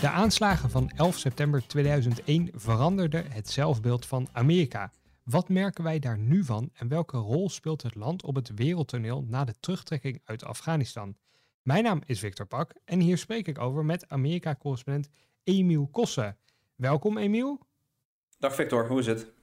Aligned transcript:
De 0.00 0.08
aanslagen 0.08 0.70
van 0.70 0.90
11 0.96 1.18
september 1.18 1.66
2001 1.66 2.50
veranderden 2.54 3.30
het 3.30 3.48
zelfbeeld 3.48 4.06
van 4.06 4.28
Amerika. 4.32 4.92
Wat 5.24 5.48
merken 5.48 5.84
wij 5.84 5.98
daar 5.98 6.18
nu 6.18 6.44
van 6.44 6.70
en 6.74 6.88
welke 6.88 7.16
rol 7.16 7.50
speelt 7.50 7.82
het 7.82 7.94
land 7.94 8.22
op 8.22 8.34
het 8.34 8.50
wereldtoneel 8.54 9.24
na 9.28 9.44
de 9.44 9.54
terugtrekking 9.60 10.20
uit 10.24 10.44
Afghanistan? 10.44 11.16
Mijn 11.62 11.82
naam 11.82 12.02
is 12.06 12.18
Victor 12.18 12.46
Pak 12.46 12.72
en 12.84 13.00
hier 13.00 13.18
spreek 13.18 13.48
ik 13.48 13.58
over 13.58 13.84
met 13.84 14.08
Amerika-correspondent 14.08 15.08
Emiel 15.44 15.86
Kossen. 15.86 16.36
Welkom 16.76 17.18
Emiel. 17.18 17.66
Dag 18.38 18.54
Victor, 18.54 18.88
hoe 18.88 18.98
is 18.98 19.06
het? 19.06 19.37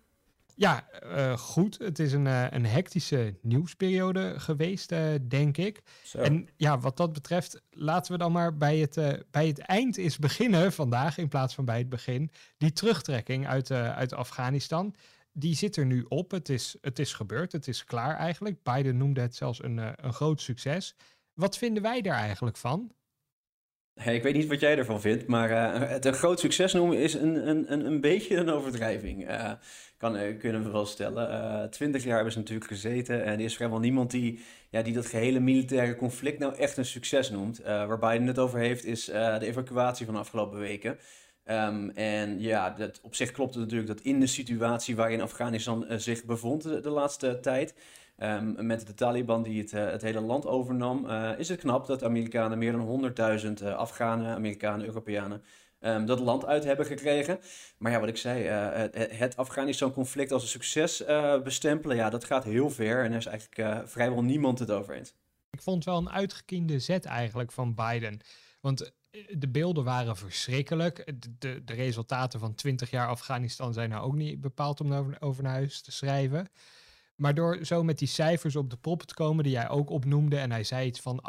Ja, 0.56 0.88
uh, 1.04 1.38
goed. 1.38 1.78
Het 1.78 2.00
is 2.00 2.14
een, 2.14 2.26
uh, 2.26 2.46
een 2.50 2.66
hectische 2.66 3.36
nieuwsperiode 3.42 4.40
geweest, 4.40 4.92
uh, 4.92 5.14
denk 5.28 5.58
ik. 5.58 5.82
Zo. 6.04 6.18
En 6.18 6.48
ja, 6.58 6.80
wat 6.80 6.98
dat 6.98 7.14
betreft, 7.14 7.62
laten 7.70 8.12
we 8.12 8.18
dan 8.18 8.32
maar 8.32 8.58
bij 8.58 8.78
het, 8.78 9.24
bij 9.32 9.48
het 9.48 9.60
eind 9.60 9.98
eens 9.98 10.18
beginnen 10.18 10.74
vandaag, 10.74 11.18
in 11.18 11.28
plaats 11.28 11.56
van 11.56 11.66
bij 11.66 11.78
het 11.78 11.90
begin. 11.90 12.32
Die 12.58 12.72
terugtrekking 12.72 13.48
uit, 13.48 13.72
uit 13.72 14.14
Afghanistan, 14.14 14.96
die 15.32 15.56
zit 15.56 15.76
er 15.76 15.86
nu 15.86 16.06
op. 16.08 16.32
Het 16.32 16.50
is, 16.50 16.76
het 16.82 17.00
is 17.00 17.14
gebeurd, 17.14 17.52
het 17.52 17.68
is 17.68 17.84
klaar 17.84 18.16
eigenlijk. 18.18 18.64
Biden 18.64 18.98
noemde 18.98 19.22
het 19.22 19.36
zelfs 19.36 19.64
een, 19.64 19.78
een 19.78 20.14
groot 20.14 20.42
succes. 20.42 20.96
Wat 21.34 21.58
vinden 21.58 21.84
wij 21.84 22.02
daar 22.02 22.20
eigenlijk 22.20 22.58
van? 22.58 22.92
Hey, 23.96 24.16
ik 24.16 24.24
weet 24.24 24.34
niet 24.34 24.48
wat 24.48 24.60
jij 24.60 24.78
ervan 24.78 25.02
vindt, 25.02 25.28
maar 25.28 25.52
uh, 25.52 25.90
het 25.90 26.06
een 26.06 26.14
groot 26.14 26.40
succes 26.40 26.74
noemen 26.74 26.98
is 26.98 27.14
een, 27.14 27.50
een, 27.50 27.86
een, 27.86 28.02
beetje 28.02 28.36
een 28.36 28.50
overdrijving. 28.50 29.30
Uh, 29.30 29.52
kan, 29.98 30.16
uh, 30.18 30.40
kunnen 30.40 30.64
we 30.64 30.70
wel 30.70 30.86
stellen. 30.86 31.70
Twintig 31.70 32.04
jaar 32.04 32.16
hebben 32.16 32.34
ze 32.34 32.40
natuurlijk 32.40 32.68
gezeten 32.68 33.24
en 33.24 33.34
er 33.34 33.40
is 33.40 33.56
vrijwel 33.56 33.80
niemand 33.80 34.12
die, 34.12 34.40
ja, 34.70 34.82
die 34.82 34.94
dat 34.94 35.06
gehele 35.06 35.40
militaire 35.40 35.96
conflict 35.96 36.40
nou 36.40 36.56
echt 36.56 36.78
een 36.78 36.86
succes 36.86 37.30
noemt. 37.30 37.62
waar 37.64 38.00
Biden 38.00 38.28
het 38.28 38.40
over 38.40 38.60
heeft 38.60 38.86
is 38.86 39.06
de 39.06 39.38
evacuatie 39.42 40.06
van 40.06 40.14
de 40.14 40.20
afgelopen 40.20 40.60
weken. 40.60 40.98
Um, 41.46 41.90
en 41.90 42.40
ja, 42.40 42.70
dat, 42.70 43.00
op 43.02 43.16
zich 43.16 43.32
klopt 43.32 43.54
het 43.54 43.64
natuurlijk 43.64 43.90
dat 43.90 44.02
in 44.02 44.20
de 44.20 44.28
situatie 44.28 44.96
waarin 44.96 45.22
Afghanistan 45.22 45.86
zich 45.90 46.24
bevond 46.24 46.64
de 46.64 46.90
laatste 46.90 47.40
tijd... 47.40 47.74
Um, 48.18 48.66
met 48.66 48.88
de 48.88 48.94
Taliban 48.94 49.44
die 49.44 49.62
het, 49.62 49.72
uh, 49.72 49.86
het 49.86 50.02
hele 50.02 50.22
land 50.22 50.46
overnam, 50.46 51.06
uh, 51.06 51.32
is 51.38 51.50
het 51.50 51.60
knap 51.60 51.88
dat 51.88 52.04
Amerikanen 52.04 52.58
meer 52.58 52.72
dan 52.72 53.14
100.000 53.60 53.64
uh, 53.64 53.76
Afghanen, 53.76 54.36
Amerikanen, 54.36 54.86
Europeanen 54.86 55.44
um, 55.80 56.06
dat 56.06 56.20
land 56.20 56.46
uit 56.46 56.64
hebben 56.64 56.86
gekregen. 56.86 57.40
Maar 57.78 57.92
ja, 57.92 58.00
wat 58.00 58.10
ik 58.10 58.18
zei, 58.18 58.44
het, 59.08 59.38
Afghanistan-conflict 59.38 60.32
als 60.32 60.42
een 60.42 60.50
succes 60.50 61.04
bestempelen, 61.44 61.96
ja, 61.96 62.10
dat 62.10 62.24
gaat 62.24 62.44
heel 62.44 62.70
ver 62.70 63.04
en 63.04 63.12
er 63.12 63.18
is 63.18 63.26
eigenlijk 63.26 63.90
vrijwel 63.90 64.24
niemand 64.24 64.60
het 64.60 64.72
over 64.72 64.96
eens. 64.96 65.14
Ik 65.52 65.62
vond 65.62 65.86
wel 65.86 65.98
een 65.98 66.10
uitgekiende 66.10 66.80
zet 66.80 67.06
eigenlijk 67.06 67.52
van 67.52 67.76
Biden. 67.76 68.20
Want 68.62 68.94
de 69.30 69.50
beelden 69.50 69.84
waren 69.84 70.18
verschrikkelijk. 70.18 71.14
De, 71.40 71.64
de, 71.64 71.74
resultaten 71.74 72.40
van 72.40 72.56
20 72.56 72.90
jaar 72.90 73.08
Afghanistan 73.08 73.74
zijn 73.74 73.90
nou 73.90 74.04
ook 74.04 74.16
niet 74.16 74.42
bepaald 74.42 74.82
om 74.82 74.94
over, 74.94 75.18
over 75.20 75.44
naar 75.44 75.54
huis 75.54 75.82
te 75.82 75.92
schrijven. 75.92 76.50
Maar 77.16 77.34
door 77.34 77.66
zo 77.66 77.84
met 77.84 78.00
die 78.00 78.08
cijfers 78.08 78.56
op 78.56 78.70
de 78.70 78.78
proppen 78.78 79.08
te 79.08 79.14
komen, 79.14 79.44
die 79.44 79.54
jij 79.54 79.70
ook 79.70 79.90
opnoemde, 79.90 80.38
en 80.38 80.52
hij 80.52 80.64
zei 80.64 80.88
iets 80.88 81.00
van 81.00 81.24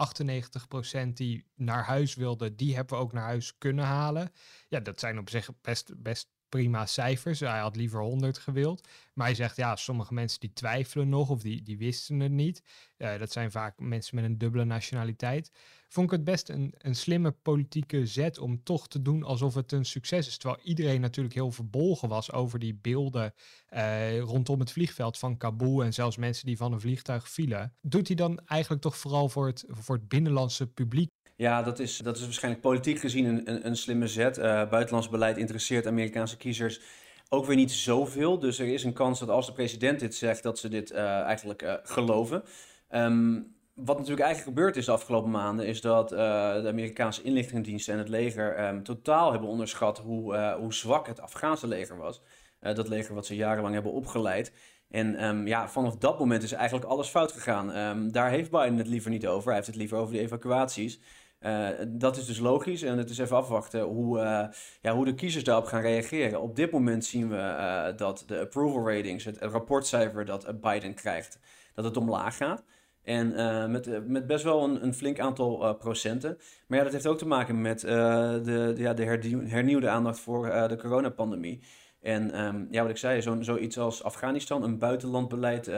98% 1.09 1.13
die 1.13 1.45
naar 1.55 1.85
huis 1.85 2.15
wilde, 2.15 2.55
die 2.55 2.75
hebben 2.75 2.97
we 2.97 3.03
ook 3.03 3.13
naar 3.13 3.25
huis 3.25 3.59
kunnen 3.59 3.85
halen. 3.85 4.33
Ja, 4.69 4.81
dat 4.81 5.01
zijn 5.01 5.19
op 5.19 5.31
zich 5.31 5.51
best, 5.61 6.03
best 6.03 6.29
prima 6.49 6.87
cijfers. 6.87 7.41
Hij 7.41 7.59
had 7.59 7.77
liever 7.77 8.01
100 8.01 8.39
gewild. 8.39 8.89
Maar 9.15 9.27
hij 9.27 9.35
zegt, 9.35 9.57
ja, 9.57 9.77
sommige 9.77 10.15
mensen 10.15 10.41
die 10.41 10.53
twijfelen 10.53 11.09
nog 11.09 11.31
of 11.31 11.43
die, 11.43 11.63
die 11.63 11.79
wisten 11.79 12.21
het 12.21 12.33
niet. 12.33 12.63
Uh, 12.99 13.19
dat 13.19 13.33
zijn 13.33 13.51
vaak 13.51 13.79
mensen 13.79 14.17
met 14.17 14.25
een 14.25 14.39
dubbele 14.39 14.65
nationaliteit. 14.65 15.51
Vond 15.89 16.07
ik 16.07 16.13
het 16.13 16.25
best 16.25 16.49
een, 16.49 16.75
een 16.79 16.97
slimme 16.97 17.31
politieke 17.31 18.07
zet 18.07 18.39
om 18.39 18.63
toch 18.63 18.89
te 18.89 19.03
doen 19.03 19.23
alsof 19.23 19.55
het 19.55 19.73
een 19.73 19.85
succes 19.85 20.27
is. 20.27 20.37
Terwijl 20.37 20.63
iedereen 20.63 21.01
natuurlijk 21.01 21.35
heel 21.35 21.51
verbolgen 21.51 22.09
was 22.09 22.33
over 22.33 22.59
die 22.59 22.75
beelden 22.75 23.35
uh, 23.71 24.19
rondom 24.19 24.61
het 24.61 24.73
vliegveld 24.73 25.19
van 25.19 25.37
Kabul. 25.37 25.85
En 25.85 25.95
zelfs 25.95 26.17
mensen 26.17 26.47
die 26.47 26.57
van 26.57 26.73
een 26.73 26.81
vliegtuig 26.81 27.29
vielen. 27.29 27.75
Doet 27.81 28.07
hij 28.07 28.17
dan 28.17 28.39
eigenlijk 28.47 28.83
toch 28.83 28.97
vooral 28.97 29.29
voor 29.29 29.47
het, 29.47 29.65
voor 29.69 29.97
het 29.97 30.09
binnenlandse 30.09 30.67
publiek 30.67 31.11
ja, 31.37 31.63
dat 31.63 31.79
is, 31.79 31.99
dat 31.99 32.17
is 32.17 32.23
waarschijnlijk 32.23 32.63
politiek 32.63 32.99
gezien 32.99 33.25
een, 33.25 33.51
een, 33.51 33.67
een 33.67 33.77
slimme 33.77 34.07
zet. 34.07 34.39
Uh, 34.39 34.45
buitenlands 34.45 35.09
beleid 35.09 35.37
interesseert 35.37 35.87
Amerikaanse 35.87 36.37
kiezers 36.37 36.81
ook 37.29 37.47
weer 37.47 37.57
niet 37.57 37.73
zoveel. 37.73 38.39
Dus 38.39 38.59
er 38.59 38.67
is 38.67 38.85
een 38.85 38.93
kans 38.93 39.19
dat 39.19 39.29
als 39.29 39.47
de 39.47 39.53
president 39.53 40.01
dit 40.01 40.15
zegt, 40.15 40.43
dat 40.43 40.59
ze 40.59 40.69
dit 40.69 40.93
uh, 40.93 41.21
eigenlijk 41.21 41.63
uh, 41.63 41.75
geloven. 41.83 42.43
Um, 42.91 43.55
wat 43.75 43.99
natuurlijk 43.99 44.27
eigenlijk 44.27 44.57
gebeurd 44.57 44.77
is 44.77 44.85
de 44.85 44.93
afgelopen 44.93 45.31
maanden, 45.31 45.67
is 45.67 45.81
dat 45.81 46.09
de 46.09 46.65
Amerikaanse 46.67 47.23
inlichtingendiensten 47.23 47.93
en 47.93 47.99
het 47.99 48.09
leger 48.09 48.69
um, 48.69 48.83
totaal 48.83 49.31
hebben 49.31 49.49
onderschat 49.49 49.99
hoe, 49.99 50.55
hoe 50.59 50.75
zwak 50.75 51.07
het 51.07 51.21
Afghaanse 51.21 51.67
leger 51.67 51.97
was. 51.97 52.23
dat 52.61 52.89
leger 52.89 53.15
wat 53.15 53.27
ze 53.27 53.35
jarenlang 53.35 53.75
hebben 53.75 53.93
opgeleid. 53.93 54.53
En 54.91 55.25
um, 55.25 55.47
ja, 55.47 55.69
vanaf 55.69 55.97
dat 55.97 56.19
moment 56.19 56.43
is 56.43 56.53
eigenlijk 56.53 56.87
alles 56.87 57.09
fout 57.09 57.33
gegaan. 57.33 58.11
Daar 58.11 58.31
heeft 58.31 58.51
Biden 58.51 58.79
het 58.79 58.89
liever 58.89 59.11
niet 59.11 59.27
over. 59.27 59.47
Hij 59.47 59.55
heeft 59.55 59.67
het 59.67 59.77
liever 59.77 59.99
over 59.99 60.15
de 60.15 60.21
evacuaties. 60.21 61.01
Uh, 61.41 61.69
dat 61.89 62.17
is 62.17 62.27
dus 62.27 62.39
logisch 62.39 62.83
en 62.83 62.99
het 62.99 63.11
is 63.11 63.19
even 63.19 63.37
afwachten 63.37 63.81
hoe, 63.81 64.19
uh, 64.19 64.45
ja, 64.81 64.95
hoe 64.95 65.05
de 65.05 65.15
kiezers 65.15 65.45
daarop 65.45 65.65
gaan 65.65 65.81
reageren. 65.81 66.41
Op 66.41 66.57
dit 66.57 66.71
moment 66.71 67.05
zien 67.05 67.29
we 67.29 67.37
uh, 67.37 67.87
dat 67.97 68.25
de 68.27 68.41
approval 68.41 68.89
ratings, 68.91 69.25
het 69.25 69.39
rapportcijfer 69.41 70.25
dat 70.25 70.61
Biden 70.61 70.95
krijgt, 70.95 71.39
dat 71.75 71.85
het 71.85 71.97
omlaag 71.97 72.37
gaat. 72.37 72.65
En 73.03 73.29
met, 73.71 74.09
met 74.09 74.27
best 74.27 74.45
wel 74.45 74.65
een, 74.65 74.83
een 74.85 74.95
flink 74.95 75.21
aantal 75.21 75.75
procenten. 75.75 76.39
Maar 76.67 76.79
ja, 76.79 76.85
dat 76.85 76.93
heeft 76.93 77.07
ook 77.07 77.19
te 77.19 77.27
maken 77.27 77.61
met 77.61 77.81
de, 77.81 78.75
ja, 78.77 78.95
de 78.95 79.05
hernieuwde 79.47 79.89
aandacht 79.89 80.21
voor 80.21 80.69
de 80.69 80.77
coronapandemie. 80.77 81.63
En 82.01 82.45
um, 82.45 82.69
ja, 82.71 82.83
wat 82.83 82.91
ik 82.91 82.97
zei, 82.97 83.21
zo, 83.21 83.37
zoiets 83.41 83.79
als 83.79 84.03
Afghanistan, 84.03 84.63
een 84.63 84.79
buitenlandbeleid 84.79 85.71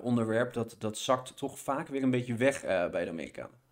onderwerp, 0.00 0.52
dat, 0.52 0.76
dat 0.78 0.98
zakt 0.98 1.36
toch 1.36 1.58
vaak 1.58 1.88
weer 1.88 2.02
een 2.02 2.10
beetje 2.10 2.34
weg 2.34 2.62
bij 2.90 3.04
de 3.04 3.10
Amerikanen. 3.10 3.67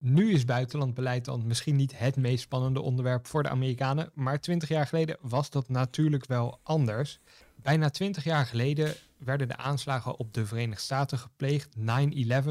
Nu 0.00 0.32
is 0.32 0.44
buitenlandbeleid 0.44 1.24
dan 1.24 1.46
misschien 1.46 1.76
niet 1.76 1.98
het 1.98 2.16
meest 2.16 2.42
spannende 2.42 2.80
onderwerp 2.80 3.26
voor 3.26 3.42
de 3.42 3.48
Amerikanen, 3.48 4.10
maar 4.14 4.40
20 4.40 4.68
jaar 4.68 4.86
geleden 4.86 5.16
was 5.20 5.50
dat 5.50 5.68
natuurlijk 5.68 6.26
wel 6.26 6.60
anders. 6.62 7.20
Bijna 7.56 7.90
20 7.90 8.24
jaar 8.24 8.46
geleden 8.46 8.94
werden 9.18 9.48
de 9.48 9.56
aanslagen 9.56 10.18
op 10.18 10.34
de 10.34 10.46
Verenigde 10.46 10.82
Staten 10.82 11.18
gepleegd, 11.18 11.76
9-11 11.78 11.82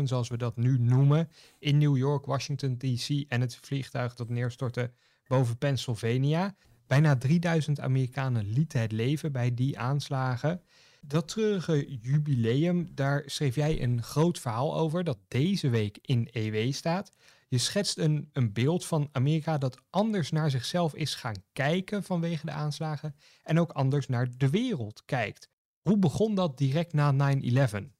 zoals 0.03 0.29
we 0.29 0.37
dat 0.37 0.55
nu 0.57 0.79
noemen, 0.79 1.29
in 1.59 1.77
New 1.77 1.97
York, 1.97 2.25
Washington 2.25 2.77
DC 2.77 3.23
en 3.27 3.41
het 3.41 3.55
vliegtuig 3.61 4.13
dat 4.13 4.29
neerstortte 4.29 4.91
boven 5.27 5.57
Pennsylvania. 5.57 6.55
Bijna 6.87 7.17
3000 7.17 7.79
Amerikanen 7.79 8.51
lieten 8.51 8.81
het 8.81 8.91
leven 8.91 9.31
bij 9.31 9.53
die 9.53 9.79
aanslagen. 9.79 10.61
Dat 11.01 11.27
treurige 11.27 11.97
jubileum, 12.01 12.91
daar 12.95 13.23
schreef 13.25 13.55
jij 13.55 13.81
een 13.81 14.03
groot 14.03 14.39
verhaal 14.39 14.77
over 14.77 15.03
dat 15.03 15.17
deze 15.27 15.69
week 15.69 15.99
in 16.01 16.29
EW 16.31 16.73
staat. 16.73 17.11
Je 17.49 17.57
schetst 17.57 17.97
een, 17.97 18.29
een 18.33 18.53
beeld 18.53 18.85
van 18.85 19.09
Amerika 19.11 19.57
dat 19.57 19.77
anders 19.89 20.31
naar 20.31 20.49
zichzelf 20.49 20.95
is 20.95 21.15
gaan 21.15 21.43
kijken 21.53 22.03
vanwege 22.03 22.45
de 22.45 22.51
aanslagen 22.51 23.15
en 23.43 23.59
ook 23.59 23.71
anders 23.71 24.07
naar 24.07 24.27
de 24.37 24.49
wereld 24.49 25.01
kijkt. 25.05 25.49
Hoe 25.81 25.97
begon 25.97 26.35
dat 26.35 26.57
direct 26.57 26.93
na 26.93 27.33
9-11? 27.35 27.97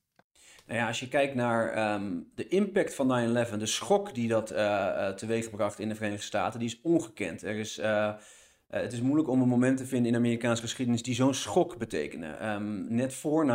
Nou 0.66 0.80
ja, 0.80 0.88
als 0.88 1.00
je 1.00 1.08
kijkt 1.08 1.36
naar 1.36 1.94
um, 1.94 2.32
de 2.36 2.48
impact 2.48 2.96
van 2.96 3.46
9-11, 3.48 3.58
de 3.58 3.66
schok 3.66 4.14
die 4.14 4.28
dat 4.28 4.52
uh, 4.52 4.58
uh, 4.58 5.10
teweegbracht 5.10 5.80
in 5.80 5.90
de 5.90 5.96
Verenigde 5.96 6.26
Staten, 6.26 6.60
die 6.60 6.70
is 6.70 6.82
ongekend. 6.82 7.44
Er 7.44 7.56
is, 7.56 7.80
uh, 7.80 8.14
het 8.68 8.94
is 8.94 9.02
moeilijk 9.02 9.30
om 9.30 9.42
een 9.42 9.48
moment 9.48 9.78
te 9.78 9.86
vinden 9.86 10.12
in 10.12 10.18
Amerikaanse 10.18 10.62
geschiedenis 10.62 11.04
die 11.04 11.16
zo'n 11.16 11.34
schok 11.34 11.78
betekenen. 11.78 12.50
Um, 12.50 12.86
net 12.90 13.14
voor 13.14 13.46
9-11 13.46 13.50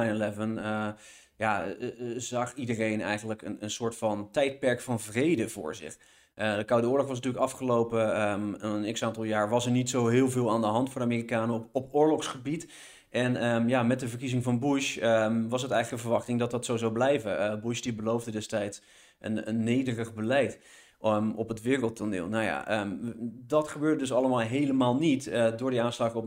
ja, 1.36 1.64
eh, 1.64 1.88
eh, 1.88 2.18
zag 2.18 2.54
iedereen 2.54 3.00
eigenlijk 3.00 3.42
een, 3.42 3.56
een 3.60 3.70
soort 3.70 3.96
van 3.96 4.30
tijdperk 4.30 4.80
van 4.80 5.00
vrede 5.00 5.48
voor 5.48 5.74
zich. 5.74 5.98
Uh, 6.36 6.56
de 6.56 6.64
Koude 6.64 6.88
Oorlog 6.88 7.06
was 7.06 7.16
natuurlijk 7.16 7.44
afgelopen. 7.44 8.30
Um, 8.30 8.56
een 8.58 8.92
x 8.92 9.02
aantal 9.02 9.24
jaar 9.24 9.48
was 9.48 9.66
er 9.66 9.72
niet 9.72 9.90
zo 9.90 10.08
heel 10.08 10.30
veel 10.30 10.50
aan 10.50 10.60
de 10.60 10.66
hand 10.66 10.90
voor 10.90 11.00
de 11.00 11.06
Amerikanen 11.06 11.54
op, 11.54 11.68
op 11.72 11.94
oorlogsgebied. 11.94 12.72
En 13.10 13.46
um, 13.46 13.68
ja, 13.68 13.82
met 13.82 14.00
de 14.00 14.08
verkiezing 14.08 14.42
van 14.42 14.58
Bush 14.58 14.96
um, 14.96 15.48
was 15.48 15.62
het 15.62 15.70
eigenlijk 15.70 16.02
een 16.02 16.08
verwachting 16.08 16.38
dat 16.38 16.50
dat 16.50 16.64
zo 16.64 16.76
zou 16.76 16.92
blijven. 16.92 17.60
Bush 17.60 17.80
die 17.80 17.94
beloofde 17.94 18.30
destijds 18.30 18.82
een, 19.20 19.48
een 19.48 19.64
nederig 19.64 20.14
beleid. 20.14 20.58
Um, 21.04 21.32
op 21.32 21.48
het 21.48 21.62
wereldtoneel. 21.62 22.28
Nou 22.28 22.44
ja, 22.44 22.80
um, 22.80 23.14
dat 23.46 23.68
gebeurde 23.68 23.98
dus 23.98 24.12
allemaal 24.12 24.38
helemaal 24.38 24.96
niet. 24.96 25.26
Uh, 25.26 25.56
door 25.56 25.70
die 25.70 25.82
aanslag 25.82 26.14
op 26.14 26.24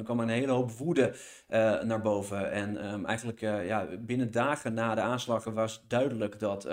9-11 0.00 0.02
kwam 0.04 0.20
een 0.20 0.28
hele 0.28 0.52
hoop 0.52 0.70
woede 0.70 1.14
uh, 1.50 1.82
naar 1.82 2.00
boven. 2.00 2.52
En 2.52 2.92
um, 2.92 3.04
eigenlijk 3.06 3.42
uh, 3.42 3.66
ja, 3.66 3.86
binnen 3.98 4.30
dagen 4.30 4.74
na 4.74 4.94
de 4.94 5.00
aanslagen 5.00 5.54
was 5.54 5.84
duidelijk 5.88 6.38
dat 6.38 6.68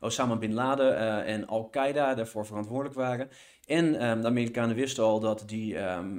Osama 0.00 0.36
Bin 0.36 0.54
Laden 0.54 1.24
en 1.24 1.46
Al-Qaeda 1.46 2.14
daarvoor 2.14 2.46
verantwoordelijk 2.46 2.94
waren. 2.94 3.28
En 3.66 3.92
de 3.92 4.26
Amerikanen 4.26 4.76
wisten 4.76 5.04
al 5.04 5.20
dat 5.20 5.42
die, 5.46 5.74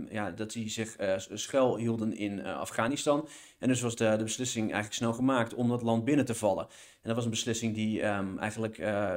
ja, 0.10 0.32
dat 0.36 0.52
die 0.52 0.70
zich 0.70 1.00
uh, 1.00 1.14
schuil 1.18 1.78
hielden 1.78 2.18
in 2.18 2.46
Afghanistan. 2.46 3.28
En 3.60 3.68
dus 3.68 3.82
was 3.82 3.96
de, 3.96 4.16
de, 4.18 4.24
beslissing 4.24 4.64
eigenlijk 4.64 4.94
snel 4.94 5.14
gemaakt 5.14 5.54
om 5.54 5.70
dat 5.70 5.82
land 5.82 6.06
binnen 6.06 6.26
te 6.26 6.36
vallen. 6.36 6.68
En 7.02 7.08
dat 7.08 7.16
was 7.16 7.24
een 7.24 7.32
beslissing 7.32 7.76
die 7.76 8.04
um, 8.04 8.38
eigenlijk 8.38 8.78
uh, 8.78 9.14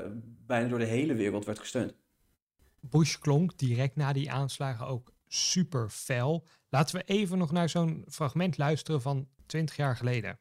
bijna 0.47 0.69
door 0.69 0.79
de 0.79 0.85
hele 0.85 1.15
wereld 1.15 1.45
werd 1.45 1.59
gesteund. 1.59 1.95
Bush 2.81 3.19
klonk 3.19 3.59
direct 3.59 3.97
na 3.97 4.13
die 4.13 4.31
aanslagen 4.31 4.87
ook 4.87 5.13
super 5.29 5.89
fel. 5.91 6.47
Laten 6.69 6.97
we 6.97 7.03
even 7.05 7.39
nog 7.39 7.53
naar 7.53 7.69
zo'n 7.69 8.05
fragment 8.09 8.59
luisteren 8.59 9.03
van 9.03 9.29
20 9.47 9.77
jaar 9.77 9.97
geleden. 9.97 10.39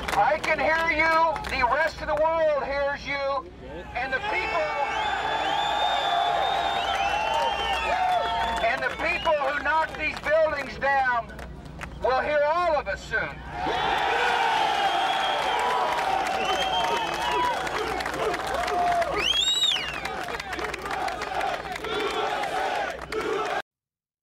I 0.00 0.40
can 0.40 0.58
hear 0.58 0.96
you, 0.96 1.34
the 1.42 1.66
rest 1.82 2.00
of 2.00 2.06
the 2.06 2.22
world 2.22 2.62
hears 2.64 3.04
you, 3.04 3.46
and 3.94 4.12
the 4.12 4.20
people 4.30 4.84
people 9.24 9.32
who 9.32 9.62
knock 9.62 9.88
these 9.98 10.18
buildings 10.20 10.78
down 10.78 11.32
will 12.02 12.20
hear 12.20 12.42
all 12.44 12.76
of 12.76 12.88
us 12.88 13.02
soon. 13.02 13.34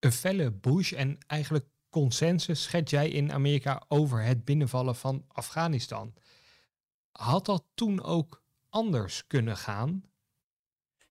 Een 0.01 0.11
felle 0.11 0.51
Bush 0.51 0.93
en 0.93 1.17
eigenlijk 1.27 1.65
consensus 1.89 2.63
schet 2.63 2.89
jij 2.89 3.09
in 3.09 3.31
Amerika 3.31 3.83
over 3.87 4.23
het 4.23 4.45
binnenvallen 4.45 4.95
van 4.95 5.25
Afghanistan. 5.27 6.13
Had 7.11 7.45
dat 7.45 7.63
toen 7.73 8.03
ook 8.03 8.43
anders 8.69 9.27
kunnen 9.27 9.57
gaan? 9.57 10.03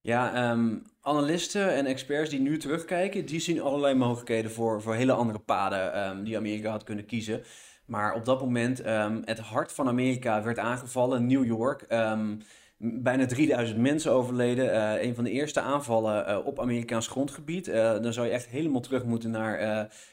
Ja, 0.01 0.51
um, 0.51 0.83
analisten 1.01 1.75
en 1.75 1.87
experts 1.87 2.31
die 2.31 2.41
nu 2.41 2.59
terugkijken, 2.59 3.27
die 3.27 3.41
zien 3.41 3.61
allerlei 3.61 3.95
mogelijkheden 3.95 4.51
voor, 4.51 4.83
voor 4.83 4.95
hele 4.95 5.13
andere 5.13 5.39
paden 5.39 6.09
um, 6.09 6.25
die 6.25 6.37
Amerika 6.37 6.71
had 6.71 6.85
kunnen 6.85 7.07
kiezen. 7.07 7.43
Maar 7.87 8.15
op 8.15 8.25
dat 8.25 8.41
moment, 8.41 8.87
um, 8.87 9.23
het 9.25 9.39
hart 9.39 9.73
van 9.73 9.89
Amerika 9.89 10.43
werd 10.43 10.59
aangevallen, 10.59 11.27
New 11.27 11.45
York. 11.45 11.85
Bijna 12.82 13.27
3000 13.27 13.79
mensen 13.79 14.12
overleden. 14.12 14.65
Uh, 14.65 15.03
een 15.03 15.15
van 15.15 15.25
de 15.25 15.31
eerste 15.31 15.61
aanvallen 15.61 16.29
uh, 16.29 16.47
op 16.47 16.61
Amerikaans 16.61 17.06
grondgebied. 17.06 17.69
Uh, 17.69 17.75
dan 17.75 18.12
zou 18.12 18.27
je 18.27 18.32
echt 18.32 18.47
helemaal 18.47 18.81
terug 18.81 19.05
moeten 19.05 19.31
naar 19.31 19.61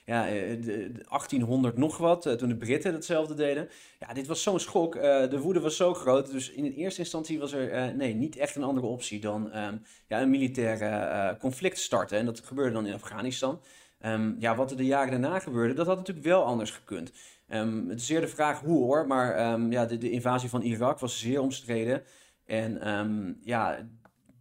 ja, 0.06 0.26
de, 0.26 0.60
de 0.60 1.04
1800 1.10 1.78
nog 1.78 1.98
wat, 1.98 2.38
toen 2.38 2.50
de 2.50 2.56
Britten 2.56 2.94
hetzelfde 2.94 3.34
deden. 3.34 3.70
Ja, 4.00 4.14
dit 4.14 4.28
was 4.28 4.44
zo'n 4.44 4.60
schok. 4.60 4.94
de 5.30 5.40
woede 5.40 5.60
was 5.60 5.76
zo 5.76 5.94
groot. 5.94 6.32
Dus 6.32 6.52
in 6.52 6.66
eerste 6.66 7.00
instantie 7.00 7.40
was 7.40 7.54
er 7.54 7.96
nee, 7.96 8.14
niet 8.14 8.38
echt 8.38 8.56
een 8.56 8.64
andere 8.64 8.88
optie 8.88 9.20
dan 9.20 9.58
um, 9.58 9.82
ja, 10.08 10.22
een 10.22 10.30
militaire 10.30 11.38
conflict 11.38 11.78
starten. 11.78 12.18
En 12.18 12.26
dat 12.26 12.42
gebeurde 12.46 12.74
dan 12.74 12.86
in 12.86 12.94
Afghanistan. 12.94 13.62
Um, 14.06 14.36
ja, 14.40 14.56
wat 14.56 14.72
er 14.72 14.78
de 14.78 14.86
jaren 14.86 15.22
daarna 15.22 15.40
gebeurde, 15.40 15.74
dat 15.74 15.88
had 15.88 15.98
natuurlijk 15.98 16.26
wel 16.26 16.44
anders 16.44 16.72
gekund. 16.72 17.12
Um, 17.50 17.90
het 17.90 18.00
is 18.00 18.06
zeer 18.06 18.22
de 18.22 18.28
vraag 18.28 18.60
hoe 18.60 18.84
hoor, 18.84 19.08
maar 19.08 19.60
ja, 19.70 19.86
de 19.86 20.12
invasie 20.12 20.50
van 20.50 20.62
Irak 20.62 21.00
was 21.00 21.20
zeer 21.20 21.42
omstreden. 21.42 22.04
En 22.48 22.90
um, 22.90 23.38
ja, 23.42 23.78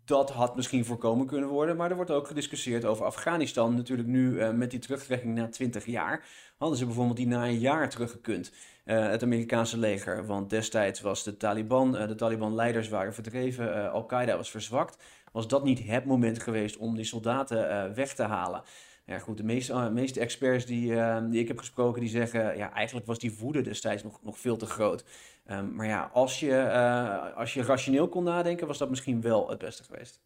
dat 0.05 0.31
had 0.31 0.57
misschien 0.57 0.85
voorkomen 0.85 1.27
kunnen 1.27 1.49
worden. 1.49 1.77
Maar 1.77 1.91
er 1.91 1.97
wordt 1.97 2.11
ook 2.11 2.27
gediscussieerd 2.27 2.85
over 2.85 3.05
Afghanistan. 3.05 3.75
Natuurlijk 3.75 4.09
nu 4.09 4.31
uh, 4.31 4.51
met 4.51 4.71
die 4.71 4.81
terugtrekking 4.81 5.35
na 5.35 5.49
20 5.49 5.87
jaar. 5.87 6.25
Hadden 6.59 6.79
ze 6.79 6.85
bijvoorbeeld 6.85 7.17
die 7.17 7.27
na 7.27 7.47
een 7.47 7.59
jaar 7.59 7.89
teruggekund. 7.89 8.53
Uh, 8.85 9.09
het 9.09 9.23
Amerikaanse 9.23 9.79
leger. 9.79 10.27
Want 10.27 10.51
destijds 10.51 11.01
was 11.01 11.25
de 11.25 11.37
Taliban, 11.37 11.97
uh, 11.97 12.09
de 12.09 12.15
Taliban-leiders 12.15 12.89
waren 12.89 13.15
verdreven. 13.15 13.93
Al-Qaeda 13.93 14.37
was 14.37 14.51
verzwakt. 14.51 14.99
Was 15.33 15.49
dat 15.49 15.65
niet 15.65 15.87
het 15.87 16.05
moment 16.05 16.43
geweest 16.43 16.77
om 16.77 16.97
die 16.97 17.05
soldaten 17.05 17.95
weg 17.95 18.15
te 18.15 18.23
halen? 18.23 18.63
Ja, 19.07 19.19
goed, 19.19 19.37
de 19.37 19.45
meeste, 19.45 19.91
meeste 19.93 20.21
experts 20.21 20.67
die, 20.67 20.95
die 21.31 21.41
ik 21.41 21.49
heb 21.49 21.59
gesproken, 21.59 22.01
die 22.01 22.11
zeggen... 22.11 22.57
ja, 22.57 22.73
eigenlijk 22.73 23.07
was 23.07 23.19
die 23.19 23.37
woede 23.39 23.63
destijds 23.63 24.03
nog, 24.03 24.23
nog 24.23 24.39
veel 24.39 24.57
te 24.57 24.67
groot. 24.67 25.05
Um, 25.47 25.75
maar 25.75 25.87
ja, 25.87 26.11
als 26.13 26.41
je, 26.41 26.51
uh, 26.51 27.37
als 27.37 27.55
je 27.55 27.63
rationeel 27.63 28.09
kon 28.09 28.25
nadenken, 28.25 28.67
was 28.67 28.79
dat 28.79 28.91
misschien 28.91 29.21
wel 29.21 29.49
het 29.49 29.59
beste 29.59 29.85
geweest. 29.85 30.21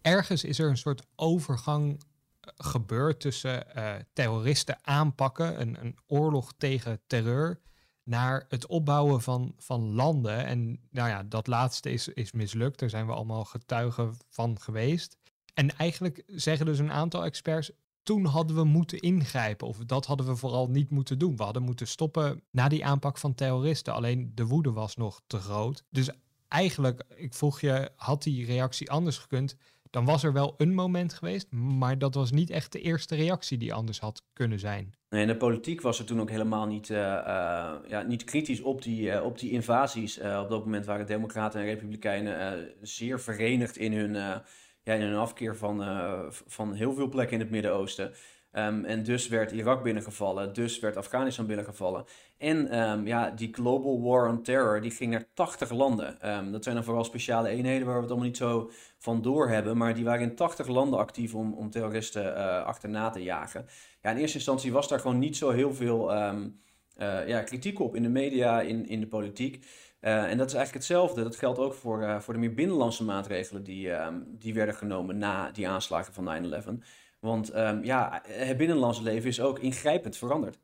Ergens 0.00 0.44
is 0.44 0.58
er 0.58 0.68
een 0.68 0.76
soort 0.76 1.06
overgang 1.16 2.02
eh, 2.40 2.52
gebeurd 2.56 3.20
tussen 3.20 3.66
terroristen 4.12 4.78
aanpakken, 4.82 5.60
een, 5.60 5.76
een 5.80 5.98
oorlog 6.06 6.52
tegen 6.56 7.00
terreur, 7.06 7.60
naar 8.02 8.44
het 8.48 8.66
opbouwen 8.66 9.20
van, 9.20 9.54
van 9.58 9.94
landen. 9.94 10.46
En 10.46 10.80
nou 10.90 11.08
ja, 11.08 11.22
dat 11.22 11.46
laatste 11.46 11.90
is, 11.90 12.08
is 12.08 12.32
mislukt. 12.32 12.78
Daar 12.78 12.90
zijn 12.90 13.06
we 13.06 13.12
allemaal 13.12 13.44
getuigen 13.44 14.16
van 14.28 14.60
geweest. 14.60 15.16
En 15.58 15.76
eigenlijk 15.76 16.22
zeggen 16.26 16.66
dus 16.66 16.78
een 16.78 16.92
aantal 16.92 17.24
experts, 17.24 17.70
toen 18.02 18.24
hadden 18.24 18.56
we 18.56 18.64
moeten 18.64 18.98
ingrijpen. 18.98 19.66
Of 19.66 19.76
dat 19.76 20.06
hadden 20.06 20.26
we 20.26 20.36
vooral 20.36 20.68
niet 20.68 20.90
moeten 20.90 21.18
doen. 21.18 21.36
We 21.36 21.42
hadden 21.42 21.62
moeten 21.62 21.86
stoppen 21.86 22.42
na 22.50 22.68
die 22.68 22.84
aanpak 22.84 23.18
van 23.18 23.34
terroristen. 23.34 23.94
Alleen 23.94 24.32
de 24.34 24.46
woede 24.46 24.72
was 24.72 24.96
nog 24.96 25.20
te 25.26 25.38
groot. 25.38 25.84
Dus 25.90 26.10
eigenlijk, 26.48 27.02
ik 27.16 27.34
vroeg 27.34 27.60
je, 27.60 27.90
had 27.96 28.22
die 28.22 28.46
reactie 28.46 28.90
anders 28.90 29.18
gekund? 29.18 29.56
Dan 29.90 30.04
was 30.04 30.22
er 30.24 30.32
wel 30.32 30.54
een 30.56 30.74
moment 30.74 31.14
geweest, 31.14 31.50
maar 31.50 31.98
dat 31.98 32.14
was 32.14 32.30
niet 32.30 32.50
echt 32.50 32.72
de 32.72 32.80
eerste 32.80 33.14
reactie 33.14 33.58
die 33.58 33.74
anders 33.74 34.00
had 34.00 34.22
kunnen 34.32 34.58
zijn. 34.58 34.94
Nee, 35.08 35.26
de 35.26 35.36
politiek 35.36 35.80
was 35.80 35.98
er 35.98 36.04
toen 36.04 36.20
ook 36.20 36.30
helemaal 36.30 36.66
niet, 36.66 36.88
uh, 36.88 36.98
uh, 36.98 37.72
ja, 37.88 38.02
niet 38.06 38.24
kritisch 38.24 38.60
op 38.60 38.82
die, 38.82 39.10
uh, 39.10 39.24
op 39.24 39.38
die 39.38 39.50
invasies. 39.50 40.18
op 40.18 40.48
dat 40.48 40.64
moment 40.64 40.86
waren 40.86 41.06
Democraten 41.06 41.60
en 41.60 41.66
Republikeinen 41.66 42.68
zeer 42.80 43.20
verenigd 43.20 43.76
in 43.76 43.92
hun 43.92 44.42
ja, 44.88 44.94
in 44.94 45.02
een 45.02 45.16
afkeer 45.18 45.56
van, 45.56 45.82
uh, 45.82 46.20
van 46.28 46.72
heel 46.72 46.94
veel 46.94 47.08
plekken 47.08 47.34
in 47.34 47.42
het 47.42 47.50
Midden-Oosten. 47.50 48.12
Um, 48.52 48.84
en 48.84 49.02
dus 49.02 49.28
werd 49.28 49.52
Irak 49.52 49.82
binnengevallen, 49.82 50.52
dus 50.52 50.78
werd 50.78 50.96
Afghanistan 50.96 51.46
binnengevallen. 51.46 52.04
En 52.38 52.80
um, 52.80 53.06
ja, 53.06 53.30
die 53.30 53.54
Global 53.54 54.02
War 54.02 54.28
on 54.28 54.42
Terror, 54.42 54.80
die 54.80 54.90
ging 54.90 55.10
naar 55.10 55.24
80 55.34 55.70
landen. 55.70 56.28
Um, 56.30 56.52
dat 56.52 56.62
zijn 56.62 56.74
dan 56.74 56.84
vooral 56.84 57.04
speciale 57.04 57.48
eenheden 57.48 57.86
waar 57.86 57.94
we 57.94 58.00
het 58.00 58.10
allemaal 58.10 58.28
niet 58.28 58.36
zo 58.36 58.70
van 58.98 59.22
door 59.22 59.48
hebben. 59.48 59.76
Maar 59.76 59.94
die 59.94 60.04
waren 60.04 60.28
in 60.30 60.34
80 60.34 60.66
landen 60.66 60.98
actief 60.98 61.34
om, 61.34 61.52
om 61.52 61.70
terroristen 61.70 62.24
uh, 62.24 62.64
achterna 62.64 63.10
te 63.10 63.22
jagen. 63.22 63.66
Ja, 64.02 64.10
in 64.10 64.16
eerste 64.16 64.36
instantie 64.36 64.72
was 64.72 64.88
daar 64.88 65.00
gewoon 65.00 65.18
niet 65.18 65.36
zo 65.36 65.50
heel 65.50 65.74
veel 65.74 66.12
uh, 66.12 67.28
ja, 67.28 67.42
kritiek 67.42 67.80
op 67.80 67.96
in 67.96 68.02
de 68.02 68.08
media, 68.08 68.60
in, 68.60 68.86
in 68.86 69.00
de 69.00 69.08
politiek. 69.08 69.64
Uh, 70.00 70.30
en 70.30 70.38
dat 70.38 70.46
is 70.46 70.54
eigenlijk 70.54 70.84
hetzelfde. 70.84 71.22
Dat 71.22 71.36
geldt 71.36 71.58
ook 71.58 71.74
voor, 71.74 72.02
uh, 72.02 72.20
voor 72.20 72.34
de 72.34 72.40
meer 72.40 72.54
binnenlandse 72.54 73.04
maatregelen 73.04 73.64
die, 73.64 73.86
uh, 73.86 74.08
die 74.26 74.54
werden 74.54 74.74
genomen 74.74 75.18
na 75.18 75.50
die 75.50 75.68
aanslagen 75.68 76.12
van 76.12 76.52
9-11. 76.80 76.84
Want 77.20 77.54
um, 77.56 77.84
ja, 77.84 78.22
het 78.26 78.56
binnenlandse 78.56 79.02
leven 79.02 79.28
is 79.28 79.40
ook 79.40 79.58
ingrijpend 79.58 80.16
veranderd. 80.16 80.58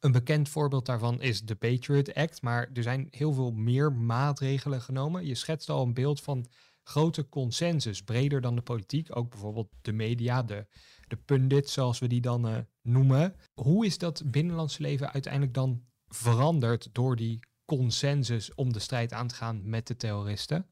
Een 0.00 0.12
bekend 0.12 0.48
voorbeeld 0.48 0.86
daarvan 0.86 1.20
is 1.20 1.42
de 1.42 1.54
Patriot 1.54 2.14
Act, 2.14 2.42
maar 2.42 2.70
er 2.72 2.82
zijn 2.82 3.08
heel 3.10 3.32
veel 3.32 3.50
meer 3.50 3.92
maatregelen 3.92 4.80
genomen. 4.80 5.26
Je 5.26 5.34
schetst 5.34 5.68
al 5.68 5.82
een 5.82 5.94
beeld 5.94 6.22
van 6.22 6.46
grote 6.82 7.28
consensus, 7.28 8.02
breder 8.02 8.40
dan 8.40 8.54
de 8.54 8.62
politiek, 8.62 9.16
ook 9.16 9.30
bijvoorbeeld 9.30 9.68
de 9.82 9.92
media, 9.92 10.42
de, 10.42 10.66
de 11.08 11.16
pundits 11.16 11.72
zoals 11.72 11.98
we 11.98 12.06
die 12.06 12.20
dan 12.20 12.66
noemen. 12.82 13.34
Hoe 13.54 13.86
is 13.86 13.98
dat 13.98 14.22
binnenlandse 14.26 14.82
leven 14.82 15.12
uiteindelijk 15.12 15.54
dan 15.54 15.84
veranderd 16.08 16.88
door 16.92 17.16
die 17.16 17.40
consensus 17.64 18.54
om 18.54 18.72
de 18.72 18.78
strijd 18.78 19.12
aan 19.12 19.28
te 19.28 19.34
gaan 19.34 19.60
met 19.64 19.86
de 19.86 19.96
terroristen? 19.96 20.66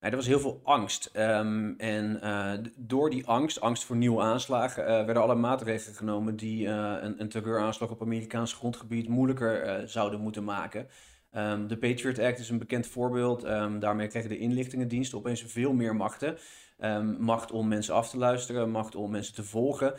er 0.00 0.16
was 0.16 0.26
heel 0.26 0.40
veel 0.40 0.60
angst. 0.64 1.10
Um, 1.16 1.74
en 1.78 2.20
uh, 2.22 2.52
door 2.76 3.10
die 3.10 3.26
angst, 3.26 3.60
angst 3.60 3.84
voor 3.84 3.96
nieuwe 3.96 4.22
aanslagen, 4.22 4.82
uh, 4.82 4.88
werden 4.88 5.22
alle 5.22 5.34
maatregelen 5.34 5.96
genomen 5.96 6.36
die 6.36 6.66
uh, 6.66 6.96
een, 7.00 7.20
een, 7.20 7.28
terreuraanslag 7.28 7.90
op 7.90 8.02
Amerikaans 8.02 8.52
grondgebied 8.52 9.08
moeilijker 9.08 9.88
zouden 9.88 10.20
moeten 10.20 10.44
maken. 10.44 10.86
Um, 11.32 11.66
de 11.68 11.76
Patriot 11.78 12.18
Act 12.18 12.38
is 12.38 12.48
een 12.48 12.58
bekend 12.58 12.86
voorbeeld. 12.86 13.44
Um, 13.44 13.78
daarmee 13.78 14.06
kregen 14.06 14.28
de 14.28 14.38
inlichtingendiensten 14.38 15.18
opeens 15.18 15.42
veel 15.46 15.72
meer 15.72 15.96
machten. 15.96 16.38
macht 17.18 17.50
om 17.50 17.68
mensen 17.68 17.94
af 17.94 18.10
te 18.10 18.18
luisteren, 18.18 18.70
macht 18.70 18.94
om 18.94 19.10
mensen 19.10 19.34
te 19.34 19.44
volgen, 19.44 19.94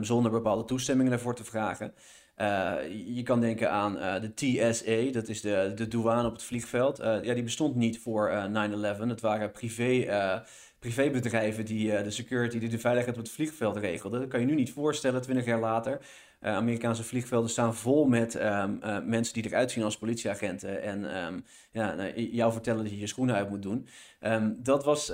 zonder 0.00 0.30
bepaalde 0.30 0.64
toestemmingen 0.64 1.10
daarvoor 1.10 1.34
te 1.34 1.44
vragen. 1.44 1.94
Uh, 2.42 2.72
je 3.14 3.22
kan 3.22 3.40
denken 3.40 3.70
aan 3.70 3.96
uh, 3.96 4.14
de 4.20 4.34
TSA, 4.34 5.12
dat 5.12 5.28
is 5.28 5.40
de, 5.40 5.72
de 5.74 5.88
douane 5.88 6.26
op 6.26 6.32
het 6.32 6.42
vliegveld. 6.42 7.00
Uh, 7.00 7.22
ja, 7.22 7.34
die 7.34 7.42
bestond 7.42 7.74
niet 7.74 7.98
voor 7.98 8.48
9-11. 8.96 8.98
Het 8.98 9.20
waren 9.20 9.50
privé 9.50 10.42
privébedrijven 10.78 11.64
die 11.64 12.02
de 12.02 12.10
security, 12.10 12.58
die 12.58 12.68
de 12.68 12.78
veiligheid 12.78 13.16
op 13.16 13.22
het 13.22 13.32
vliegveld 13.32 13.76
regelden. 13.76 14.20
Dat 14.20 14.28
kan 14.28 14.40
je 14.40 14.46
nu 14.46 14.54
niet 14.54 14.72
voorstellen, 14.72 15.22
20 15.22 15.44
jaar 15.44 15.60
later. 15.60 16.00
Amerikaanse 16.40 17.04
vliegvelden 17.04 17.50
staan 17.50 17.74
vol 17.74 18.04
met 18.04 18.34
uh, 18.34 18.64
mensen 19.04 19.34
die 19.34 19.46
eruit 19.46 19.70
zien 19.70 19.84
als 19.84 19.98
politieagenten. 19.98 20.82
En 20.82 21.24
um, 21.24 21.44
ja, 21.70 21.94
nou, 21.94 22.20
jou 22.20 22.52
vertellen 22.52 22.82
dat 22.82 22.92
je 22.92 22.98
je 22.98 23.06
schoenen 23.06 23.34
uit 23.34 23.48
moet 23.48 23.62
doen. 23.62 23.86
Um, 24.20 24.56
dat 24.62 24.84
was 24.84 25.06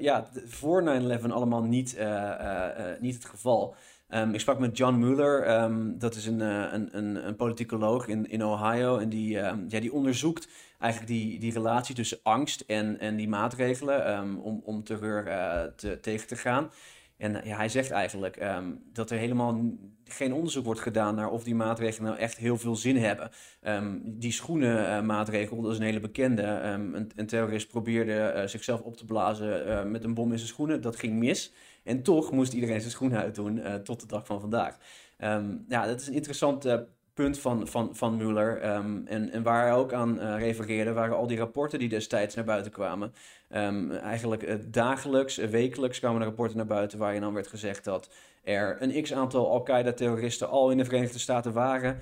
ja, 0.00 0.28
voor 0.46 1.02
9-11 1.22 1.24
allemaal 1.28 1.62
niet, 1.62 1.98
niet 3.00 3.14
het 3.14 3.24
geval. 3.24 3.74
Ik 4.32 4.40
sprak 4.40 4.58
met 4.58 4.76
John 4.76 4.98
Mueller, 4.98 5.68
dat 5.98 6.14
is 6.14 6.26
een, 6.26 6.40
een, 6.40 6.96
een, 6.96 7.26
een 7.26 7.36
politicoloog 7.36 8.06
in, 8.06 8.30
in 8.30 8.44
Ohio. 8.44 8.98
En 8.98 9.08
die, 9.08 9.28
ja, 9.28 9.56
die 9.68 9.92
onderzoekt 9.92 10.48
eigenlijk 10.78 11.12
die, 11.12 11.38
die 11.38 11.52
relatie 11.52 11.94
tussen 11.94 12.18
angst 12.22 12.60
en, 12.60 12.98
en 12.98 13.16
die 13.16 13.28
maatregelen 13.28 14.40
om, 14.40 14.60
om 14.64 14.84
terreur 14.84 15.24
te, 15.76 16.00
tegen 16.00 16.26
te 16.26 16.36
gaan. 16.36 16.70
En 17.16 17.40
ja, 17.44 17.56
hij 17.56 17.68
zegt 17.68 17.90
eigenlijk 17.90 18.46
dat 18.92 19.10
er 19.10 19.18
helemaal 19.18 19.60
geen 20.04 20.32
onderzoek 20.32 20.64
wordt 20.64 20.80
gedaan 20.80 21.14
naar 21.14 21.30
of 21.30 21.44
die 21.44 21.54
maatregelen 21.54 22.10
nou 22.10 22.22
echt 22.22 22.36
heel 22.36 22.58
veel 22.58 22.76
zin 22.76 22.96
hebben. 22.96 23.30
Die 24.02 24.32
schoenenmaatregel, 24.32 25.62
dat 25.62 25.72
is 25.72 25.78
een 25.78 25.84
hele 25.84 26.00
bekende. 26.00 26.42
Een, 26.42 27.26
terrorist 27.26 27.68
probeerde 27.68 28.42
zichzelf 28.46 28.80
op 28.80 28.96
te 28.96 29.04
blazen 29.04 29.90
met 29.90 30.04
een 30.04 30.14
bom 30.14 30.32
in 30.32 30.38
zijn 30.38 30.50
schoenen. 30.50 30.80
Dat 30.80 30.96
ging 30.96 31.18
mis. 31.18 31.52
En 31.84 32.02
toch 32.02 32.30
moest 32.30 32.52
iedereen 32.52 32.80
zijn 32.80 32.92
schoenen 32.92 33.18
uitdoen 33.18 33.62
tot 33.84 34.00
de 34.00 34.06
dag 34.06 34.26
van 34.26 34.40
vandaag. 34.40 34.76
ja, 35.68 35.86
dat 35.86 36.00
is 36.00 36.06
een 36.06 36.14
interessant 36.14 36.66
punt 37.14 37.38
van, 37.38 37.68
van, 37.68 37.96
van 37.96 38.16
Mueller. 38.16 38.74
Um, 38.74 39.06
en, 39.06 39.30
en 39.30 39.42
waar 39.42 39.62
hij 39.62 39.74
ook 39.74 39.92
aan 39.92 40.18
uh, 40.20 40.38
refereerde, 40.38 40.92
waren 40.92 41.16
al 41.16 41.26
die 41.26 41.38
rapporten 41.38 41.78
die 41.78 41.88
destijds 41.88 42.34
naar 42.34 42.44
buiten 42.44 42.72
kwamen. 42.72 43.14
Um, 43.50 43.90
eigenlijk 43.90 44.72
dagelijks, 44.72 45.36
wekelijks 45.36 45.98
kwamen 45.98 46.20
er 46.20 46.26
rapporten 46.26 46.56
naar 46.56 46.66
buiten 46.66 46.98
waarin 46.98 47.20
dan 47.20 47.34
werd 47.34 47.46
gezegd 47.46 47.84
dat 47.84 48.10
er 48.42 48.76
een 48.82 49.02
x-aantal 49.02 49.50
Al-Qaeda-terroristen 49.50 50.48
al 50.48 50.70
in 50.70 50.76
de 50.76 50.84
Verenigde 50.84 51.18
Staten 51.18 51.52
waren, 51.52 51.98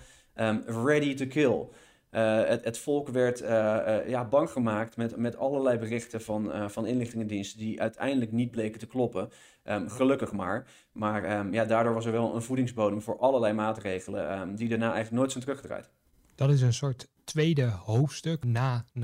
ready 0.66 1.14
to 1.14 1.26
kill. 1.26 1.68
Uh, 2.14 2.45
het, 2.45 2.78
volk 2.78 3.09
werd 3.09 3.42
uh, 3.42 3.49
uh, 3.49 4.09
ja, 4.09 4.25
bang 4.25 4.50
gemaakt 4.50 4.97
met, 4.97 5.16
met 5.16 5.37
allerlei 5.37 5.78
berichten 5.78 6.23
van, 6.23 6.71
van 6.71 6.87
inlichtingendiensten 6.87 7.59
die 7.59 7.81
uiteindelijk 7.81 8.33
niet 8.33 8.50
bleken 8.50 8.78
te 8.78 8.87
kloppen. 8.87 9.31
Um, 9.64 9.88
gelukkig 9.88 10.33
maar. 10.33 10.66
Maar 10.92 11.38
um, 11.38 11.52
ja, 11.52 11.64
daardoor 11.64 11.95
was 11.95 12.07
er 12.07 12.12
wel 12.12 12.35
een 12.35 12.42
voedingsbodem 12.42 13.02
voor 13.02 13.19
allerlei 13.19 13.52
maatregelen 13.52 14.54
die 14.54 14.69
daarna 14.69 14.85
eigenlijk 14.85 15.16
nooit 15.16 15.33
zijn 15.33 15.45
teruggedraaid. 15.45 15.90
Dat 16.35 16.50
is 16.50 16.62
een 16.62 16.73
soort 16.73 17.09
tweede 17.25 17.64
hoofdstuk 17.66 18.45
na 18.45 18.85
9-11. 18.99 19.00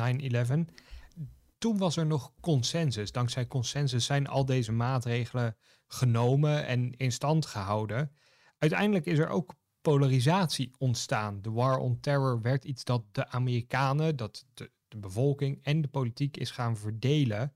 Toen 1.59 1.79
was 1.79 1.97
er 1.97 2.07
nog 2.07 2.33
consensus. 2.41 3.13
Dankzij 3.13 3.47
consensus 3.47 4.05
zijn 4.05 4.27
al 4.27 4.45
deze 4.45 4.73
maatregelen 4.73 5.57
genomen 5.87 6.67
en 6.67 6.93
in 6.97 7.13
stand 7.13 7.47
gehouden. 7.47 8.13
Uiteindelijk 8.59 9.07
is 9.07 9.19
er 9.19 9.29
ook 9.29 9.55
polarisatie 9.81 10.71
ontstaan. 10.79 11.43
De 11.43 11.51
war 11.51 11.79
on 11.79 12.01
terror 12.01 12.41
werd 12.41 12.65
iets 12.65 12.85
dat 12.85 13.03
de 13.13 13.29
Amerikanen, 13.29 14.17
dat 14.17 14.47
de, 14.55 14.71
bevolking 14.97 15.59
en 15.63 15.81
de 15.81 15.89
politiek 15.89 16.37
is 16.37 16.51
gaan 16.51 16.77
verdelen. 16.77 17.53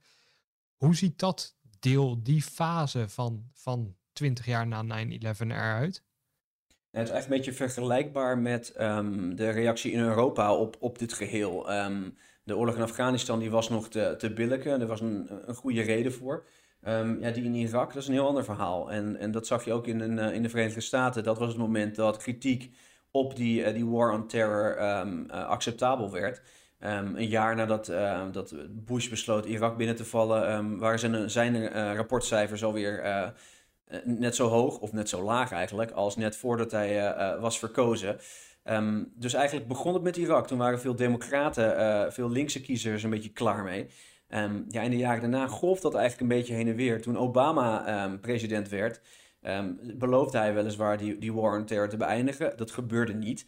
Hoe 0.76 0.97
ziet 0.97 1.19
dat 1.19 1.57
deel, 1.81 2.23
die 2.23 2.43
fase 2.43 3.09
van, 3.09 3.45
van 3.52 3.97
20 4.12 4.47
jaar 4.47 4.67
na 4.67 5.05
9-11 5.07 5.09
eruit? 5.38 6.02
Het 6.91 7.02
is 7.02 7.11
eigenlijk 7.11 7.25
een 7.25 7.37
beetje 7.37 7.52
vergelijkbaar 7.52 8.38
met 8.38 8.81
um, 8.81 9.37
de 9.37 9.50
reactie 9.50 9.93
in 9.93 10.00
Europa 10.00 10.55
op, 10.55 10.76
op 10.81 10.99
dit 10.99 11.12
geheel. 11.12 11.73
Um, 11.73 12.17
de 12.45 12.57
oorlog 12.57 12.75
in 12.75 12.83
Afghanistan 12.83 13.38
die 13.38 13.50
was 13.50 13.69
nog 13.69 13.88
te, 13.88 14.14
te 14.19 14.33
billijken. 14.33 14.81
Er 14.81 14.87
was 14.87 15.00
een, 15.00 15.29
een 15.49 15.55
goede 15.55 15.83
reden 15.83 16.12
voor. 16.12 16.47
Um, 16.89 17.21
ja, 17.21 17.31
die 17.31 17.45
in 17.45 17.55
Irak, 17.55 17.93
dat 17.93 18.03
is 18.03 18.09
een 18.09 18.15
heel 18.15 18.27
ander 18.27 18.45
verhaal. 18.45 18.91
En, 18.91 19.17
en 19.17 19.31
dat 19.31 19.47
zag 19.47 19.65
je 19.65 19.73
ook 19.73 19.87
in, 19.87 20.19
uh, 20.19 20.35
in 20.35 20.43
de 20.43 20.49
Verenigde 20.49 20.81
Staten. 20.81 21.25
Dat 21.25 21.39
was 21.39 21.49
het 21.49 21.57
moment 21.57 21.95
dat 21.95 22.17
kritiek 22.17 22.75
op 23.11 23.37
die, 23.37 23.61
uh, 23.61 23.75
die 23.75 23.87
war 23.87 24.12
on 24.12 24.27
terror 24.27 24.99
um, 25.01 25.27
uh, 25.31 25.47
acceptabel 25.47 26.11
werd. 26.11 26.43
Um, 26.81 27.17
een 27.17 27.29
jaar 27.29 27.55
nadat 27.57 27.87
dat 28.33 28.55
Bush 28.71 29.09
besloot 29.09 29.47
Irak 29.47 29.77
binnen 29.77 29.97
te 29.97 30.05
vallen, 30.05 30.79
waren 30.79 30.99
zijn, 30.99 31.31
zijn 31.31 31.69
rapportcijfers 31.95 32.65
alweer 32.65 33.03
net 34.05 34.35
zo 34.35 34.49
hoog, 34.49 34.79
of 34.79 34.93
net 34.93 35.09
zo 35.09 35.23
laag 35.23 35.53
eigenlijk, 35.53 35.91
als 35.91 36.17
net 36.17 36.37
voordat 36.37 36.71
hij 36.71 37.15
was 37.41 37.59
verkozen. 37.59 38.17
Dus 39.15 39.35
eigenlijk 39.35 39.69
begon 39.69 39.95
het 39.95 40.03
met 40.03 40.17
Irak. 40.17 40.47
Toen 40.47 40.59
waren 40.59 40.81
veel 40.81 40.97
democraten, 40.97 42.12
veel 42.12 42.31
linkse 42.31 42.61
kiezers 42.61 43.03
een 43.03 43.11
beetje 43.11 43.33
klaar 43.33 43.62
mee. 43.62 43.87
Um, 44.35 44.65
ja, 44.69 44.83
in 44.83 44.91
de 44.91 44.97
jaren 44.97 45.21
daarna 45.21 45.47
golft 45.47 45.83
dat 45.83 45.95
eigenlijk 45.95 46.23
een 46.23 46.39
beetje 46.39 46.55
heen 46.55 46.69
en 46.69 46.75
weer. 46.75 47.03
Toen 47.03 47.19
Obama 47.19 48.05
um, 48.05 48.21
president 48.21 48.69
werd, 48.69 49.01
um, 49.43 49.79
beloofde 49.95 50.39
hij 50.39 50.55
weliswaar 50.55 50.99
die, 50.99 51.19
die 51.19 51.33
war 51.33 51.59
on 51.59 51.65
terror 51.65 51.89
te 51.89 51.97
beëindigen. 51.97 52.57
Dat 52.57 52.71
gebeurde 52.71 53.15
niet. 53.15 53.47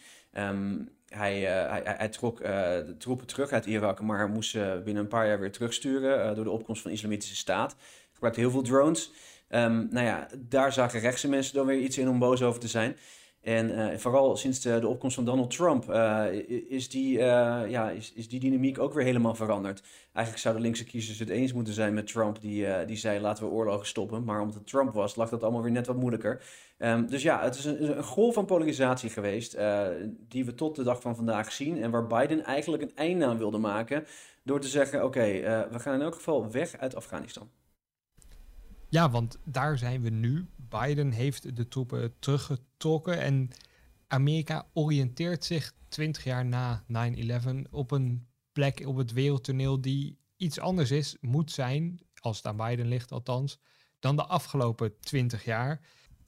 hij, 1.09 1.41
uh, 1.41 1.71
hij, 1.71 1.83
hij, 1.85 2.09
trok 2.09 2.39
de 2.39 2.95
troepen 2.99 3.27
terug 3.27 3.53
uit 3.53 3.67
Irak, 3.67 4.01
maar 4.01 4.29
moest 4.29 4.51
ze 4.51 4.81
binnen 4.85 5.03
een 5.03 5.09
paar 5.09 5.27
jaar 5.27 5.41
weer 5.41 5.53
terugsturen 5.53 6.29
uh, 6.29 6.35
door 6.35 6.45
de 6.45 6.51
opkomst 6.51 6.83
van 6.83 6.91
de 6.91 6.97
Islamitische 6.97 7.37
Staat. 7.37 7.77
Gebruikte 8.13 8.41
heel 8.41 8.51
veel 8.51 8.63
drones. 8.63 9.13
nou 9.49 10.01
ja, 10.01 10.29
daar 10.39 10.73
zagen 10.73 11.01
rechtse 11.01 11.29
mensen 11.29 11.55
dan 11.55 11.67
weer 11.67 11.79
iets 11.79 11.99
in 11.99 12.09
om 12.09 12.19
boos 12.19 12.43
over 12.43 12.61
te 12.61 12.69
zijn. 12.69 12.97
En 13.45 13.71
uh, 13.71 13.97
vooral 13.97 14.37
sinds 14.37 14.61
de, 14.61 14.89
opkomst 14.89 15.15
van 15.15 15.25
Donald 15.25 15.51
Trump 15.51 15.91
uh, 15.91 16.27
is, 16.69 16.89
die, 16.89 17.19
uh, 17.19 17.23
ja, 17.69 17.91
is, 17.91 18.29
die 18.29 18.41
dynamiek 18.41 18.79
ook 18.79 18.93
weer 18.93 19.05
helemaal 19.05 19.35
veranderd. 19.35 19.83
Eigenlijk 20.13 20.39
zouden 20.39 20.63
linkse 20.63 20.85
kiezers 20.85 21.19
het 21.19 21.29
eens 21.29 21.53
moeten 21.53 21.75
zijn 21.75 21.95
met 21.95 22.07
Trump, 22.07 22.41
die, 22.41 22.85
die 22.85 22.97
zei 22.97 23.21
laten 23.21 23.45
we 23.45 23.51
oorlogen 23.51 23.87
stoppen. 23.87 24.25
Maar 24.25 24.41
omdat 24.41 24.55
het 24.55 24.67
Trump 24.67 24.93
was, 24.93 25.17
lag 25.17 25.29
dat 25.29 25.43
allemaal 25.43 25.63
weer 25.63 25.73
net 25.73 25.87
wat 25.87 25.97
moeilijker. 25.97 26.43
Um, 26.79 27.07
dus 27.07 27.23
ja, 27.23 27.43
het 27.43 27.55
is 27.55 27.65
een, 27.65 28.03
golf 28.03 28.35
van 28.35 28.45
polarisatie 28.45 29.11
geweest, 29.11 29.57
die 30.29 30.45
we 30.45 30.55
tot 30.55 30.77
de 30.77 30.83
dag 30.83 31.01
van 31.01 31.17
vandaag 31.17 31.53
zien. 31.53 31.83
En 31.83 31.91
waar 31.91 32.07
Biden 32.07 32.45
eigenlijk 32.45 32.83
een 32.83 32.97
einde 32.97 33.25
aan 33.25 33.39
wilde 33.39 33.59
maken 33.59 34.07
door 34.43 34.61
te 34.61 34.69
zeggen, 34.69 35.05
oké, 35.05 35.27
we 35.71 35.79
gaan 35.79 35.95
in 35.95 36.03
elk 36.03 36.15
geval 36.15 36.51
weg 36.51 36.77
uit 36.77 36.97
Afghanistan. 36.97 37.51
Ja, 38.95 39.11
want 39.11 39.39
daar 39.45 39.79
zijn 39.79 40.03
we 40.03 40.11
nu. 40.11 40.47
Biden 40.57 41.11
heeft 41.11 41.57
de 41.57 41.69
troepen 41.69 42.15
teruggetrokken 42.19 43.21
en 43.21 43.51
Amerika 44.07 44.67
oriënteert 44.73 45.45
zich 45.45 45.73
20 45.89 46.25
jaar 46.25 46.45
na 46.45 46.85
9-11 47.67 47.71
op 47.71 47.91
een 47.91 48.27
plek 48.53 48.87
op 48.87 48.97
het 48.97 49.13
wereldtoneel 49.13 49.81
die 49.81 50.19
iets 50.37 50.59
anders 50.59 50.91
is, 50.91 51.17
moet 51.21 51.53
zijn, 51.53 52.01
als 52.21 52.37
het 52.37 52.47
aan 52.47 52.57
Biden 52.57 52.89
ligt 52.89 53.13
althans, 53.13 53.59
dan 53.99 54.17
de 54.17 54.25
afgelopen 54.25 55.01
20 55.01 55.45
jaar. 55.45 55.81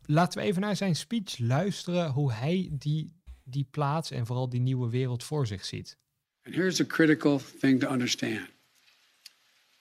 Laten 0.05 0.41
we 0.41 0.47
even 0.47 0.61
naar 0.61 0.77
zijn 0.77 0.97
speech 0.97 1.39
luisteren 1.39 2.11
hoe 2.11 2.33
hij 2.33 2.69
die, 2.73 3.13
die 3.45 3.67
plaats 3.71 4.11
en 4.11 4.27
vooral 4.27 4.49
die 4.49 4.61
nieuwe 4.61 4.91
wereld 4.91 5.25
voor 5.25 5.47
zich 5.47 5.65
ziet. 5.65 5.99
And 6.43 6.55
here's 6.55 6.81
a 6.81 6.85
critical 6.87 7.41
thing 7.61 7.81
to 7.81 7.93
understand. 7.93 8.49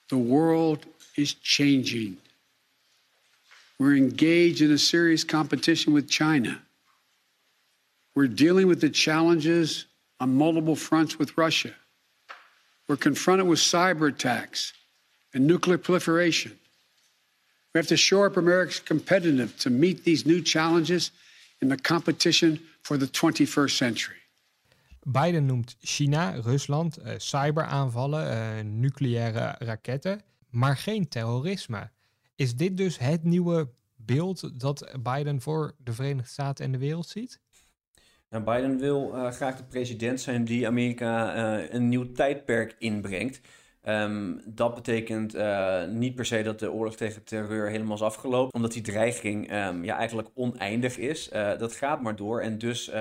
The 0.06 0.15
world 0.15 0.86
is 1.13 1.38
changing. 1.42 2.24
We're 3.79 3.96
engaged 3.96 4.62
in 4.62 4.72
a 4.72 4.77
serious 4.77 5.24
competition 5.24 5.94
with 5.94 6.10
China. 6.10 6.62
We're 8.15 8.27
dealing 8.27 8.67
with 8.67 8.79
the 8.79 8.89
challenges 8.89 9.86
on 10.20 10.36
multiple 10.36 10.75
fronts 10.75 11.20
with 11.20 11.38
Russia. 11.38 11.74
We're 12.88 12.96
confronted 12.96 13.48
with 13.48 13.60
cyber 13.60 14.10
attacks 14.10 14.74
and 15.34 15.46
nuclear 15.46 15.77
proliferation. 15.77 16.58
We 17.74 17.79
have 17.79 17.88
to 17.88 17.98
shore 17.98 18.27
up 18.27 18.38
America's 18.38 18.79
competitive 18.79 19.58
to 19.60 19.70
meet 19.70 20.05
these 20.05 20.25
new 20.25 20.41
challenges 20.41 21.12
in 21.62 21.67
the 21.67 21.77
competition 21.77 22.60
for 22.84 22.98
the 22.98 23.08
21st 23.08 23.77
century. 23.77 24.15
Biden 25.05 25.46
noemt 25.46 25.75
China, 25.84 26.41
Rusland, 26.44 26.98
uh, 27.00 27.20
cyberaanvallen, 27.20 28.24
uh, 28.24 28.63
nucleaire 28.63 29.55
raketten, 29.60 30.22
maar 30.50 30.77
geen 30.77 31.08
terrorisme. 31.08 31.89
Is 32.36 32.56
dit 32.56 32.77
dus 32.77 33.00
het 33.00 33.24
nieuwe 33.24 33.70
beeld 33.96 34.60
dat 34.60 34.98
Biden 35.04 35.42
voor 35.42 35.75
de 35.77 35.94
Verenigde 35.94 36.30
Staten 36.30 36.65
en 36.65 36.72
de 36.72 36.77
wereld 36.77 37.08
ziet? 37.08 37.39
Nou, 38.30 38.44
Biden 38.44 38.77
wil 38.77 39.12
uh, 39.13 39.32
graag 39.32 39.58
de 39.58 39.63
president 39.63 40.22
zijn 40.22 40.46
die 40.46 40.68
Amerika 40.68 41.36
uh, 41.36 41.74
een 41.74 41.89
nieuw 41.89 42.12
tijdperk 42.12 42.75
inbrengt. 42.80 43.42
Um, 43.88 44.42
dat 44.46 44.75
betekent 44.75 45.36
uh, 45.36 45.86
niet 45.88 46.15
per 46.15 46.25
se 46.25 46.44
dat 46.44 46.60
de 46.60 46.72
oorlog 46.72 46.96
tegen 46.96 47.24
terreur 47.24 47.70
helemaal 47.70 47.96
is 47.96 48.01
afgelopen, 48.01 48.54
omdat 48.54 48.74
die 48.74 48.82
dreiging 48.82 49.54
um, 49.54 49.84
ja, 49.84 49.98
eigenlijk 49.98 50.30
oneindig 50.34 50.98
is. 50.98 51.30
dat 51.58 51.75
gaat 51.75 52.01
maar 52.01 52.15
door 52.15 52.42
en 52.42 52.58
dus 52.58 52.92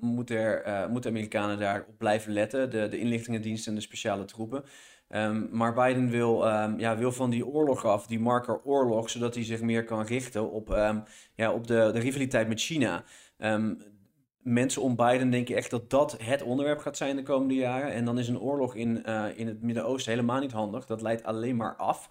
moeten 0.00 0.62
de 1.00 1.08
Amerikanen 1.08 1.58
daarop 1.58 1.98
blijven 1.98 2.32
letten, 2.32 2.70
de, 2.70 2.88
de 2.88 2.98
inlichtingendiensten 2.98 3.72
en 3.72 3.78
de 3.78 3.84
speciale 3.84 4.24
troepen. 4.24 4.64
Um, 5.14 5.48
maar 5.50 5.74
Biden 5.74 6.10
wil, 6.10 6.48
um, 6.48 6.78
ja, 6.78 6.96
wil 6.96 7.12
van 7.12 7.30
die 7.30 7.46
oorlog 7.46 7.84
af, 7.84 8.06
die 8.06 8.20
marker 8.20 8.60
oorlog, 8.64 9.10
zodat 9.10 9.34
hij 9.34 9.44
zich 9.44 9.60
meer 9.60 9.84
kan 9.84 10.02
richten 10.04 10.50
op, 10.50 10.70
um, 10.70 11.02
ja, 11.34 11.52
op 11.52 11.66
de, 11.66 11.90
de 11.92 11.98
rivaliteit 11.98 12.48
met 12.48 12.60
China. 12.60 13.04
mensen 14.38 14.82
om 14.82 14.96
Biden 14.96 15.30
denken 15.30 15.56
echt 15.56 15.70
dat 15.70 15.90
dat 15.90 16.16
het 16.22 16.42
onderwerp 16.42 16.78
gaat 16.78 16.96
zijn 16.96 17.16
de 17.16 17.22
komende 17.22 17.54
jaren. 17.54 17.92
En 17.92 18.04
dan 18.04 18.18
is 18.18 18.28
een 18.28 18.40
oorlog 18.40 18.74
in, 18.74 19.02
uh, 19.06 19.24
in 19.34 19.46
het 19.46 19.62
Midden-Oosten 19.62 20.12
helemaal 20.12 20.40
niet 20.40 20.52
handig. 20.52 20.86
Dat 20.86 21.02
leidt 21.02 21.22
alleen 21.22 21.56
maar 21.56 21.76
af. 21.76 22.08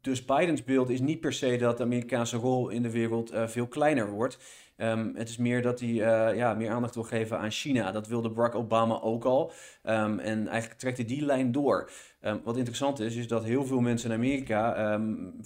Dus 0.00 0.24
Bidens 0.24 0.64
beeld 0.64 0.90
is 0.90 1.00
niet 1.00 1.20
per 1.20 1.32
se 1.32 1.56
dat 1.56 1.76
de 1.76 1.82
Amerikaanse 1.82 2.36
rol 2.36 2.68
in 2.68 2.82
de 2.82 2.90
wereld 2.90 3.32
veel 3.46 3.66
kleiner 3.66 4.10
wordt. 4.10 4.38
Ehm, 4.78 5.14
het 5.14 5.28
is 5.28 5.36
meer 5.36 5.62
dat 5.62 5.80
hij 5.80 5.88
uh, 5.88 6.36
ja, 6.36 6.54
meer 6.54 6.70
aandacht 6.70 6.94
wil 6.94 7.04
geven 7.04 7.38
aan 7.38 7.50
China. 7.50 7.92
Dat 7.92 8.06
wilde 8.06 8.30
Barack 8.30 8.54
Obama 8.54 9.00
ook 9.00 9.24
al. 9.24 9.52
Um, 9.84 10.18
en 10.18 10.48
eigenlijk 10.48 10.80
trekt 10.80 10.96
hij 10.96 11.06
die 11.06 11.24
lijn 11.24 11.52
door. 11.52 11.90
Um, 12.20 12.40
wat 12.44 12.56
interessant 12.56 13.00
is, 13.00 13.16
is 13.16 13.28
dat 13.28 13.44
heel 13.44 13.64
veel 13.64 13.80
mensen 13.80 14.10
in 14.10 14.16
Amerika, 14.16 15.00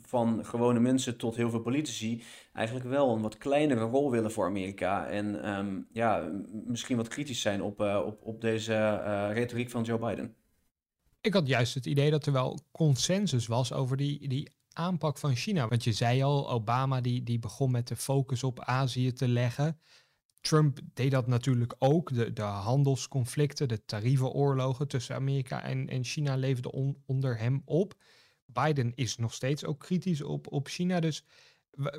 van 0.06 0.44
gewone 0.44 0.80
mensen 0.80 1.16
tot 1.16 1.36
heel 1.36 1.50
veel 1.50 1.60
politici, 1.60 2.22
eigenlijk 2.52 2.86
wel 2.86 3.14
een 3.14 3.22
wat 3.22 3.38
kleinere 3.38 3.84
rol 3.84 4.10
willen 4.10 4.32
voor 4.32 4.46
Amerika. 4.46 5.06
En 5.06 5.86
ja, 5.92 6.30
misschien 6.66 6.96
wat 6.96 7.08
kritisch 7.08 7.40
zijn 7.40 7.62
op, 7.62 7.80
uh, 7.80 8.02
op, 8.06 8.22
op 8.22 8.40
deze 8.40 9.00
retoriek 9.32 9.70
van 9.70 9.82
Joe 9.82 9.98
Biden. 9.98 10.41
Ik 11.22 11.34
had 11.34 11.46
juist 11.46 11.74
het 11.74 11.86
idee 11.86 12.10
dat 12.10 12.26
er 12.26 12.32
wel 12.32 12.58
consensus 12.72 13.46
was 13.46 13.72
over 13.72 13.96
die, 13.96 14.28
die 14.28 14.50
aanpak 14.72 15.18
van 15.18 15.36
China? 15.36 15.68
Want 15.68 15.84
je 15.84 15.92
zei 15.92 16.22
al, 16.22 16.50
Obama 16.50 17.00
die, 17.00 17.22
die 17.22 17.38
begon 17.38 17.70
met 17.70 17.88
de 17.88 17.96
focus 17.96 18.42
op 18.44 18.60
Azië 18.60 19.12
te 19.12 19.28
leggen. 19.28 19.80
Trump 20.40 20.78
deed 20.94 21.10
dat 21.10 21.26
natuurlijk 21.26 21.74
ook. 21.78 22.14
De, 22.14 22.32
de 22.32 22.42
handelsconflicten, 22.42 23.68
de 23.68 23.84
tarievenoorlogen 23.84 24.88
tussen 24.88 25.14
Amerika 25.14 25.62
en, 25.62 25.88
en 25.88 26.04
China 26.04 26.36
leefden 26.36 26.96
onder 27.06 27.38
hem 27.38 27.62
op. 27.64 27.94
Biden 28.46 28.92
is 28.94 29.16
nog 29.16 29.34
steeds 29.34 29.64
ook 29.64 29.78
kritisch 29.80 30.22
op, 30.22 30.52
op 30.52 30.68
China. 30.68 31.00
Dus 31.00 31.24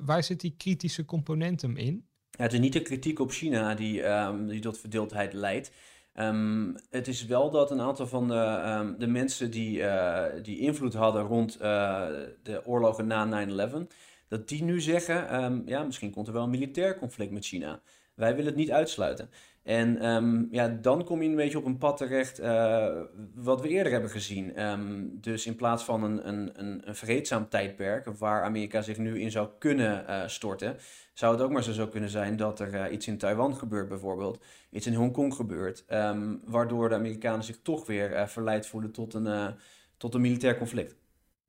waar 0.02 0.24
zit 0.24 0.40
die 0.40 0.56
kritische 0.58 1.06
component 1.06 1.62
hem 1.62 1.78
in? 1.78 2.08
Ja, 2.30 2.44
het 2.44 2.54
is 2.54 2.60
niet 2.60 2.74
de 2.74 2.82
kritiek 2.82 3.20
op 3.20 3.32
China 3.32 3.76
die, 3.76 4.04
um, 4.04 4.48
die 4.48 4.60
tot 4.60 4.80
verdeeldheid 4.80 5.34
leidt. 5.34 5.72
Um, 6.20 6.76
het 6.90 7.08
is 7.08 7.26
wel 7.26 7.50
dat 7.50 7.72
een 7.72 7.82
aantal 7.82 8.08
van 8.08 8.28
de, 8.28 8.64
um, 8.80 8.96
de 8.98 9.08
mensen 9.08 9.52
die, 9.52 9.80
uh, 9.80 10.26
die 10.42 10.60
invloed 10.60 10.94
hadden 10.94 11.24
rond 11.24 11.56
uh, 11.62 12.08
de 12.44 12.66
oorlogen 12.66 13.08
na 13.08 13.48
9-11, 13.48 13.88
dat 14.28 14.48
die 14.48 14.64
nu 14.64 14.82
zeggen, 14.82 15.44
um, 15.44 15.64
ja, 15.66 15.84
misschien 15.84 16.12
komt 16.12 16.28
er 16.28 16.34
wel 16.34 16.44
een 16.44 16.50
militair 16.50 16.98
conflict 16.98 17.32
met 17.32 17.46
China. 17.46 17.82
Wij 18.14 18.32
willen 18.32 18.46
het 18.46 18.56
niet 18.56 18.72
uitsluiten. 18.72 19.30
En 19.64 20.06
um, 20.06 20.48
ja, 20.52 20.68
dan 20.68 21.04
kom 21.04 21.22
je 21.22 21.30
een 21.30 21.36
beetje 21.36 21.58
op 21.58 21.66
een 21.66 21.78
pad 21.78 21.98
terecht 21.98 22.40
uh, 22.40 23.02
wat 23.36 23.62
we 23.62 23.68
eerder 23.68 23.92
hebben 23.92 24.10
gezien. 24.10 24.64
Um, 24.64 25.18
dus 25.22 25.46
in 25.46 25.56
plaats 25.56 25.84
van 25.84 26.04
een, 26.04 26.28
een, 26.28 26.52
een, 26.56 26.96
vreedzaam 26.96 27.50
tijdperk 27.50 28.08
waar 28.18 28.44
Amerika 28.44 28.82
zich 28.82 28.98
nu 28.98 29.20
in 29.20 29.32
zou 29.32 29.50
kunnen 29.60 30.06
uh, 30.10 30.28
storten, 30.28 30.78
zou 31.14 31.34
het 31.34 31.42
ook 31.42 31.52
maar 31.52 31.64
zo 31.64 31.72
zou 31.72 31.90
kunnen 31.90 32.10
zijn 32.10 32.36
dat 32.36 32.60
er 32.60 32.74
uh, 32.74 32.92
iets 32.92 33.08
in 33.08 33.18
Taiwan 33.18 33.56
gebeurt 33.56 33.88
bijvoorbeeld, 33.88 34.44
iets 34.70 34.88
in 34.88 34.94
Hongkong 34.94 35.34
gebeurt, 35.34 35.86
um, 35.90 36.42
waardoor 36.46 36.90
de 36.90 36.96
Amerikanen 36.96 37.44
zich 37.44 37.60
toch 37.62 37.86
weer 37.86 38.30
verleid 38.30 38.68
voelen 38.68 38.92
tot 38.92 39.14
een, 39.14 39.56
tot 39.98 40.14
een 40.14 40.22
militair 40.22 40.58
conflict. 40.58 40.96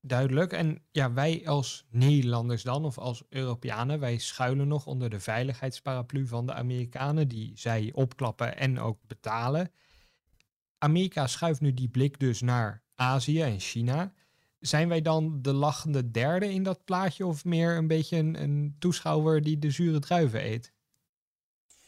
Duidelijk. 0.06 0.52
En 0.52 0.82
ja, 0.90 1.12
wij 1.12 1.46
als 1.46 1.86
Nederlanders 1.90 2.62
dan, 2.62 2.84
of 2.84 2.98
als 2.98 3.24
Europeanen, 3.28 4.00
wij 4.00 4.18
schuilen 4.18 4.68
nog 4.68 4.86
onder 4.86 5.10
de 5.10 5.20
veiligheidsparaplu 5.20 6.26
van 6.26 6.46
de 6.46 6.54
Amerikanen, 6.54 7.28
die 7.28 7.52
zij 7.54 7.90
opklappen 7.94 8.56
en 8.56 8.80
ook 8.80 8.98
betalen. 9.06 9.70
Amerika 10.78 11.26
schuift 11.26 11.60
nu 11.60 11.74
die 11.74 11.88
blik 11.88 12.18
dus 12.18 12.40
naar 12.40 12.82
Azië 12.94 13.42
en 13.42 13.60
China. 13.60 14.12
Zijn 14.60 14.88
wij 14.88 15.02
dan 15.02 15.42
de 15.42 15.52
lachende 15.52 16.10
derde 16.10 16.52
in 16.52 16.62
dat 16.62 16.84
plaatje, 16.84 17.26
of 17.26 17.44
meer 17.44 17.76
een 17.76 17.88
beetje 17.88 18.16
een, 18.16 18.42
een 18.42 18.76
toeschouwer 18.78 19.42
die 19.42 19.58
de 19.58 19.70
zure 19.70 19.98
druiven 19.98 20.44
eet? 20.44 20.73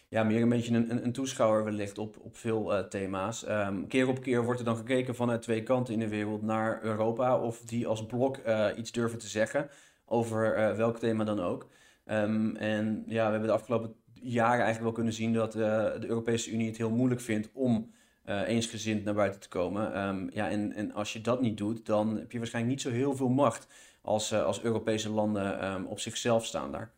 Ja, 0.08 0.25
meer 0.25 0.42
een 0.42 0.48
beetje 0.48 0.75
een, 0.75 1.04
een, 1.04 1.12
toeschouwer 1.12 1.64
wellicht 1.64 1.98
op, 1.98 2.16
op 2.20 2.36
veel 2.36 2.72
uh, 2.72 2.84
thema's. 2.84 3.48
Um, 3.48 3.86
keer 3.86 4.08
op 4.08 4.20
keer 4.20 4.44
wordt 4.44 4.58
er 4.58 4.66
dan 4.66 4.76
gekeken 4.76 5.14
vanuit 5.14 5.42
twee 5.42 5.62
kanten 5.62 5.94
in 5.94 6.00
de 6.00 6.08
wereld 6.08 6.42
naar 6.42 6.82
Europa. 6.82 7.38
Of 7.38 7.60
die 7.60 7.86
als 7.86 8.06
blok 8.06 8.38
uh, 8.46 8.68
iets 8.76 8.92
durven 8.92 9.18
te 9.18 9.28
zeggen 9.28 9.68
over 10.04 10.76
welk 10.76 10.98
thema 10.98 11.25
dan 11.25 11.40
ook. 11.40 11.68
Um, 12.06 12.56
en 12.56 13.04
ja, 13.06 13.25
we 13.25 13.30
hebben 13.30 13.48
de 13.48 13.54
afgelopen 13.54 13.94
jaren 14.12 14.64
eigenlijk 14.64 14.82
wel 14.82 14.92
kunnen 14.92 15.12
zien 15.12 15.32
dat 15.32 15.52
de 15.52 16.06
Europese 16.06 16.50
Unie 16.50 16.66
het 16.66 16.76
heel 16.76 16.90
moeilijk 16.90 17.20
vindt 17.20 17.50
om 17.52 17.94
eensgezind 18.25 19.04
naar 19.04 19.14
buiten 19.14 19.40
te 19.40 19.48
komen. 19.48 20.06
Um, 20.08 20.30
ja, 20.32 20.50
en, 20.50 20.72
en 20.72 20.92
als 20.92 21.12
je 21.12 21.20
dat 21.20 21.40
niet 21.40 21.56
doet, 21.56 21.86
dan 21.86 22.16
heb 22.16 22.32
je 22.32 22.38
waarschijnlijk 22.38 22.75
niet 22.75 22.84
zo 22.84 22.90
heel 22.90 23.16
veel 23.16 23.28
macht 23.28 23.68
als, 24.02 24.34
als 24.34 24.62
Europese 24.62 25.10
landen 25.10 25.86
op 25.86 26.00
zichzelf 26.00 26.44
staan 26.44 26.72
daar. 26.72 26.95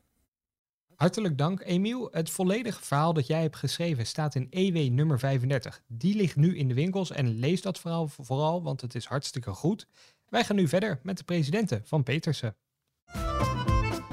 Hartelijk 0.99 1.38
dank, 1.38 1.61
Emiel. 1.64 2.09
Het 2.12 2.31
volledige 2.31 2.83
verhaal 2.83 3.12
dat 3.12 3.27
jij 3.27 3.42
hebt 3.42 3.57
geschreven 3.57 4.07
staat 4.07 4.35
in 4.35 4.46
EW 4.51 4.90
nummer 4.92 5.18
35. 5.18 5.81
Die 5.87 6.16
ligt 6.16 6.37
nu 6.37 6.57
in 6.57 6.68
de 6.68 6.75
winkels 6.75 7.11
en 7.11 7.38
lees 7.38 7.62
dat 7.62 7.79
verhaal 7.79 8.09
vooral, 8.09 8.62
want 8.62 8.81
het 8.81 8.94
is 8.94 9.05
hartstikke 9.05 9.51
goed. 9.51 9.87
Wij 10.29 10.44
gaan 10.44 10.57
nu 10.57 10.68
verder 10.68 11.01
met 11.03 11.18
de 11.18 11.25
presidenten 11.25 11.83
van 11.85 12.03
Petersen. 12.03 12.57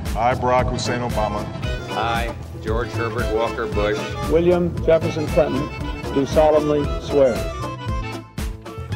Hi, 0.07 0.39
Barack 0.39 0.69
Hussein 0.69 1.01
Obama. 1.01 1.43
Hi, 1.87 2.29
George 2.61 2.97
Herbert 2.97 3.31
Walker 3.33 3.69
Bush. 3.69 4.29
William 4.29 4.73
Jefferson 4.85 5.25
Clinton, 5.25 5.69
do 6.13 6.25
solemnly 6.25 7.01
swear. 7.01 7.33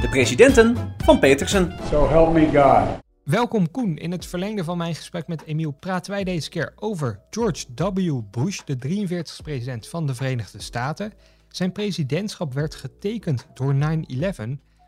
De 0.02 0.08
presidenten 0.10 0.96
van 0.98 1.20
Petersen. 1.20 1.74
So 1.90 2.10
help 2.10 2.34
me 2.34 2.46
God. 2.46 3.09
Welkom 3.30 3.72
Koen. 3.72 3.98
In 3.98 4.12
het 4.12 4.26
verlengde 4.26 4.64
van 4.64 4.78
mijn 4.78 4.96
gesprek 4.96 5.28
met 5.28 5.44
Emiel 5.44 5.72
praten 5.72 6.12
wij 6.12 6.24
deze 6.24 6.50
keer 6.50 6.74
over 6.76 7.20
George 7.30 7.66
W. 7.76 8.22
Bush, 8.32 8.60
de 8.66 8.76
43ste 8.76 9.44
president 9.44 9.88
van 9.88 10.08
de 10.08 10.16
Verenigde 10.16 10.62
Staten. 10.62 11.14
Zijn 11.48 11.72
presidentschap 11.72 12.54
werd 12.54 12.76
getekend 12.76 13.48
door 13.54 13.74
9-11, 13.74 13.78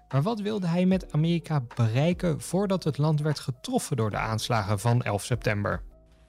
maar 0.10 0.22
wat 0.22 0.40
wilde 0.40 0.68
hij 0.68 0.86
met 0.86 1.14
Amerika 1.14 1.64
bereiken 1.76 2.42
voordat 2.42 2.84
het 2.84 2.98
land 2.98 3.22
werd 3.22 3.40
getroffen 3.40 3.98
door 3.98 4.10
de 4.10 4.18
aanslagen 4.18 4.80
van 4.80 5.02
11 5.02 5.24
september? 5.24 5.82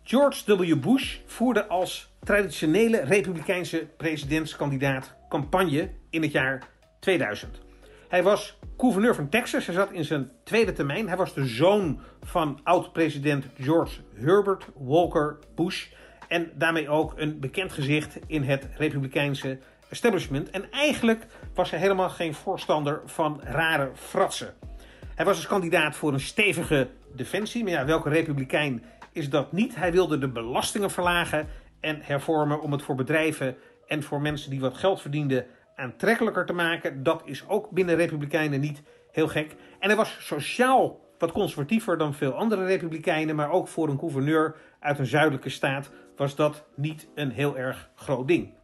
George 0.02 0.56
W. 0.56 0.80
Bush 0.80 1.18
voerde 1.26 1.66
als 1.66 2.12
traditionele 2.20 3.00
republikeinse 3.00 3.88
presidentskandidaat 3.96 5.14
campagne 5.28 5.90
in 6.10 6.22
het 6.22 6.32
jaar 6.32 6.68
2000. 7.00 7.71
Hij 8.12 8.22
was 8.22 8.58
gouverneur 8.76 9.14
van 9.14 9.28
Texas. 9.28 9.66
Hij 9.66 9.74
zat 9.74 9.92
in 9.92 10.04
zijn 10.04 10.30
tweede 10.44 10.72
termijn. 10.72 11.08
Hij 11.08 11.16
was 11.16 11.34
de 11.34 11.46
zoon 11.46 12.00
van 12.22 12.60
oud-president 12.62 13.46
George 13.60 14.00
Herbert 14.14 14.66
Walker 14.76 15.38
Bush. 15.54 15.86
En 16.28 16.50
daarmee 16.54 16.88
ook 16.88 17.12
een 17.16 17.40
bekend 17.40 17.72
gezicht 17.72 18.18
in 18.26 18.42
het 18.42 18.68
republikeinse 18.76 19.58
establishment. 19.88 20.50
En 20.50 20.70
eigenlijk 20.70 21.26
was 21.54 21.70
hij 21.70 21.80
helemaal 21.80 22.08
geen 22.08 22.34
voorstander 22.34 23.00
van 23.04 23.40
rare 23.44 23.90
fratsen. 23.94 24.54
Hij 25.14 25.24
was 25.24 25.36
dus 25.36 25.46
kandidaat 25.46 25.96
voor 25.96 26.12
een 26.12 26.20
stevige 26.20 26.88
defensie. 27.14 27.62
Maar 27.62 27.72
ja, 27.72 27.84
welke 27.84 28.08
republikein 28.08 28.82
is 29.12 29.30
dat 29.30 29.52
niet? 29.52 29.74
Hij 29.74 29.92
wilde 29.92 30.18
de 30.18 30.28
belastingen 30.28 30.90
verlagen 30.90 31.48
en 31.80 31.98
hervormen 32.02 32.60
om 32.60 32.72
het 32.72 32.82
voor 32.82 32.94
bedrijven 32.94 33.56
en 33.86 34.02
voor 34.02 34.20
mensen 34.20 34.50
die 34.50 34.60
wat 34.60 34.76
geld 34.76 35.00
verdienden 35.00 35.46
aantrekkelijker 35.82 36.46
te 36.46 36.52
maken. 36.52 37.02
Dat 37.02 37.22
is 37.24 37.48
ook 37.48 37.70
binnen 37.70 37.96
Republikeinen 37.96 38.60
niet 38.60 38.82
heel 39.10 39.28
gek. 39.28 39.50
En 39.78 39.88
hij 39.88 39.96
was 39.96 40.16
sociaal 40.20 41.00
wat 41.18 41.32
conservatiever 41.32 41.98
dan 41.98 42.14
veel 42.14 42.32
andere 42.32 42.64
Republikeinen, 42.64 43.36
maar 43.36 43.50
ook 43.50 43.68
voor 43.68 43.88
een 43.88 43.98
gouverneur 43.98 44.56
uit 44.80 44.98
een 44.98 45.06
zuidelijke 45.06 45.48
staat 45.48 45.90
was 46.16 46.36
dat 46.36 46.64
niet 46.74 47.08
een 47.14 47.30
heel 47.30 47.56
erg 47.56 47.90
groot 47.94 48.28
ding. 48.28 48.54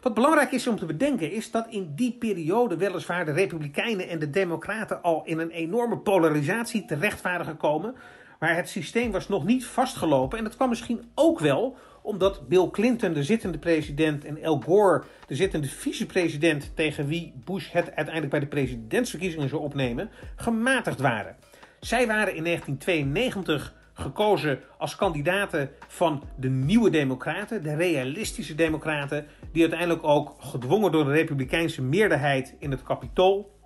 Wat 0.00 0.14
belangrijk 0.14 0.52
is 0.52 0.66
om 0.66 0.76
te 0.76 0.86
bedenken 0.86 1.32
is 1.32 1.50
dat 1.50 1.66
in 1.68 1.92
die 1.94 2.16
periode 2.18 2.76
weliswaar 2.76 3.24
de 3.24 3.32
Republikeinen 3.32 4.08
en 4.08 4.18
de 4.18 4.30
Democraten 4.30 5.02
al 5.02 5.22
in 5.24 5.38
een 5.38 5.50
enorme 5.50 5.98
polarisatie 5.98 6.84
terecht 6.84 7.22
waren 7.22 7.46
gekomen, 7.46 7.94
maar 8.38 8.56
het 8.56 8.68
systeem 8.68 9.10
was 9.10 9.28
nog 9.28 9.44
niet 9.44 9.66
vastgelopen 9.66 10.38
en 10.38 10.44
dat 10.44 10.56
kwam 10.56 10.68
misschien 10.68 11.10
ook 11.14 11.38
wel 11.38 11.76
omdat 12.02 12.48
Bill 12.48 12.68
Clinton, 12.70 13.12
de 13.12 13.22
zittende 13.22 13.58
president, 13.58 14.24
en 14.24 14.44
Al 14.44 14.60
Gore, 14.60 15.02
de 15.26 15.34
zittende 15.34 15.68
vicepresident, 15.68 16.76
tegen 16.76 17.06
wie 17.06 17.32
Bush 17.44 17.70
het 17.70 17.86
uiteindelijk 17.86 18.30
bij 18.30 18.40
de 18.40 18.46
presidentsverkiezingen 18.46 19.48
zou 19.48 19.62
opnemen, 19.62 20.10
gematigd 20.36 21.00
waren. 21.00 21.36
Zij 21.80 22.06
waren 22.06 22.34
in 22.34 22.44
1992 22.44 23.74
gekozen 23.94 24.60
als 24.78 24.96
kandidaten 24.96 25.70
van 25.88 26.22
de 26.36 26.48
nieuwe 26.48 26.90
Democraten, 26.90 27.62
de 27.62 27.74
realistische 27.74 28.54
Democraten, 28.54 29.26
die 29.52 29.62
uiteindelijk 29.62 30.04
ook 30.04 30.34
gedwongen 30.38 30.92
door 30.92 31.04
de 31.04 31.10
Republikeinse 31.10 31.82
meerderheid 31.82 32.54
in 32.58 32.70
het 32.70 32.82
Capitool 32.82 33.60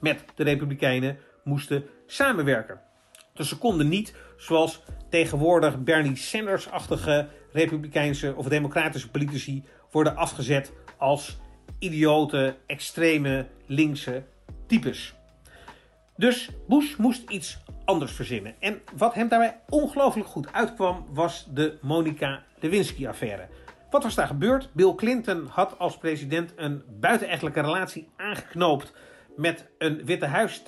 met 0.00 0.24
de 0.34 0.44
Republikeinen 0.44 1.18
moesten 1.44 1.84
samenwerken. 2.06 2.80
Dus 3.34 3.48
ze 3.48 3.58
konden 3.58 3.88
niet, 3.88 4.14
zoals 4.36 4.82
tegenwoordig 5.10 5.82
Bernie 5.82 6.16
Sanders-achtige 6.16 7.28
republikeinse 7.58 8.34
of 8.36 8.48
democratische 8.48 9.10
politici 9.10 9.64
worden 9.90 10.16
afgezet 10.16 10.72
als 10.96 11.38
idiote, 11.78 12.56
extreme, 12.66 13.46
linkse 13.66 14.24
types. 14.66 15.14
Dus 16.16 16.50
Bush 16.68 16.96
moest 16.96 17.30
iets 17.30 17.58
anders 17.84 18.12
verzinnen. 18.12 18.54
En 18.58 18.80
wat 18.96 19.14
hem 19.14 19.28
daarbij 19.28 19.60
ongelooflijk 19.68 20.28
goed 20.28 20.52
uitkwam, 20.52 21.06
was 21.12 21.48
de 21.52 21.78
Monica 21.80 22.42
Lewinsky-affaire. 22.60 23.48
Wat 23.90 24.02
was 24.02 24.14
daar 24.14 24.26
gebeurd? 24.26 24.70
Bill 24.72 24.94
Clinton 24.94 25.46
had 25.50 25.78
als 25.78 25.98
president 25.98 26.52
een 26.56 26.82
buitenechtelijke 27.00 27.60
relatie 27.60 28.08
aangeknoopt 28.16 28.92
met 29.36 29.66
een 29.78 30.04
Witte 30.04 30.26
Huis 30.26 30.62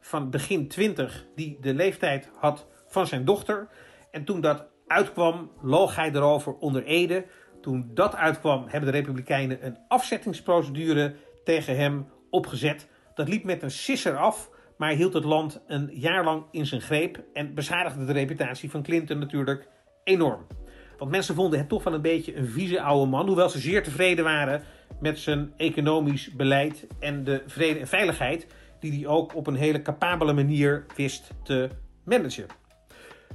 van 0.00 0.30
begin 0.30 0.68
20 0.68 1.26
die 1.34 1.58
de 1.60 1.74
leeftijd 1.74 2.28
had 2.38 2.66
van 2.86 3.06
zijn 3.06 3.24
dochter. 3.24 3.68
En 4.10 4.24
toen 4.24 4.40
dat 4.40 4.66
uitkwam, 4.86 5.50
loog 5.60 5.96
hij 5.96 6.10
erover 6.12 6.54
onder 6.54 6.84
Ede. 6.84 7.24
Toen 7.60 7.90
dat 7.94 8.14
uitkwam, 8.14 8.64
hebben 8.68 8.92
de 8.92 8.98
Republikeinen 8.98 9.66
een 9.66 9.78
afzettingsprocedure 9.88 11.14
tegen 11.44 11.76
hem 11.76 12.06
opgezet. 12.30 12.88
Dat 13.14 13.28
liep 13.28 13.44
met 13.44 13.62
een 13.62 13.70
sisser 13.70 14.16
af, 14.16 14.50
maar 14.76 14.90
hield 14.90 15.12
het 15.12 15.24
land 15.24 15.62
een 15.66 15.90
jaar 15.92 16.24
lang 16.24 16.44
in 16.50 16.66
zijn 16.66 16.80
greep 16.80 17.24
en 17.32 17.54
beschadigde 17.54 18.04
de 18.04 18.12
reputatie 18.12 18.70
van 18.70 18.82
Clinton 18.82 19.18
natuurlijk 19.18 19.68
enorm. 20.04 20.46
Want 20.98 21.10
mensen 21.10 21.34
vonden 21.34 21.58
het 21.58 21.68
toch 21.68 21.84
wel 21.84 21.94
een 21.94 22.02
beetje 22.02 22.36
een 22.36 22.46
vieze 22.46 22.80
oude 22.80 23.10
man, 23.10 23.26
hoewel 23.26 23.48
ze 23.48 23.58
zeer 23.58 23.82
tevreden 23.82 24.24
waren 24.24 24.62
met 25.00 25.18
zijn 25.18 25.52
economisch 25.56 26.32
beleid 26.32 26.86
en 27.00 27.24
de 27.24 27.42
vrede 27.46 27.78
en 27.78 27.88
veiligheid, 27.88 28.46
die 28.80 28.92
hij 28.92 29.06
ook 29.06 29.34
op 29.34 29.46
een 29.46 29.54
hele 29.54 29.82
capabele 29.82 30.32
manier 30.32 30.86
wist 30.96 31.30
te 31.42 31.68
managen. 32.04 32.46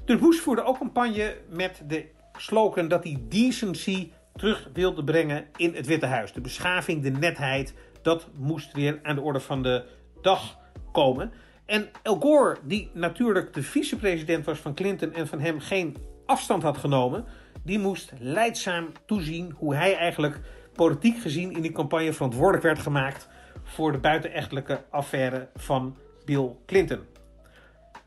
Dus 0.06 0.20
Bush 0.20 0.40
voerde 0.40 0.64
ook 0.64 0.78
campagne 0.78 1.38
met 1.50 1.84
de 1.88 2.06
slogan 2.38 2.88
dat 2.88 3.04
hij 3.04 3.24
decency 3.30 4.12
terug 4.36 4.70
wilde 4.74 5.04
brengen 5.04 5.46
in 5.56 5.76
het 5.76 5.86
Witte 5.86 6.06
Huis. 6.06 6.34
De 6.34 6.42
beschaving, 6.42 7.04
de 7.04 7.10
netheid, 7.10 7.74
dat 8.02 8.28
moest 8.36 8.74
weer 8.74 9.00
aan 9.04 9.16
de 9.16 9.22
orde 9.22 9.40
van 9.40 9.64
de 9.64 9.86
dag 10.22 10.58
komen. 10.92 11.32
En 11.66 11.90
Al 12.04 12.20
Gore, 12.20 12.58
die 12.64 12.90
natuurlijk 12.94 13.54
de 13.54 13.64
vicepresident 13.64 14.46
was 14.46 14.60
van 14.60 14.74
Clinton 14.74 15.14
en 15.14 15.28
van 15.28 15.40
hem 15.40 15.60
geen 15.60 15.98
afstand 16.26 16.64
had 16.64 16.78
genomen, 16.78 17.26
die 17.64 17.80
moest 17.80 18.12
leidzaam 18.20 18.92
toezien 19.06 19.52
hoe 19.58 19.76
hij 19.76 19.96
eigenlijk 19.96 20.40
politiek 20.74 21.20
gezien 21.20 21.52
in 21.52 21.62
die 21.62 21.72
campagne 21.72 22.14
verantwoordelijk 22.14 22.64
werd 22.64 22.80
gemaakt 22.80 23.30
voor 23.64 23.92
de 23.92 23.98
buitenechtelijke 23.98 24.84
affaire 24.90 25.50
van 25.56 25.98
Bill 26.26 26.56
Clinton. 26.66 27.11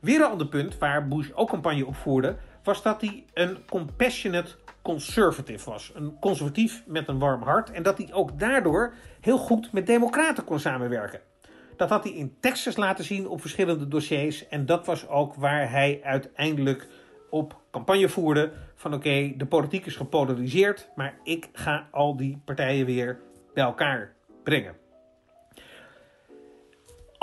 Weer 0.05 0.21
een 0.21 0.31
ander 0.31 0.47
punt 0.47 0.79
waar 0.79 1.09
Bush 1.09 1.31
ook 1.35 1.49
campagne 1.49 1.87
op 1.87 1.97
voerde, 1.97 2.37
was 2.63 2.83
dat 2.83 3.01
hij 3.01 3.25
een 3.35 3.59
compassionate 3.69 4.51
conservative 4.83 5.71
was. 5.71 5.93
Een 5.95 6.19
conservatief 6.21 6.83
met 6.87 7.09
een 7.09 7.19
warm 7.19 7.43
hart. 7.43 7.71
En 7.71 7.83
dat 7.83 7.99
hij 7.99 8.13
ook 8.13 8.39
daardoor 8.39 8.95
heel 9.21 9.39
goed 9.39 9.73
met 9.73 9.87
democraten 9.87 10.45
kon 10.45 10.59
samenwerken. 10.59 11.21
Dat 11.77 11.89
had 11.89 12.05
hij 12.05 12.13
in 12.13 12.37
Texas 12.41 12.77
laten 12.77 13.05
zien 13.05 13.29
op 13.29 13.41
verschillende 13.41 13.89
dossiers. 13.89 14.49
En 14.49 14.67
dat 14.67 14.87
was 14.87 15.09
ook 15.09 15.35
waar 15.35 15.71
hij 15.71 16.01
uiteindelijk 16.03 16.89
op 17.31 17.61
campagne 17.71 18.09
voerde. 18.09 18.53
Van 18.75 18.95
oké, 18.95 19.33
de 19.37 19.47
politiek 19.47 19.87
is 19.87 19.97
gepolariseerd. 19.97 20.89
Maar 20.95 21.19
ik 21.23 21.49
ga 21.53 21.89
al 21.91 22.17
die 22.17 22.43
partijen 22.45 22.87
weer 22.87 23.21
bij 23.55 23.65
elkaar 23.65 24.15
brengen. 24.43 24.84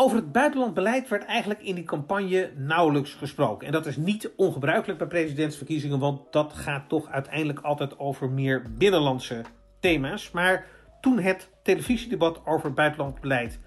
Over 0.01 0.17
het 0.17 0.31
buitenlandbeleid 0.31 1.07
werd 1.07 1.25
eigenlijk 1.25 1.61
in 1.61 1.75
die 1.75 1.83
campagne 1.83 2.51
nauwelijks 2.55 3.13
gesproken. 3.13 3.67
En 3.67 3.73
dat 3.73 3.85
is 3.85 3.97
niet 3.97 4.31
ongebruikelijk 4.35 4.99
bij 4.99 5.07
presidentsverkiezingen, 5.07 5.99
want 5.99 6.31
dat 6.31 6.53
gaat 6.53 6.89
toch 6.89 7.09
uiteindelijk 7.09 7.59
altijd 7.59 7.99
over 7.99 8.29
meer 8.29 8.63
binnenlandse 8.77 9.41
thema's. 9.79 10.31
Maar 10.31 10.65
toen 11.01 11.19
het 11.19 11.49
televisiedebat 11.63 12.41
over 12.45 12.73
buitenlandbeleid 12.73 13.59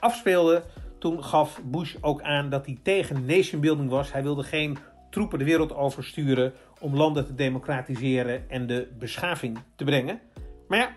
afspeelde, 0.00 0.62
toen 0.98 1.24
gaf 1.24 1.60
Bush 1.64 1.96
ook 2.00 2.22
aan 2.22 2.50
dat 2.50 2.66
hij 2.66 2.78
tegen 2.82 3.26
nationbuilding 3.26 3.90
was. 3.90 4.12
Hij 4.12 4.22
wilde 4.22 4.42
geen 4.42 4.78
troepen 5.10 5.38
de 5.38 5.44
wereld 5.44 5.74
oversturen 5.74 6.52
om 6.80 6.96
landen 6.96 7.26
te 7.26 7.34
democratiseren 7.34 8.50
en 8.50 8.66
de 8.66 8.88
beschaving 8.98 9.58
te 9.76 9.84
brengen. 9.84 10.20
Maar 10.68 10.78
ja, 10.78 10.90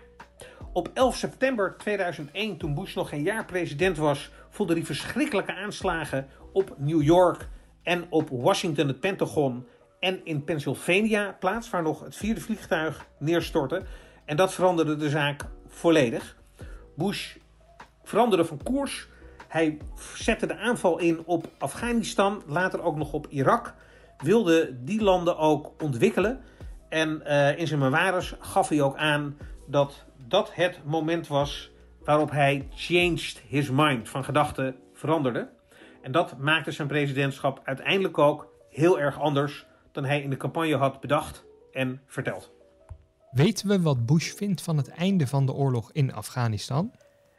op 0.76 0.90
11 0.94 1.16
september 1.16 1.74
2001, 1.78 2.56
toen 2.56 2.74
Bush 2.74 2.94
nog 2.94 3.08
geen 3.08 3.22
jaar 3.22 3.44
president 3.44 3.96
was, 3.96 4.30
vonden 4.50 4.74
die 4.74 4.84
verschrikkelijke 4.84 5.54
aanslagen 5.54 6.28
op 6.52 6.74
New 6.78 7.02
York 7.02 7.48
en 7.82 8.06
op 8.10 8.28
Washington, 8.30 8.88
het 8.88 9.00
Pentagon 9.00 9.66
en 10.00 10.20
in 10.24 10.44
Pennsylvania 10.44 11.36
plaats, 11.40 11.70
waar 11.70 11.82
nog 11.82 12.04
het 12.04 12.16
vierde 12.16 12.40
vliegtuig 12.40 13.06
neerstortte. 13.18 13.82
En 14.24 14.36
dat 14.36 14.54
veranderde 14.54 14.96
de 14.96 15.08
zaak 15.08 15.44
volledig. 15.68 16.36
Bush 16.96 17.36
veranderde 18.02 18.44
van 18.44 18.62
koers. 18.62 19.08
Hij 19.48 19.78
zette 20.14 20.46
de 20.46 20.56
aanval 20.56 20.98
in 20.98 21.22
op 21.24 21.48
Afghanistan, 21.58 22.42
later 22.46 22.82
ook 22.82 22.96
nog 22.96 23.12
op 23.12 23.26
Irak. 23.28 23.74
Wilde 24.18 24.76
die 24.84 25.02
landen 25.02 25.38
ook 25.38 25.82
ontwikkelen. 25.82 26.40
En 26.88 27.22
uh, 27.26 27.58
in 27.58 27.66
zijn 27.66 27.80
memoires 27.80 28.34
gaf 28.40 28.68
hij 28.68 28.82
ook 28.82 28.96
aan 28.96 29.36
dat 29.66 30.05
dat 30.28 30.54
het 30.54 30.80
moment 30.84 31.26
was 31.26 31.70
waarop 32.04 32.30
hij 32.30 32.68
changed 32.74 33.42
his 33.48 33.70
mind, 33.70 34.08
van 34.08 34.24
gedachten 34.24 34.76
veranderde. 34.92 35.48
En 36.02 36.12
dat 36.12 36.38
maakte 36.38 36.70
zijn 36.70 36.88
presidentschap 36.88 37.60
uiteindelijk 37.64 38.18
ook 38.18 38.48
heel 38.70 39.00
erg 39.00 39.20
anders 39.20 39.66
dan 39.92 40.04
hij 40.04 40.22
in 40.22 40.30
de 40.30 40.36
campagne 40.36 40.76
had 40.76 41.00
bedacht 41.00 41.44
en 41.72 42.00
verteld. 42.06 42.52
Weten 43.30 43.68
we 43.68 43.80
wat 43.80 44.06
Bush 44.06 44.32
vindt 44.32 44.62
van 44.62 44.76
het 44.76 44.88
einde 44.88 45.26
van 45.26 45.46
de 45.46 45.52
oorlog 45.52 45.92
in 45.92 46.12
Afghanistan? 46.12 46.92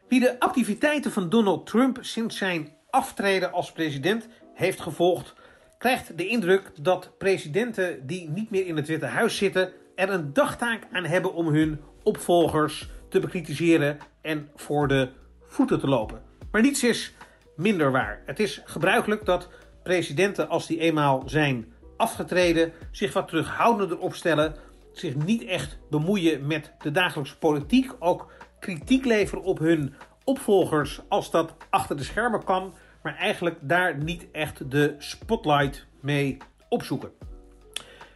Wie 0.07 0.19
de 0.19 0.39
activiteiten 0.39 1.11
van 1.11 1.29
Donald 1.29 1.65
Trump 1.65 1.97
sinds 2.01 2.37
zijn 2.37 2.75
aftreden 2.89 3.51
als 3.51 3.71
president 3.71 4.27
heeft 4.53 4.81
gevolgd, 4.81 5.33
krijgt 5.77 6.17
de 6.17 6.27
indruk 6.27 6.71
dat 6.81 7.17
presidenten 7.17 8.07
die 8.07 8.29
niet 8.29 8.49
meer 8.49 8.65
in 8.65 8.75
het 8.75 8.87
Witte 8.87 9.05
Huis 9.05 9.37
zitten 9.37 9.71
er 9.95 10.09
een 10.09 10.33
dagtaak 10.33 10.87
aan 10.91 11.05
hebben 11.05 11.33
om 11.33 11.47
hun 11.47 11.79
opvolgers 12.07 12.89
te 13.09 13.19
bekritiseren 13.19 13.97
en 14.21 14.49
voor 14.55 14.87
de 14.87 15.09
voeten 15.45 15.79
te 15.79 15.87
lopen. 15.87 16.21
Maar 16.51 16.61
niets 16.61 16.83
is 16.83 17.13
minder 17.55 17.91
waar. 17.91 18.21
Het 18.25 18.39
is 18.39 18.61
gebruikelijk 18.65 19.25
dat 19.25 19.49
presidenten, 19.83 20.49
als 20.49 20.67
die 20.67 20.79
eenmaal 20.79 21.23
zijn 21.25 21.73
afgetreden, 21.97 22.71
zich 22.91 23.13
wat 23.13 23.27
terughoudender 23.27 23.99
opstellen, 23.99 24.55
zich 24.91 25.15
niet 25.15 25.45
echt 25.45 25.77
bemoeien 25.89 26.47
met 26.47 26.73
de 26.81 26.91
dagelijkse 26.91 27.37
politiek, 27.37 27.91
ook 27.99 28.31
kritiek 28.59 29.05
leveren 29.05 29.43
op 29.43 29.59
hun 29.59 29.93
opvolgers 30.23 31.01
als 31.09 31.31
dat 31.31 31.55
achter 31.69 31.97
de 31.97 32.03
schermen 32.03 32.43
kan, 32.43 32.73
maar 33.03 33.15
eigenlijk 33.15 33.57
daar 33.61 33.97
niet 33.97 34.27
echt 34.31 34.71
de 34.71 34.95
spotlight 34.97 35.85
mee 36.01 36.37
opzoeken. 36.69 37.11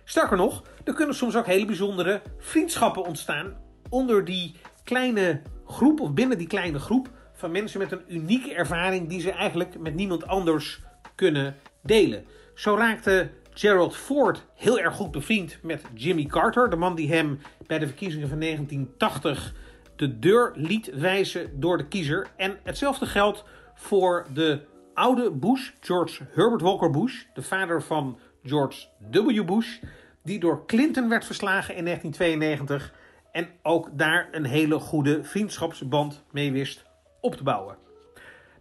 Sterker 0.04 0.38
nog, 0.38 0.64
er 0.84 0.94
kunnen 0.94 1.16
soms 1.16 1.36
ook 1.36 1.46
hele 1.46 1.66
bijzondere 1.66 2.22
vriendschappen 2.38 3.06
ontstaan 3.06 3.70
onder 3.92 4.26
die 4.26 4.56
kleine 4.84 5.42
groep 5.66 6.00
of 6.00 6.14
binnen 6.14 6.38
die 6.38 6.48
kleine 6.48 6.80
groep 6.80 7.10
van 7.34 7.52
mensen 7.52 7.80
met 7.80 7.92
een 7.92 8.04
unieke 8.08 8.54
ervaring 8.54 9.10
die 9.10 9.22
ze 9.22 9.32
eigenlijk 9.32 9.80
met 9.80 9.96
niemand 9.96 10.28
anders 10.28 10.82
kunnen 11.16 11.56
delen. 11.82 12.26
Zo 12.56 12.76
raakte 12.76 13.30
Gerald 13.54 13.96
Ford 13.96 14.46
heel 14.56 14.80
erg 14.80 14.96
goed 14.96 15.12
bevriend 15.12 15.58
met 15.62 15.82
Jimmy 15.94 16.26
Carter, 16.26 16.70
de 16.70 16.76
man 16.76 16.96
die 16.96 17.14
hem 17.14 17.40
bij 17.68 17.80
de 17.80 17.88
verkiezingen 17.88 18.30
van 18.30 18.40
1980 18.40 19.54
de 19.96 20.20
deur 20.20 20.52
liet 20.56 20.90
wijzen 20.94 21.60
door 21.60 21.78
de 21.78 21.88
kiezer. 21.88 22.28
En 22.36 22.60
hetzelfde 22.64 23.06
geldt 23.06 23.44
voor 23.76 24.26
de 24.34 24.62
oude 24.94 25.32
Bush, 25.32 25.70
George 25.80 26.24
Herbert 26.34 26.62
Walker 26.62 26.90
Bush, 26.90 27.24
de 27.34 27.42
vader 27.42 27.82
van 27.82 28.20
George 28.44 28.88
W. 29.12 29.46
Bush, 29.46 29.80
die 30.24 30.40
door 30.40 30.66
Clinton 30.66 31.10
werd 31.10 31.26
verslagen 31.26 31.76
in 31.76 31.86
1992 31.86 32.94
en 33.32 33.48
ook 33.62 33.90
daar 33.94 34.28
een 34.32 34.46
hele 34.46 34.80
goede 34.80 35.24
vriendschapsband 35.24 36.24
mee 36.32 36.52
wist 36.52 36.86
op 37.22 37.36
te 37.36 37.44
bouwen. 37.44 37.78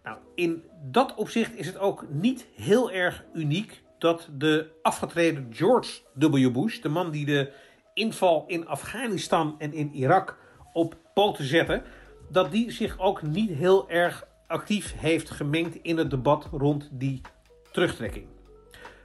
Nou, 0.03 0.17
in 0.35 0.63
dat 0.83 1.15
opzicht 1.15 1.55
is 1.55 1.67
het 1.67 1.77
ook 1.77 2.05
niet 2.09 2.47
heel 2.55 2.91
erg 2.91 3.23
uniek 3.33 3.83
dat 3.97 4.29
de 4.37 4.71
afgetreden 4.81 5.47
George 5.49 6.01
W. 6.13 6.51
Bush, 6.51 6.79
de 6.79 6.89
man 6.89 7.11
die 7.11 7.25
de 7.25 7.51
inval 7.93 8.43
in 8.47 8.67
Afghanistan 8.67 9.55
en 9.59 9.73
in 9.73 9.93
Irak 9.93 10.37
op 10.73 10.95
poten 11.13 11.45
zette, 11.45 11.83
dat 12.29 12.51
die 12.51 12.71
zich 12.71 12.99
ook 12.99 13.21
niet 13.21 13.49
heel 13.49 13.89
erg 13.89 14.27
actief 14.47 14.93
heeft 14.97 15.29
gemengd 15.29 15.75
in 15.81 15.97
het 15.97 16.09
debat 16.09 16.49
rond 16.51 16.89
die 16.91 17.21
terugtrekking. 17.71 18.25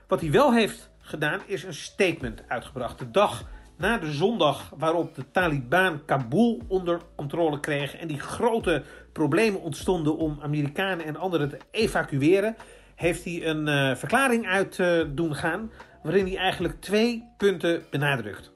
Wat 0.09 0.21
hij 0.21 0.31
wel 0.31 0.53
heeft 0.53 0.91
gedaan 0.99 1.41
is 1.47 1.63
een 1.63 1.75
statement 1.75 2.43
uitgebracht. 2.49 2.99
De 2.99 3.11
dag 3.11 3.49
na 3.77 3.99
de 3.99 4.13
zondag 4.13 4.73
waarop 4.77 5.15
de 5.15 5.31
Taliban 5.31 6.05
Kabul 6.05 6.63
onder 6.69 7.01
controle 7.15 7.61
kregen 7.61 7.99
en 7.99 8.09
die 8.09 8.21
grote 8.21 8.83
problemen 9.13 9.61
ontstonden 9.61 10.17
om 10.17 10.39
Amerikanen 10.43 11.07
en 11.07 11.17
anderen 11.17 11.49
te 11.49 11.59
evacueren, 11.71 12.57
heeft 12.95 13.25
hij 13.25 13.47
een 13.47 13.67
uh, 13.67 13.95
verklaring 13.95 14.47
uit 14.47 14.79
uh, 14.79 15.05
doen 15.09 15.35
gaan 15.35 15.71
waarin 16.03 16.27
hij 16.27 16.37
eigenlijk 16.37 16.81
twee 16.81 17.29
punten 17.37 17.83
benadrukt. 17.91 18.53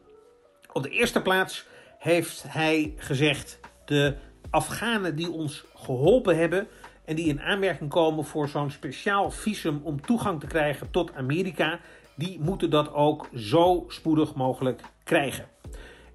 Op 0.72 0.82
de 0.82 0.90
eerste 0.90 1.22
plaats 1.22 1.66
heeft 1.98 2.44
hij 2.48 2.94
gezegd: 2.96 3.60
de 3.84 4.16
Afghanen 4.50 5.16
die 5.16 5.30
ons 5.30 5.64
geholpen 5.74 6.36
hebben 6.36 6.68
en 7.04 7.16
die 7.16 7.26
in 7.26 7.40
aanmerking 7.40 7.90
komen 7.90 8.24
voor 8.24 8.48
zo'n 8.48 8.70
speciaal 8.70 9.30
visum 9.30 9.80
om 9.82 10.00
toegang 10.00 10.40
te 10.40 10.46
krijgen 10.46 10.90
tot 10.90 11.14
Amerika, 11.14 11.80
die 12.14 12.40
moeten 12.40 12.70
dat 12.70 12.92
ook 12.92 13.28
zo 13.34 13.84
spoedig 13.88 14.34
mogelijk 14.34 14.80
krijgen. 15.10 15.44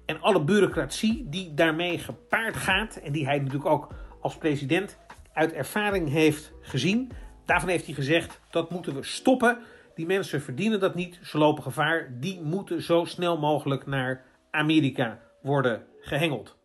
En 0.06 0.20
alle 0.20 0.44
bureaucratie 0.44 1.26
die 1.28 1.54
daarmee 1.54 1.98
gepaard 1.98 2.56
gaat 2.56 2.96
en 2.96 3.12
die 3.12 3.26
hij 3.26 3.38
natuurlijk 3.38 3.66
ook 3.66 3.88
als 4.20 4.36
president 4.36 4.98
uit 5.32 5.52
ervaring 5.52 6.08
heeft 6.08 6.52
gezien, 6.60 7.10
daarvan 7.44 7.68
heeft 7.68 7.86
hij 7.86 7.94
gezegd 7.94 8.40
dat 8.50 8.70
moeten 8.70 8.94
we 8.94 9.02
stoppen. 9.02 9.58
Die 9.94 10.06
mensen 10.06 10.42
verdienen 10.42 10.80
dat 10.80 10.94
niet, 10.94 11.18
ze 11.22 11.38
lopen 11.38 11.62
gevaar. 11.62 12.08
Die 12.20 12.40
moeten 12.40 12.82
zo 12.82 13.04
snel 13.04 13.38
mogelijk 13.38 13.86
naar 13.86 14.24
Amerika 14.50 15.20
worden 15.42 15.82
gehengeld. 16.00 16.56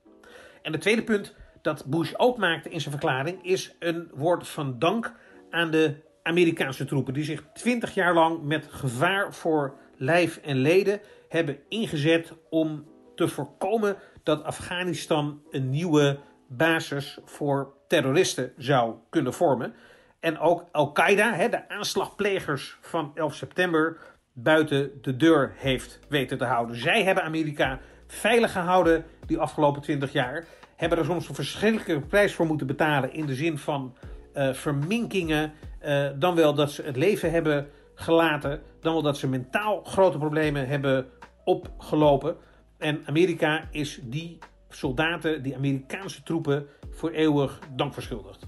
En 0.61 0.71
het 0.71 0.81
tweede 0.81 1.03
punt 1.03 1.35
dat 1.61 1.85
Bush 1.85 2.13
ook 2.17 2.37
maakte 2.37 2.69
in 2.69 2.81
zijn 2.81 2.91
verklaring 2.91 3.45
is 3.45 3.75
een 3.79 4.09
woord 4.13 4.47
van 4.47 4.79
dank 4.79 5.13
aan 5.49 5.71
de 5.71 5.95
Amerikaanse 6.23 6.85
troepen 6.85 7.13
die 7.13 7.23
zich 7.23 7.43
twintig 7.53 7.93
jaar 7.93 8.13
lang 8.13 8.41
met 8.43 8.67
gevaar 8.69 9.33
voor 9.33 9.73
lijf 9.97 10.37
en 10.37 10.57
leden 10.57 11.01
hebben 11.31 11.59
ingezet 11.69 12.33
om 12.49 12.85
te 13.15 13.27
voorkomen 13.27 13.95
dat 14.23 14.43
Afghanistan 14.43 15.41
een 15.49 15.69
nieuwe 15.69 16.19
basis 16.47 17.17
voor 17.25 17.73
terroristen 17.87 18.53
zou 18.57 18.95
kunnen 19.09 19.33
vormen. 19.33 19.73
En 20.19 20.39
ook 20.39 20.65
Al-Qaeda, 20.71 21.47
de 21.47 21.69
aanslagplegers 21.69 22.77
van 22.81 23.11
11 23.15 23.35
september, 23.35 23.97
buiten 24.33 25.01
de 25.01 25.15
deur 25.15 25.53
heeft 25.55 25.99
weten 26.09 26.37
te 26.37 26.45
houden. 26.45 26.75
Zij 26.75 27.03
hebben 27.03 27.23
Amerika 27.23 27.79
veilig 28.07 28.51
gehouden 28.51 29.05
die 29.25 29.39
afgelopen 29.39 29.81
20 29.81 30.11
jaar. 30.11 30.45
Hebben 30.75 30.97
er 30.97 31.05
soms 31.05 31.29
een 31.29 31.35
verschrikkelijke 31.35 32.07
prijs 32.07 32.33
voor 32.33 32.45
moeten 32.45 32.67
betalen 32.67 33.13
in 33.13 33.25
de 33.25 33.35
zin 33.35 33.57
van 33.57 33.95
uh, 34.33 34.53
verminkingen. 34.53 35.53
Uh, 35.85 36.09
dan 36.15 36.35
wel 36.35 36.53
dat 36.53 36.71
ze 36.71 36.83
het 36.83 36.95
leven 36.95 37.31
hebben 37.31 37.69
gelaten. 37.95 38.61
Dan 38.81 38.93
wel 38.93 39.01
dat 39.01 39.17
ze 39.17 39.27
mentaal 39.27 39.83
grote 39.83 40.17
problemen 40.17 40.67
hebben 40.67 41.05
opgelopen. 41.43 42.35
En 42.77 43.01
Amerika 43.05 43.67
is 43.71 43.99
die 44.03 44.39
soldaten, 44.69 45.43
die 45.43 45.55
Amerikaanse 45.55 46.23
troepen, 46.23 46.67
voor 46.89 47.09
eeuwig 47.09 47.59
dank 47.75 47.93
verschuldigd. 47.93 48.47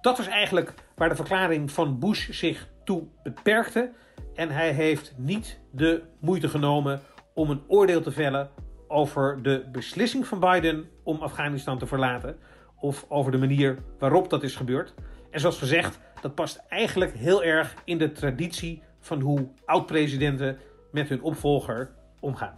Dat 0.00 0.16
was 0.16 0.26
eigenlijk 0.26 0.74
waar 0.94 1.08
de 1.08 1.16
verklaring 1.16 1.70
van 1.70 1.98
Bush 1.98 2.28
zich 2.30 2.68
toe 2.84 3.06
beperkte. 3.22 3.92
En 4.34 4.50
hij 4.50 4.72
heeft 4.72 5.14
niet 5.16 5.60
de 5.70 6.02
moeite 6.20 6.48
genomen 6.48 7.00
om 7.34 7.50
een 7.50 7.62
oordeel 7.66 8.02
te 8.02 8.10
vellen 8.10 8.50
over 8.88 9.42
de 9.42 9.68
beslissing 9.72 10.26
van 10.26 10.40
Biden 10.40 10.88
om 11.02 11.20
Afghanistan 11.20 11.78
te 11.78 11.86
verlaten. 11.86 12.38
Of 12.80 13.04
over 13.08 13.32
de 13.32 13.38
manier 13.38 13.78
waarop 13.98 14.30
dat 14.30 14.42
is 14.42 14.56
gebeurd. 14.56 14.94
En 15.30 15.40
zoals 15.40 15.58
gezegd, 15.58 15.98
dat 16.20 16.34
past 16.34 16.64
eigenlijk 16.68 17.14
heel 17.14 17.44
erg 17.44 17.74
in 17.84 17.98
de 17.98 18.12
traditie 18.12 18.82
van 19.06 19.20
hoe 19.20 19.48
oud-presidenten 19.64 20.58
met 20.92 21.08
hun 21.08 21.22
opvolger 21.22 21.94
omgaan. 22.20 22.54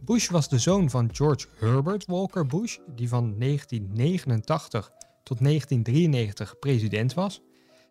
Bush 0.00 0.28
was 0.28 0.48
de 0.48 0.58
zoon 0.58 0.90
van 0.90 1.08
George 1.12 1.46
Herbert 1.58 2.06
Walker 2.06 2.46
Bush, 2.46 2.78
die 2.86 3.08
van 3.08 3.38
1989 3.38 4.90
tot 5.22 5.38
1993 5.44 6.58
president 6.58 7.14
was. 7.14 7.42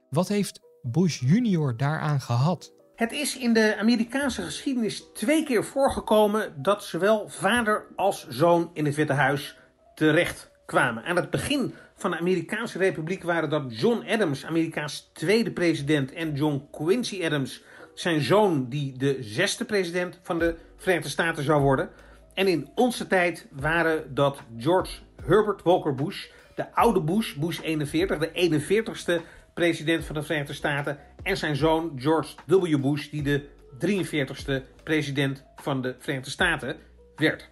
Wat 0.10 0.28
heeft 0.28 0.60
Bush 0.82 1.20
junior 1.20 1.78
daaraan 1.78 2.22
gehad? 2.22 2.74
Het 2.96 3.12
is 3.12 3.38
in 3.38 3.54
de 3.54 3.78
Amerikaanse 3.80 4.42
geschiedenis 4.42 5.04
twee 5.14 5.44
keer 5.44 5.66
voorgekomen 5.66 6.62
dat 6.62 6.84
zowel 6.84 7.30
vader 7.30 7.86
als 7.96 8.28
zoon 8.28 8.70
in 8.74 8.86
het 8.86 8.96
Witte 8.96 9.14
Huis 9.14 9.58
terecht 9.96 10.52
kwamen. 10.68 11.04
Aan 11.04 11.16
het 11.16 11.30
begin 11.30 11.74
van 11.96 12.12
de 12.12 12.18
Amerikaanse 12.18 12.78
Republiek 12.78 13.24
waren 13.24 13.50
dat 13.50 13.80
John 13.80 14.06
Adams, 14.08 14.46
Amerikaans 14.46 15.10
tweede 15.14 15.52
president, 15.52 16.14
en 16.14 16.34
John 16.34 16.68
Quincy 16.72 17.26
Adams, 17.26 17.64
zijn 17.94 18.22
zoon, 18.22 18.70
die 18.70 18.98
de 18.98 19.18
zesde 19.22 19.66
president 19.66 20.20
van 20.22 20.40
de 20.40 20.56
Verenigde 20.78 21.10
Staten 21.10 21.44
zou 21.44 21.62
worden. 21.62 21.90
En 22.34 22.48
in 22.48 22.70
onze 22.76 23.08
tijd 23.08 23.48
waren 23.52 24.14
dat 24.14 24.40
George 24.58 25.00
Herbert 25.24 25.64
Walker 25.64 25.96
Bush, 25.96 26.26
de 26.56 26.74
oude 26.74 27.02
Bush, 27.02 27.34
Bush 27.34 27.60
41, 27.62 28.18
de 28.18 28.30
41ste 28.32 29.22
president 29.54 30.06
van 30.06 30.16
de 30.16 30.24
Verenigde 30.24 30.54
Staten, 30.54 31.00
en 31.24 31.38
zijn 31.38 31.56
zoon 31.56 31.92
George 31.96 32.36
W. 32.46 32.82
Bush, 32.82 33.10
die 33.10 33.24
de 33.24 33.46
43ste 33.80 34.84
president 34.84 35.44
van 35.56 35.82
de 35.82 35.96
Verenigde 36.00 36.30
Staten 36.30 36.76
werd. 37.16 37.50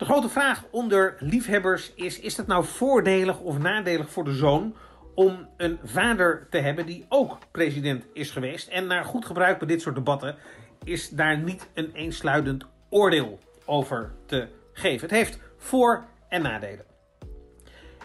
De 0.00 0.06
grote 0.06 0.28
vraag 0.28 0.64
onder 0.70 1.16
liefhebbers 1.18 1.92
is: 1.94 2.20
is 2.20 2.36
het 2.36 2.46
nou 2.46 2.64
voordelig 2.64 3.40
of 3.40 3.58
nadelig 3.58 4.10
voor 4.10 4.24
de 4.24 4.34
zoon 4.34 4.76
om 5.14 5.48
een 5.56 5.78
vader 5.84 6.46
te 6.50 6.58
hebben 6.58 6.86
die 6.86 7.06
ook 7.08 7.38
president 7.50 8.04
is 8.12 8.30
geweest? 8.30 8.68
En 8.68 8.86
naar 8.86 9.04
goed 9.04 9.24
gebruik 9.24 9.58
bij 9.58 9.68
dit 9.68 9.82
soort 9.82 9.94
debatten 9.94 10.36
is 10.84 11.08
daar 11.08 11.38
niet 11.38 11.68
een 11.74 11.90
eensluidend 11.92 12.66
oordeel 12.90 13.38
over 13.64 14.12
te 14.26 14.48
geven. 14.72 15.00
Het 15.00 15.16
heeft 15.16 15.38
voor- 15.56 16.04
en 16.28 16.42
nadelen. 16.42 16.84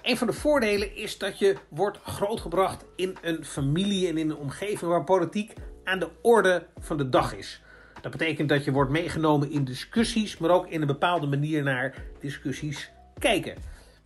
Een 0.01 0.17
van 0.17 0.27
de 0.27 0.33
voordelen 0.33 0.95
is 0.95 1.17
dat 1.17 1.39
je 1.39 1.57
wordt 1.69 1.99
grootgebracht 2.03 2.85
in 2.95 3.17
een 3.21 3.45
familie 3.45 4.07
en 4.07 4.17
in 4.17 4.29
een 4.29 4.37
omgeving 4.37 4.91
waar 4.91 5.03
politiek 5.03 5.53
aan 5.83 5.99
de 5.99 6.09
orde 6.21 6.67
van 6.79 6.97
de 6.97 7.09
dag 7.09 7.35
is. 7.35 7.61
Dat 8.05 8.17
betekent 8.17 8.49
dat 8.49 8.63
je 8.63 8.71
wordt 8.71 8.91
meegenomen 8.91 9.51
in 9.51 9.63
discussies, 9.63 10.37
maar 10.37 10.49
ook 10.49 10.67
in 10.67 10.81
een 10.81 10.87
bepaalde 10.87 11.27
manier 11.27 11.63
naar 11.63 12.03
discussies 12.19 12.91
kijken. 13.19 13.55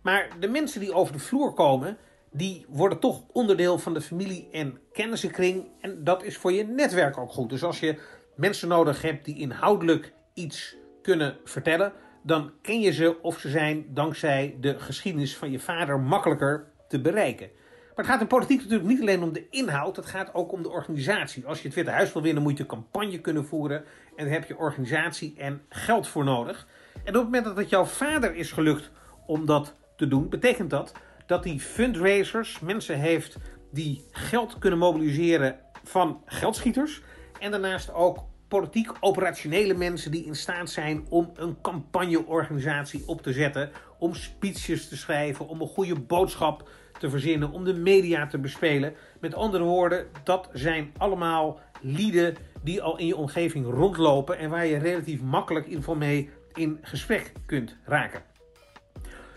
Maar 0.02 0.28
de 0.38 0.48
mensen 0.48 0.80
die 0.80 0.92
over 0.92 1.12
de 1.12 1.18
vloer 1.18 1.52
komen, 1.52 1.96
die 2.32 2.64
worden 2.68 2.98
toch 2.98 3.22
onderdeel 3.32 3.78
van 3.78 3.94
de 3.94 4.00
familie- 4.00 4.48
en 4.52 4.78
kennissenkring. 4.92 5.66
En 5.80 6.04
dat 6.04 6.22
is 6.22 6.36
voor 6.36 6.52
je 6.52 6.64
netwerk 6.64 7.18
ook 7.18 7.30
goed. 7.30 7.50
Dus 7.50 7.62
als 7.62 7.80
je 7.80 7.98
mensen 8.36 8.68
nodig 8.68 9.02
hebt 9.02 9.24
die 9.24 9.38
inhoudelijk 9.38 10.12
iets 10.34 10.76
kunnen 11.02 11.36
vertellen, 11.44 11.92
dan 12.22 12.52
ken 12.62 12.80
je 12.80 12.92
ze 12.92 13.22
of 13.22 13.38
ze 13.38 13.48
zijn 13.48 13.86
dankzij 13.88 14.56
de 14.60 14.78
geschiedenis 14.78 15.36
van 15.36 15.50
je 15.50 15.60
vader 15.60 16.00
makkelijker 16.00 16.66
te 16.88 17.00
bereiken. 17.00 17.50
Maar 17.96 18.04
het 18.04 18.14
gaat 18.14 18.20
in 18.20 18.26
politiek 18.26 18.60
natuurlijk 18.60 18.88
niet 18.88 19.00
alleen 19.00 19.22
om 19.22 19.32
de 19.32 19.48
inhoud, 19.50 19.96
het 19.96 20.06
gaat 20.06 20.34
ook 20.34 20.52
om 20.52 20.62
de 20.62 20.70
organisatie. 20.70 21.46
Als 21.46 21.58
je 21.58 21.66
het 21.66 21.74
Witte 21.74 21.90
Huis 21.90 22.12
wil 22.12 22.22
winnen, 22.22 22.42
moet 22.42 22.58
je 22.58 22.66
campagne 22.66 23.20
kunnen 23.20 23.44
voeren. 23.44 23.84
En 24.16 24.24
daar 24.24 24.34
heb 24.34 24.48
je 24.48 24.56
organisatie 24.58 25.34
en 25.38 25.62
geld 25.68 26.08
voor 26.08 26.24
nodig. 26.24 26.66
En 26.92 27.08
op 27.08 27.14
het 27.14 27.24
moment 27.24 27.44
dat 27.44 27.56
het 27.56 27.68
jouw 27.68 27.84
vader 27.84 28.34
is 28.34 28.52
gelukt 28.52 28.90
om 29.26 29.46
dat 29.46 29.74
te 29.96 30.08
doen, 30.08 30.28
betekent 30.28 30.70
dat 30.70 30.92
dat 31.26 31.44
hij 31.44 31.58
fundraisers, 31.58 32.60
mensen 32.60 32.98
heeft 32.98 33.36
die 33.72 34.04
geld 34.10 34.58
kunnen 34.58 34.78
mobiliseren 34.78 35.58
van 35.84 36.22
geldschieters. 36.26 37.02
En 37.38 37.50
daarnaast 37.50 37.92
ook 37.92 38.18
politiek 38.48 38.92
operationele 39.00 39.74
mensen 39.74 40.10
die 40.10 40.24
in 40.24 40.34
staat 40.34 40.70
zijn 40.70 41.06
om 41.08 41.30
een 41.34 41.56
campagneorganisatie 41.62 43.02
op 43.06 43.22
te 43.22 43.32
zetten, 43.32 43.70
om 43.98 44.14
speeches 44.14 44.88
te 44.88 44.96
schrijven, 44.96 45.48
om 45.48 45.60
een 45.60 45.68
goede 45.68 46.00
boodschap 46.00 46.68
te 47.00 47.10
verzinnen, 47.10 47.50
om 47.50 47.64
de 47.64 47.74
media 47.74 48.26
te 48.26 48.38
bespelen. 48.38 48.94
Met 49.20 49.34
andere 49.34 49.64
woorden, 49.64 50.06
dat 50.24 50.48
zijn 50.52 50.92
allemaal 50.96 51.60
lieden 51.80 52.36
die 52.62 52.82
al 52.82 52.98
in 52.98 53.06
je 53.06 53.16
omgeving 53.16 53.66
rondlopen 53.66 54.38
en 54.38 54.50
waar 54.50 54.66
je 54.66 54.78
relatief 54.78 55.20
makkelijk 55.20 55.66
in 55.66 55.76
geval 55.76 55.96
mee 55.96 56.30
in 56.52 56.78
gesprek 56.82 57.32
kunt 57.46 57.76
raken. 57.84 58.22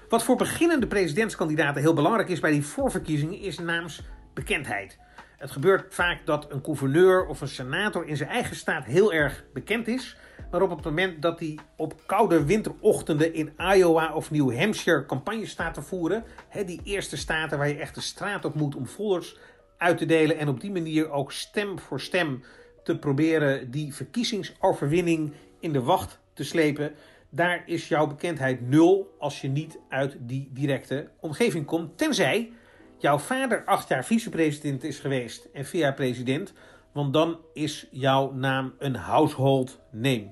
Wat 0.10 0.23
voor 0.23 0.36
beginnende 0.36 0.88
presidentskandidaten 0.88 1.82
heel 1.82 1.93
belangrijk 1.93 2.30
is 2.30 2.39
bij 2.39 2.52
die 2.52 2.65
voorverkiezingen 2.65 3.39
is 3.39 3.60
naamsbekendheid. 3.60 4.97
Het 5.38 5.52
gebeurt 5.52 5.93
vaak 5.93 6.26
dat 6.26 6.52
een 6.52 6.63
gouverneur 6.63 7.26
of 7.26 7.41
een 7.41 7.47
senator 7.47 8.06
in 8.08 8.17
zijn 8.17 8.30
eigen 8.30 8.56
staat 8.56 8.86
heel 8.86 9.13
erg 9.13 9.43
bekend 9.54 9.88
is. 9.88 10.17
Maar 10.52 10.62
op 10.62 10.70
het 10.70 10.84
moment 10.84 11.22
dat 11.22 11.40
hij 11.40 11.58
op 11.78 12.02
koude 12.06 12.46
winterochtenden 12.46 13.34
in 13.34 13.54
Iowa 13.58 14.14
of 14.14 14.32
New 14.32 14.58
Hampshire 14.58 15.06
campagne 15.06 15.46
staat 15.46 15.74
te 15.74 15.82
voeren, 15.82 16.24
hè, 16.48 16.64
die 16.64 16.82
eerste 16.84 17.18
staten 17.18 17.58
waar 17.58 17.68
je 17.68 17.80
echt 17.80 17.96
de 17.96 18.02
straat 18.02 18.46
op 18.46 18.56
moet 18.56 18.76
om 18.76 18.86
folders 18.86 19.38
uit 19.78 19.98
te 19.98 20.06
delen 20.06 20.38
en 20.38 20.48
op 20.48 20.62
die 20.62 20.72
manier 20.72 21.12
ook 21.12 21.32
stem 21.32 21.80
voor 21.80 22.00
stem 22.00 22.44
te 22.84 22.98
proberen 22.98 23.72
die 23.72 23.94
verkiezingsoverwinning 23.94 25.34
in 25.60 25.74
de 25.74 25.82
wacht 25.82 26.20
te 26.34 26.44
slepen, 26.44 26.94
daar 27.30 27.64
is 27.66 27.88
jouw 27.88 28.08
bekendheid 28.08 28.70
nul 28.70 29.16
als 29.20 29.42
je 29.42 29.48
niet 29.48 29.80
uit 29.90 30.16
die 30.20 30.50
directe 30.52 31.10
omgeving 31.20 31.66
komt. 31.66 31.98
Tenzij 31.98 32.52
jouw 32.98 33.18
vader 33.18 33.64
acht 33.66 33.88
jaar 33.88 34.06
vicepresident 34.06 34.84
is 34.84 35.00
geweest 35.00 35.48
en 35.54 35.66
vier 35.66 35.82
jaar 35.82 35.94
president, 35.94 36.54
want 36.94 37.14
dan 37.14 37.40
is 37.54 37.88
jouw 37.92 38.32
naam 38.32 38.74
een 38.80 38.96
household 38.96 39.80
name. 39.92 40.30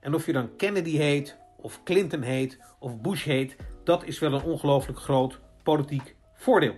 En 0.00 0.14
of 0.14 0.26
je 0.26 0.32
dan 0.32 0.56
Kennedy 0.56 0.96
heet, 0.96 1.36
of 1.56 1.82
Clinton 1.82 2.22
heet, 2.22 2.58
of 2.78 3.00
Bush 3.00 3.24
heet, 3.24 3.56
dat 3.84 4.04
is 4.04 4.18
wel 4.18 4.32
een 4.32 4.42
ongelooflijk 4.42 4.98
groot 4.98 5.40
politiek 5.62 6.16
voordeel. 6.34 6.74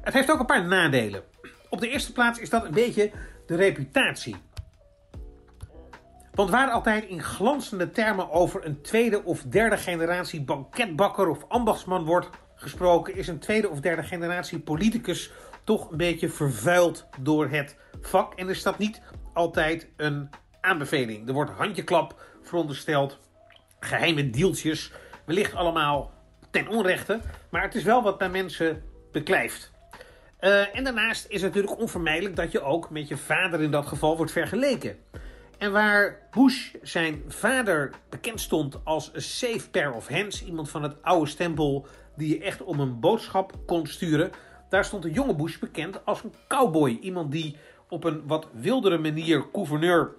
Het 0.00 0.14
heeft 0.14 0.30
ook 0.30 0.40
een 0.40 0.46
paar 0.46 0.66
nadelen. 0.66 1.22
Op 1.70 1.80
de 1.80 1.88
eerste 1.88 2.12
plaats 2.12 2.38
is 2.38 2.50
dat 2.50 2.64
een 2.64 2.74
beetje 2.74 3.10
de 3.46 3.54
reputatie. 3.54 4.36
Want 6.32 6.50
waar 6.50 6.70
altijd 6.70 7.04
in 7.04 7.22
glanzende 7.22 7.90
termen 7.90 8.30
over 8.30 8.66
een 8.66 8.82
tweede 8.82 9.24
of 9.24 9.42
derde 9.42 9.76
generatie 9.76 10.42
banketbakker 10.42 11.28
of 11.28 11.44
ambachtsman 11.48 12.04
wordt 12.04 12.30
gesproken, 12.58 13.14
is 13.14 13.28
een 13.28 13.38
tweede 13.38 13.68
of 13.68 13.80
derde 13.80 14.02
generatie 14.02 14.58
politicus 14.58 15.30
toch 15.64 15.90
een 15.90 15.96
beetje 15.96 16.28
vervuild 16.28 17.06
door 17.20 17.48
het 17.48 17.76
vak. 18.00 18.34
En 18.34 18.48
is 18.48 18.62
dat 18.62 18.78
niet 18.78 19.00
altijd 19.32 19.88
een 19.96 20.30
aanbeveling. 20.60 21.28
Er 21.28 21.34
wordt 21.34 21.50
handjeklap 21.50 22.20
verondersteld, 22.42 23.18
geheime 23.80 24.30
deeltjes, 24.30 24.92
wellicht 25.24 25.54
allemaal 25.54 26.12
ten 26.50 26.68
onrechte, 26.68 27.20
maar 27.50 27.62
het 27.62 27.74
is 27.74 27.82
wel 27.82 28.02
wat 28.02 28.18
bij 28.18 28.28
mensen 28.28 28.82
beklijft. 29.12 29.70
Uh, 30.40 30.76
en 30.76 30.84
daarnaast 30.84 31.26
is 31.28 31.42
het 31.42 31.54
natuurlijk 31.54 31.80
onvermijdelijk 31.80 32.36
dat 32.36 32.52
je 32.52 32.60
ook 32.60 32.90
met 32.90 33.08
je 33.08 33.16
vader 33.16 33.60
in 33.60 33.70
dat 33.70 33.86
geval 33.86 34.16
wordt 34.16 34.32
vergeleken. 34.32 34.96
En 35.58 35.72
waar 35.72 36.28
Bush 36.30 36.74
zijn 36.82 37.22
vader 37.28 37.90
bekend 38.08 38.40
stond 38.40 38.84
als 38.84 39.10
een 39.12 39.22
safe 39.22 39.70
pair 39.70 39.92
of 39.92 40.08
hands, 40.08 40.44
iemand 40.44 40.70
van 40.70 40.82
het 40.82 41.02
oude 41.02 41.30
stempel 41.30 41.86
die 42.18 42.28
je 42.28 42.44
echt 42.44 42.62
om 42.62 42.80
een 42.80 43.00
boodschap 43.00 43.52
kon 43.66 43.86
sturen, 43.86 44.30
daar 44.68 44.84
stond 44.84 45.02
de 45.02 45.10
jonge 45.10 45.34
Bush 45.34 45.58
bekend 45.58 46.04
als 46.04 46.22
een 46.22 46.32
cowboy. 46.48 46.98
Iemand 47.00 47.32
die 47.32 47.56
op 47.88 48.04
een 48.04 48.22
wat 48.26 48.48
wildere 48.52 48.98
manier 48.98 49.44
gouverneur 49.52 50.14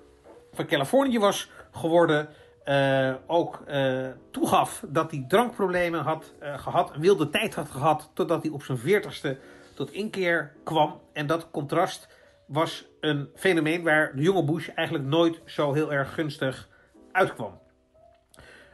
van 0.53 0.65
Californië 0.65 1.19
was 1.19 1.49
geworden. 1.71 2.29
Uh, 2.65 3.13
ook 3.27 3.63
uh, 3.67 4.07
toegaf 4.31 4.83
dat 4.87 5.11
hij 5.11 5.25
drankproblemen 5.27 6.01
had 6.01 6.33
uh, 6.43 6.57
gehad, 6.59 6.93
een 6.93 7.01
wilde 7.01 7.29
tijd 7.29 7.55
had 7.55 7.69
gehad, 7.69 8.11
totdat 8.13 8.43
hij 8.43 8.51
op 8.51 8.63
zijn 8.63 8.77
veertigste 8.77 9.37
tot 9.75 9.91
inkeer 9.91 10.53
kwam. 10.63 10.99
En 11.13 11.27
dat 11.27 11.51
contrast 11.51 12.07
was 12.45 12.85
een 12.99 13.29
fenomeen 13.35 13.83
waar 13.83 14.15
de 14.15 14.21
jonge 14.21 14.43
Bush 14.43 14.67
eigenlijk 14.67 15.07
nooit 15.07 15.41
zo 15.45 15.73
heel 15.73 15.93
erg 15.93 16.13
gunstig 16.13 16.69
uitkwam. 17.11 17.59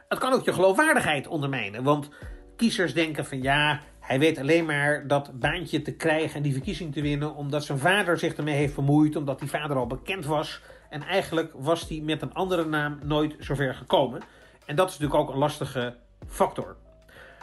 Het 0.08 0.18
kan 0.18 0.32
ook 0.32 0.44
je 0.44 0.52
geloofwaardigheid 0.52 1.26
ondermijnen, 1.26 1.82
want 1.82 2.08
kiezers 2.56 2.94
denken 2.94 3.26
van 3.26 3.42
ja, 3.42 3.80
hij 4.00 4.18
weet 4.18 4.38
alleen 4.38 4.64
maar 4.64 5.06
dat 5.06 5.38
baantje 5.38 5.82
te 5.82 5.92
krijgen 5.92 6.36
en 6.36 6.42
die 6.42 6.52
verkiezing 6.52 6.92
te 6.92 7.00
winnen 7.00 7.34
omdat 7.34 7.64
zijn 7.64 7.78
vader 7.78 8.18
zich 8.18 8.34
ermee 8.34 8.54
heeft 8.54 8.74
vermoeid, 8.74 9.16
omdat 9.16 9.38
die 9.38 9.48
vader 9.48 9.76
al 9.76 9.86
bekend 9.86 10.24
was. 10.24 10.60
En 10.90 11.02
eigenlijk 11.02 11.52
was 11.54 11.88
hij 11.88 12.00
met 12.00 12.22
een 12.22 12.34
andere 12.34 12.64
naam 12.64 12.98
nooit 13.02 13.36
zover 13.38 13.74
gekomen. 13.74 14.22
En 14.66 14.76
dat 14.76 14.88
is 14.88 14.98
natuurlijk 14.98 15.20
ook 15.20 15.34
een 15.34 15.40
lastige 15.40 15.96
factor. 16.28 16.76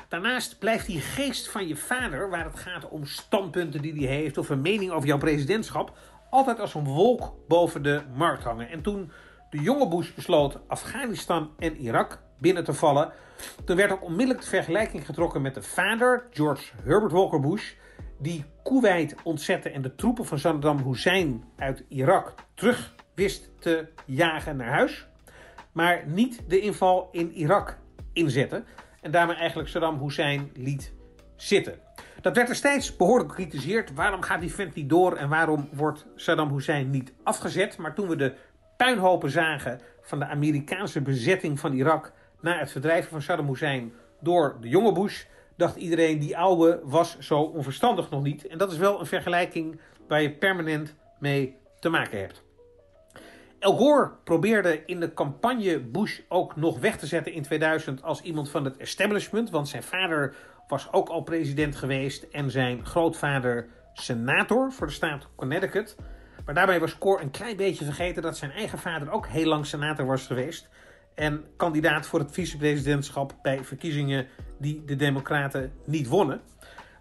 Daarnaast 0.08 0.60
blijft 0.60 0.86
die 0.86 1.00
geest 1.00 1.50
van 1.50 1.68
je 1.68 1.76
vader, 1.76 2.30
waar 2.30 2.46
het 2.46 2.60
gaat 2.60 2.90
om 2.90 3.06
standpunten 3.06 3.82
die 3.82 4.08
hij 4.08 4.16
heeft 4.16 4.38
of 4.38 4.50
een 4.50 4.62
mening 4.62 4.92
over 4.92 5.08
jouw 5.08 5.18
presidentschap, 5.18 5.98
altijd 6.30 6.60
als 6.60 6.74
een 6.74 6.84
wolk 6.84 7.34
boven 7.48 7.84
de 7.84 8.02
markt 8.16 8.44
hangen. 8.44 8.70
En 8.70 8.82
toen 8.82 9.12
de 9.50 9.62
jonge 9.62 9.88
Bush 9.88 10.14
besloot 10.14 10.60
Afghanistan 10.68 11.50
en 11.60 11.78
Irak 11.78 12.23
binnen 12.38 12.64
te 12.64 12.74
vallen, 12.74 13.12
toen 13.66 13.76
werd 13.76 13.92
ook 13.92 14.04
onmiddellijk 14.04 14.42
de 14.42 14.50
vergelijking 14.50 15.06
getrokken 15.06 15.42
met 15.42 15.54
de 15.54 15.62
vader, 15.62 16.28
George 16.30 16.72
Herbert 16.84 17.12
Walker 17.12 17.40
Bush, 17.40 17.74
die 18.20 18.46
Kuwait 18.64 19.16
ontzette 19.24 19.70
en 19.70 19.82
de 19.82 19.96
troepen 19.96 20.26
van 20.26 20.40
Saddam 20.40 20.78
Hussein 20.78 21.44
uit 21.58 21.84
Irak 21.88 22.34
terug 22.54 22.96
wist 23.14 23.52
te 23.60 23.88
jagen 24.06 24.56
naar 24.56 24.72
huis, 24.72 25.08
maar 25.72 26.04
niet 26.08 26.42
de 26.48 26.60
inval 26.60 27.10
in 27.12 27.32
Irak 27.32 27.78
inzette 28.14 28.64
en 29.02 29.12
daarmee 29.12 29.36
eigenlijk 29.36 29.70
Saddam 29.70 30.02
Hussein 30.02 30.52
liet 30.54 30.94
zitten. 31.36 31.80
Dat 32.22 32.36
werd 32.36 32.48
destijds 32.48 32.96
behoorlijk 32.96 33.30
gecritiseerd. 33.30 33.94
Waarom 33.94 34.22
gaat 34.22 34.42
die 34.42 34.54
vent 34.54 34.76
niet 34.76 34.90
door 34.90 35.16
en 35.16 35.30
waarom 35.30 35.70
wordt 35.72 36.06
Saddam 36.16 36.54
Hussein 36.54 36.90
niet 36.90 37.14
afgezet? 37.24 37.78
Maar 37.78 37.94
toen 37.94 38.08
we 38.08 38.16
de 38.16 38.34
puinhopen 38.78 39.30
zagen 39.30 39.82
van 40.02 40.20
de 40.20 40.26
Amerikaanse 40.26 41.02
bezetting 41.02 41.60
van 41.60 41.74
Irak 41.74 42.12
na 42.44 42.60
het 42.60 42.72
verdrijven 42.72 43.10
van 43.10 43.22
Saddam 43.22 43.48
Hussein 43.48 43.94
door 44.20 44.58
de 44.62 44.70
jonge 44.70 44.92
Bush, 44.92 45.24
dacht 45.56 45.76
iedereen 45.76 46.20
die 46.20 46.38
oude 46.38 46.80
was 46.84 47.20
zo 47.20 47.40
onverstandig 47.40 48.10
nog 48.10 48.24
niet. 48.24 48.48
En 48.48 48.58
dat 48.58 48.72
is 48.72 48.78
wel 48.78 49.00
een 49.00 49.06
vergelijking 49.06 49.80
waar 50.08 50.22
je 50.22 50.32
permanent 50.32 50.96
mee 51.20 51.58
te 51.80 51.90
maken 51.90 52.20
hebt. 52.20 52.44
El 53.60 53.78
Gore 53.78 54.12
probeerde 54.24 54.86
in 54.86 55.00
de 55.00 55.14
campagne 55.14 55.80
Bush 55.80 56.20
ook 56.28 56.56
nog 56.56 56.80
weg 56.80 56.98
te 56.98 57.06
zetten 57.06 57.34
in 57.34 57.44
2000 57.44 58.04
als 58.04 58.22
iemand 58.22 58.50
van 58.50 58.66
het 58.66 58.78
establishment, 58.78 59.50
want 59.50 59.68
zijn 59.68 59.84
vader 59.84 60.36
was 60.68 60.92
ook 60.92 61.10
al 61.10 61.22
president 61.22 61.76
geweest 61.76 62.24
en 62.24 62.52
zijn 62.52 62.86
grootvader 62.86 63.68
senator 63.94 64.72
voor 64.72 64.88
de 64.88 64.94
staat 64.94 65.28
Connecticut. 65.36 65.96
Maar 66.46 66.56
daarbij 66.56 66.80
was 66.80 66.96
Gore 67.00 67.24
een 67.24 67.32
klein 67.32 67.58
beetje 67.58 67.86
vergeten 67.86 68.22
dat 68.22 68.38
zijn 68.38 68.52
eigen 68.52 68.80
vader 68.80 69.12
ook 69.12 69.28
heel 69.28 69.48
lang 69.48 69.66
senator 69.66 70.06
was 70.06 70.26
geweest. 70.26 70.70
En 71.16 71.44
kandidaat 71.58 72.06
voor 72.06 72.20
het 72.20 72.32
vicepresidentschap 72.32 73.36
bij 73.42 73.64
verkiezingen 73.64 74.28
die 74.60 74.84
de 74.86 74.96
Democraten 74.96 75.72
niet 75.86 76.08
wonnen. 76.08 76.42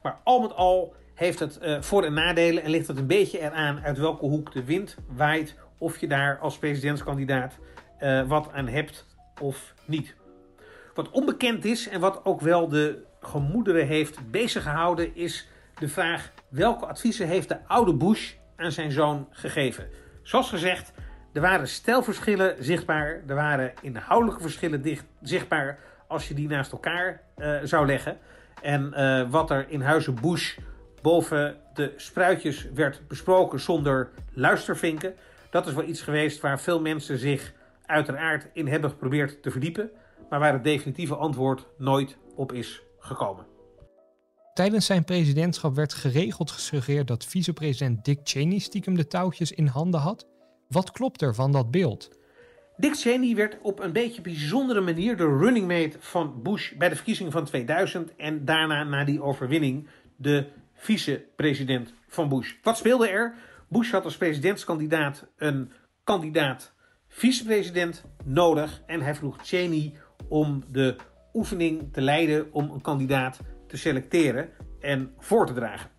Maar 0.02 0.18
al 0.24 0.40
met 0.40 0.54
al 0.54 0.94
heeft 1.14 1.38
het 1.38 1.58
uh, 1.62 1.82
voor- 1.82 2.04
en 2.04 2.12
nadelen 2.12 2.62
en 2.62 2.70
ligt 2.70 2.86
het 2.86 2.98
een 2.98 3.06
beetje 3.06 3.40
eraan 3.40 3.80
uit 3.80 3.98
welke 3.98 4.24
hoek 4.24 4.52
de 4.52 4.64
wind 4.64 4.96
waait. 5.08 5.56
Of 5.78 5.98
je 5.98 6.08
daar 6.08 6.38
als 6.38 6.58
presidentskandidaat 6.58 7.58
uh, 8.00 8.28
wat 8.28 8.52
aan 8.52 8.68
hebt 8.68 9.06
of 9.40 9.74
niet. 9.84 10.14
Wat 10.94 11.10
onbekend 11.10 11.64
is 11.64 11.88
en 11.88 12.00
wat 12.00 12.24
ook 12.24 12.40
wel 12.40 12.68
de 12.68 13.02
gemoederen 13.20 13.86
heeft 13.86 14.30
bezig 14.30 14.62
gehouden, 14.62 15.16
is 15.16 15.48
de 15.78 15.88
vraag: 15.88 16.32
welke 16.48 16.86
adviezen 16.86 17.26
heeft 17.26 17.48
de 17.48 17.66
oude 17.66 17.94
Bush 17.94 18.32
aan 18.56 18.72
zijn 18.72 18.90
zoon 18.92 19.28
gegeven? 19.30 19.88
Zoals 20.22 20.48
gezegd, 20.48 20.92
er 21.32 21.40
waren 21.40 21.68
stijlverschillen 21.68 22.64
zichtbaar, 22.64 23.22
er 23.26 23.34
waren 23.34 23.72
inhoudelijke 23.80 24.42
verschillen 24.42 24.82
dicht, 24.82 25.04
zichtbaar 25.22 25.78
als 26.06 26.28
je 26.28 26.34
die 26.34 26.48
naast 26.48 26.72
elkaar 26.72 27.22
uh, 27.36 27.58
zou 27.62 27.86
leggen. 27.86 28.18
En 28.62 28.92
uh, 28.96 29.30
wat 29.30 29.50
er 29.50 29.66
in 29.68 29.80
huizen 29.80 30.14
Bush 30.20 30.58
boven 31.02 31.56
de 31.74 31.92
spruitjes 31.96 32.68
werd 32.74 33.08
besproken 33.08 33.60
zonder 33.60 34.10
luistervinken, 34.32 35.14
dat 35.50 35.66
is 35.66 35.74
wel 35.74 35.84
iets 35.84 36.02
geweest 36.02 36.40
waar 36.40 36.60
veel 36.60 36.80
mensen 36.80 37.18
zich 37.18 37.52
uiteraard 37.86 38.46
in 38.52 38.68
hebben 38.68 38.90
geprobeerd 38.90 39.42
te 39.42 39.50
verdiepen, 39.50 39.90
maar 40.30 40.40
waar 40.40 40.52
het 40.52 40.64
definitieve 40.64 41.16
antwoord 41.16 41.66
nooit 41.78 42.16
op 42.36 42.52
is 42.52 42.82
gekomen. 42.98 43.46
Tijdens 44.54 44.86
zijn 44.86 45.04
presidentschap 45.04 45.74
werd 45.74 45.94
geregeld 45.94 46.50
gesuggereerd 46.50 47.06
dat 47.06 47.24
vicepresident 47.24 48.04
Dick 48.04 48.20
Cheney 48.24 48.58
stiekem 48.58 48.94
de 48.94 49.06
touwtjes 49.06 49.52
in 49.52 49.66
handen 49.66 50.00
had. 50.00 50.26
Wat 50.72 50.90
klopt 50.90 51.22
er 51.22 51.34
van 51.34 51.52
dat 51.52 51.70
beeld? 51.70 52.10
Dick 52.76 52.94
Cheney 52.96 53.34
werd 53.34 53.58
op 53.62 53.80
een 53.80 53.92
beetje 53.92 54.22
bijzondere 54.22 54.80
manier 54.80 55.16
de 55.16 55.38
running 55.38 55.66
mate 55.66 55.96
van 56.00 56.42
Bush 56.42 56.72
bij 56.72 56.88
de 56.88 56.94
verkiezingen 56.94 57.32
van 57.32 57.44
2000 57.44 58.16
en 58.16 58.44
daarna 58.44 58.84
na 58.84 59.04
die 59.04 59.22
overwinning 59.22 59.88
de 60.16 60.46
vicepresident 60.74 61.94
van 62.08 62.28
Bush. 62.28 62.54
Wat 62.62 62.76
speelde 62.76 63.08
er? 63.08 63.34
Bush 63.68 63.90
had 63.90 64.04
als 64.04 64.16
presidentskandidaat 64.16 65.26
een 65.36 65.72
kandidaat 66.04 66.72
vicepresident 67.08 68.04
nodig 68.24 68.82
en 68.86 69.00
hij 69.00 69.14
vroeg 69.14 69.38
Cheney 69.42 69.92
om 70.28 70.62
de 70.70 70.96
oefening 71.32 71.92
te 71.92 72.00
leiden 72.00 72.52
om 72.52 72.70
een 72.70 72.80
kandidaat 72.80 73.40
te 73.66 73.76
selecteren 73.76 74.48
en 74.80 75.14
voor 75.18 75.46
te 75.46 75.52
dragen. 75.52 75.91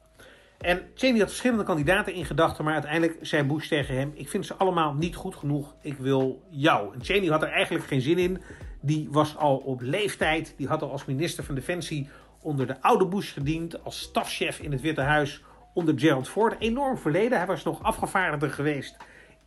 En 0.63 0.81
Cheney 0.95 1.19
had 1.19 1.27
verschillende 1.27 1.63
kandidaten 1.63 2.13
in 2.13 2.25
gedachten, 2.25 2.63
maar 2.63 2.73
uiteindelijk 2.73 3.17
zei 3.21 3.43
Bush 3.43 3.67
tegen 3.67 3.95
hem: 3.95 4.11
Ik 4.15 4.29
vind 4.29 4.45
ze 4.45 4.53
allemaal 4.53 4.93
niet 4.93 5.15
goed 5.15 5.35
genoeg, 5.35 5.75
ik 5.81 5.97
wil 5.97 6.43
jou. 6.49 6.93
En 6.93 7.03
Cheney 7.03 7.29
had 7.29 7.41
er 7.41 7.49
eigenlijk 7.49 7.85
geen 7.85 8.01
zin 8.01 8.17
in. 8.17 8.41
Die 8.81 9.07
was 9.11 9.37
al 9.37 9.57
op 9.57 9.81
leeftijd, 9.81 10.53
die 10.57 10.67
had 10.67 10.81
al 10.81 10.91
als 10.91 11.05
minister 11.05 11.43
van 11.43 11.55
Defensie 11.55 12.09
onder 12.41 12.67
de 12.67 12.81
oude 12.81 13.05
Bush 13.07 13.33
gediend, 13.33 13.83
als 13.83 13.99
stafchef 13.99 14.59
in 14.59 14.71
het 14.71 14.81
Witte 14.81 15.01
Huis 15.01 15.41
onder 15.73 15.99
Gerald 15.99 16.29
Ford. 16.29 16.55
Enorm 16.59 16.97
verleden. 16.97 17.37
Hij 17.37 17.47
was 17.47 17.63
nog 17.63 17.83
afgevaardigde 17.83 18.49
geweest 18.49 18.97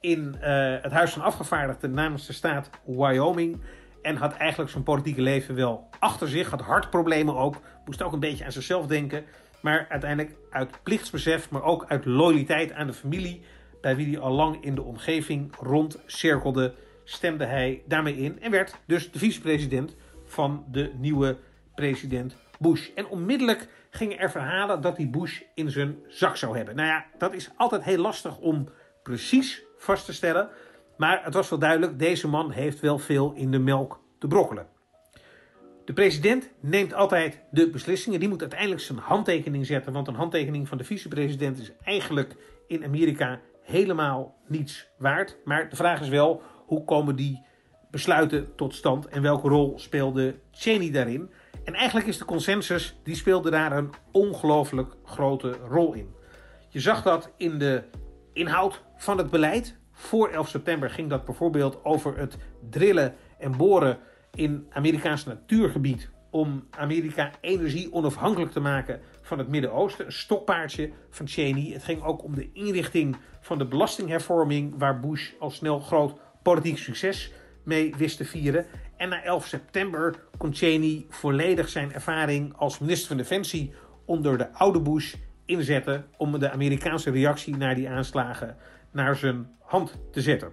in 0.00 0.36
uh, 0.38 0.42
het 0.82 0.92
Huis 0.92 1.12
van 1.12 1.22
Afgevaardigden 1.22 1.92
namens 1.94 2.26
de 2.26 2.32
staat 2.32 2.70
Wyoming. 2.84 3.60
En 4.02 4.16
had 4.16 4.36
eigenlijk 4.36 4.70
zijn 4.70 4.82
politieke 4.82 5.20
leven 5.20 5.54
wel 5.54 5.88
achter 5.98 6.28
zich. 6.28 6.50
Had 6.50 6.60
hartproblemen 6.60 7.36
ook. 7.36 7.56
Moest 7.84 8.02
ook 8.02 8.12
een 8.12 8.20
beetje 8.20 8.44
aan 8.44 8.52
zichzelf 8.52 8.86
denken. 8.86 9.24
Maar 9.66 9.86
uiteindelijk 9.88 10.36
uit 10.50 10.82
plichtsbesef, 10.82 11.50
maar 11.50 11.62
ook 11.62 11.84
uit 11.88 12.04
loyaliteit 12.04 12.72
aan 12.72 12.86
de 12.86 12.92
familie. 12.92 13.42
Bij 13.80 13.96
wie 13.96 14.06
hij 14.06 14.18
al 14.18 14.32
lang 14.32 14.64
in 14.64 14.74
de 14.74 14.82
omgeving 14.82 15.56
rondcirkelde, 15.60 16.74
stemde 17.04 17.44
hij 17.44 17.82
daarmee 17.86 18.16
in. 18.16 18.40
En 18.40 18.50
werd 18.50 18.74
dus 18.86 19.10
de 19.10 19.18
vicepresident 19.18 19.96
van 20.24 20.64
de 20.70 20.92
nieuwe 20.98 21.38
president 21.74 22.36
Bush. 22.58 22.88
En 22.94 23.06
onmiddellijk 23.06 23.68
gingen 23.90 24.18
er 24.18 24.30
verhalen 24.30 24.80
dat 24.80 24.96
hij 24.96 25.10
Bush 25.10 25.40
in 25.54 25.70
zijn 25.70 25.96
zak 26.08 26.36
zou 26.36 26.56
hebben. 26.56 26.76
Nou 26.76 26.88
ja, 26.88 27.06
dat 27.18 27.34
is 27.34 27.50
altijd 27.56 27.82
heel 27.82 28.00
lastig 28.00 28.38
om 28.38 28.68
precies 29.02 29.64
vast 29.76 30.04
te 30.04 30.12
stellen. 30.12 30.48
Maar 30.96 31.24
het 31.24 31.34
was 31.34 31.48
wel 31.48 31.58
duidelijk, 31.58 31.98
deze 31.98 32.28
man 32.28 32.50
heeft 32.50 32.80
wel 32.80 32.98
veel 32.98 33.32
in 33.32 33.50
de 33.50 33.58
melk 33.58 34.00
te 34.18 34.26
brokkelen. 34.26 34.75
De 35.86 35.92
president 35.92 36.50
neemt 36.60 36.94
altijd 36.94 37.40
de 37.50 37.70
beslissingen. 37.70 38.20
Die 38.20 38.28
moet 38.28 38.40
uiteindelijk 38.40 38.80
zijn 38.80 38.98
handtekening 38.98 39.66
zetten. 39.66 39.92
Want 39.92 40.08
een 40.08 40.14
handtekening 40.14 40.68
van 40.68 40.78
de 40.78 40.84
vicepresident 40.84 41.58
is 41.58 41.72
eigenlijk 41.84 42.36
in 42.66 42.84
Amerika 42.84 43.40
helemaal 43.62 44.36
niets 44.46 44.88
waard. 44.98 45.36
Maar 45.44 45.68
de 45.68 45.76
vraag 45.76 46.00
is 46.00 46.08
wel, 46.08 46.42
hoe 46.66 46.84
komen 46.84 47.16
die 47.16 47.42
besluiten 47.90 48.54
tot 48.56 48.74
stand 48.74 49.06
en 49.06 49.22
welke 49.22 49.48
rol 49.48 49.78
speelde 49.78 50.34
Cheney 50.50 50.90
daarin? 50.90 51.30
En 51.64 51.74
eigenlijk 51.74 52.06
is 52.06 52.18
de 52.18 52.24
consensus, 52.24 52.96
die 53.02 53.14
speelde 53.14 53.50
daar 53.50 53.72
een 53.72 53.90
ongelooflijk 54.12 54.94
grote 55.04 55.50
rol 55.68 55.92
in. 55.92 56.14
Je 56.68 56.80
zag 56.80 57.02
dat 57.02 57.32
in 57.36 57.58
de 57.58 57.82
inhoud 58.32 58.82
van 58.96 59.18
het 59.18 59.30
beleid. 59.30 59.76
Voor 59.92 60.28
11 60.28 60.48
september 60.48 60.90
ging 60.90 61.10
dat 61.10 61.24
bijvoorbeeld 61.24 61.84
over 61.84 62.18
het 62.18 62.36
drillen 62.70 63.14
en 63.38 63.56
boren 63.56 63.98
in 64.36 64.66
Amerikaans 64.70 65.24
natuurgebied 65.24 66.10
om 66.30 66.66
Amerika 66.70 67.30
energie 67.40 67.92
onafhankelijk 67.92 68.52
te 68.52 68.60
maken 68.60 69.00
van 69.22 69.38
het 69.38 69.48
Midden-Oosten. 69.48 70.06
Een 70.06 70.12
stokpaardje 70.12 70.90
van 71.10 71.28
Cheney. 71.28 71.72
Het 71.72 71.84
ging 71.84 72.02
ook 72.02 72.24
om 72.24 72.34
de 72.34 72.52
inrichting 72.52 73.16
van 73.40 73.58
de 73.58 73.66
belastinghervorming, 73.66 74.74
waar 74.78 75.00
Bush 75.00 75.30
al 75.38 75.50
snel 75.50 75.80
groot 75.80 76.18
politiek 76.42 76.78
succes 76.78 77.32
mee 77.62 77.94
wist 77.96 78.16
te 78.16 78.24
vieren. 78.24 78.66
En 78.96 79.08
na 79.08 79.22
11 79.22 79.46
september 79.46 80.14
kon 80.36 80.54
Cheney 80.54 81.06
volledig 81.08 81.68
zijn 81.68 81.92
ervaring 81.92 82.56
als 82.56 82.78
minister 82.78 83.08
van 83.08 83.16
Defensie 83.16 83.72
onder 84.04 84.38
de 84.38 84.52
oude 84.52 84.80
Bush 84.80 85.14
inzetten 85.44 86.06
om 86.16 86.38
de 86.38 86.50
Amerikaanse 86.50 87.10
reactie 87.10 87.56
naar 87.56 87.74
die 87.74 87.88
aanslagen 87.88 88.56
naar 88.90 89.16
zijn 89.16 89.48
hand 89.60 89.94
te 90.10 90.20
zetten. 90.20 90.52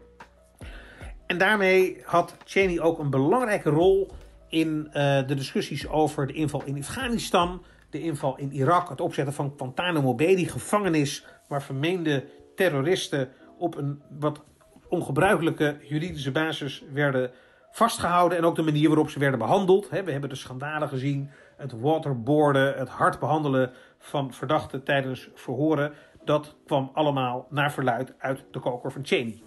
En 1.27 1.37
daarmee 1.37 2.01
had 2.05 2.35
Cheney 2.45 2.81
ook 2.81 2.99
een 2.99 3.09
belangrijke 3.09 3.69
rol 3.69 4.11
in 4.49 4.87
uh, 4.87 4.93
de 5.27 5.35
discussies 5.35 5.87
over 5.87 6.27
de 6.27 6.33
inval 6.33 6.63
in 6.63 6.77
Afghanistan, 6.77 7.63
de 7.89 8.01
inval 8.01 8.37
in 8.37 8.51
Irak, 8.51 8.89
het 8.89 9.01
opzetten 9.01 9.33
van 9.33 9.53
Guantanamo 9.57 10.15
Bay, 10.15 10.35
die 10.35 10.49
gevangenis 10.49 11.25
waar 11.47 11.63
vermeende 11.63 12.25
terroristen 12.55 13.29
op 13.57 13.77
een 13.77 14.01
wat 14.19 14.43
ongebruikelijke 14.89 15.77
juridische 15.81 16.31
basis 16.31 16.83
werden 16.93 17.31
vastgehouden 17.71 18.37
en 18.37 18.43
ook 18.43 18.55
de 18.55 18.61
manier 18.61 18.87
waarop 18.87 19.09
ze 19.09 19.19
werden 19.19 19.39
behandeld. 19.39 19.89
We 19.89 20.11
hebben 20.11 20.29
de 20.29 20.35
schandalen 20.35 20.87
gezien, 20.87 21.29
het 21.57 21.79
waterboarden, 21.79 22.73
het 22.77 22.89
hard 22.89 23.19
behandelen 23.19 23.71
van 23.99 24.33
verdachten 24.33 24.83
tijdens 24.83 25.29
verhoren. 25.33 25.93
Dat 26.25 26.55
kwam 26.65 26.89
allemaal 26.93 27.47
naar 27.49 27.71
verluid 27.71 28.13
uit 28.17 28.43
de 28.51 28.59
koker 28.59 28.91
van 28.91 29.05
Cheney. 29.05 29.41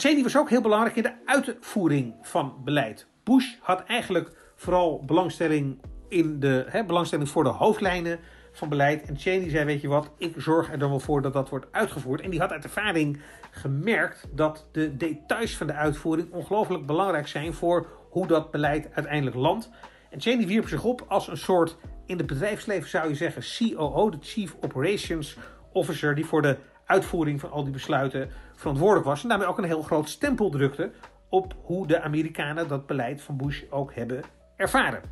Cheney 0.00 0.22
was 0.22 0.36
ook 0.36 0.50
heel 0.50 0.60
belangrijk 0.60 0.96
in 0.96 1.02
de 1.02 1.14
uitvoering 1.24 2.14
van 2.22 2.54
beleid. 2.64 3.06
Bush 3.22 3.54
had 3.60 3.84
eigenlijk 3.84 4.30
vooral 4.56 5.02
belangstelling, 5.04 5.80
in 6.08 6.40
de, 6.40 6.64
hè, 6.68 6.84
belangstelling 6.84 7.28
voor 7.28 7.44
de 7.44 7.50
hoofdlijnen 7.50 8.18
van 8.52 8.68
beleid. 8.68 9.02
En 9.02 9.18
Cheney 9.18 9.50
zei, 9.50 9.64
weet 9.64 9.80
je 9.80 9.88
wat, 9.88 10.10
ik 10.18 10.34
zorg 10.36 10.72
er 10.72 10.78
dan 10.78 10.90
wel 10.90 11.00
voor 11.00 11.22
dat 11.22 11.32
dat 11.32 11.48
wordt 11.48 11.66
uitgevoerd. 11.70 12.20
En 12.20 12.30
die 12.30 12.40
had 12.40 12.50
uit 12.50 12.64
ervaring 12.64 13.20
gemerkt 13.50 14.28
dat 14.34 14.68
de 14.72 14.96
details 14.96 15.56
van 15.56 15.66
de 15.66 15.72
uitvoering 15.72 16.32
ongelooflijk 16.32 16.86
belangrijk 16.86 17.28
zijn 17.28 17.54
voor 17.54 17.86
hoe 18.10 18.26
dat 18.26 18.50
beleid 18.50 18.88
uiteindelijk 18.92 19.36
landt. 19.36 19.70
En 20.10 20.20
Cheney 20.20 20.46
wierp 20.46 20.68
zich 20.68 20.84
op 20.84 21.04
als 21.08 21.28
een 21.28 21.36
soort, 21.36 21.76
in 22.06 22.18
het 22.18 22.26
bedrijfsleven 22.26 22.88
zou 22.88 23.08
je 23.08 23.14
zeggen, 23.14 23.74
COO, 23.76 24.10
de 24.10 24.18
Chief 24.20 24.56
Operations 24.60 25.36
Officer, 25.72 26.14
die 26.14 26.26
voor 26.26 26.42
de 26.42 26.56
uitvoering 26.92 27.40
van 27.40 27.50
al 27.50 27.62
die 27.62 27.72
besluiten 27.72 28.30
verantwoordelijk 28.54 29.06
was. 29.06 29.22
En 29.22 29.28
daarmee 29.28 29.46
ook 29.46 29.58
een 29.58 29.64
heel 29.64 29.82
groot 29.82 30.08
stempel 30.08 30.50
drukte 30.50 30.90
op 31.28 31.54
hoe 31.62 31.86
de 31.86 32.00
Amerikanen 32.00 32.68
dat 32.68 32.86
beleid 32.86 33.22
van 33.22 33.36
Bush 33.36 33.62
ook 33.70 33.94
hebben 33.94 34.22
ervaren. 34.56 35.02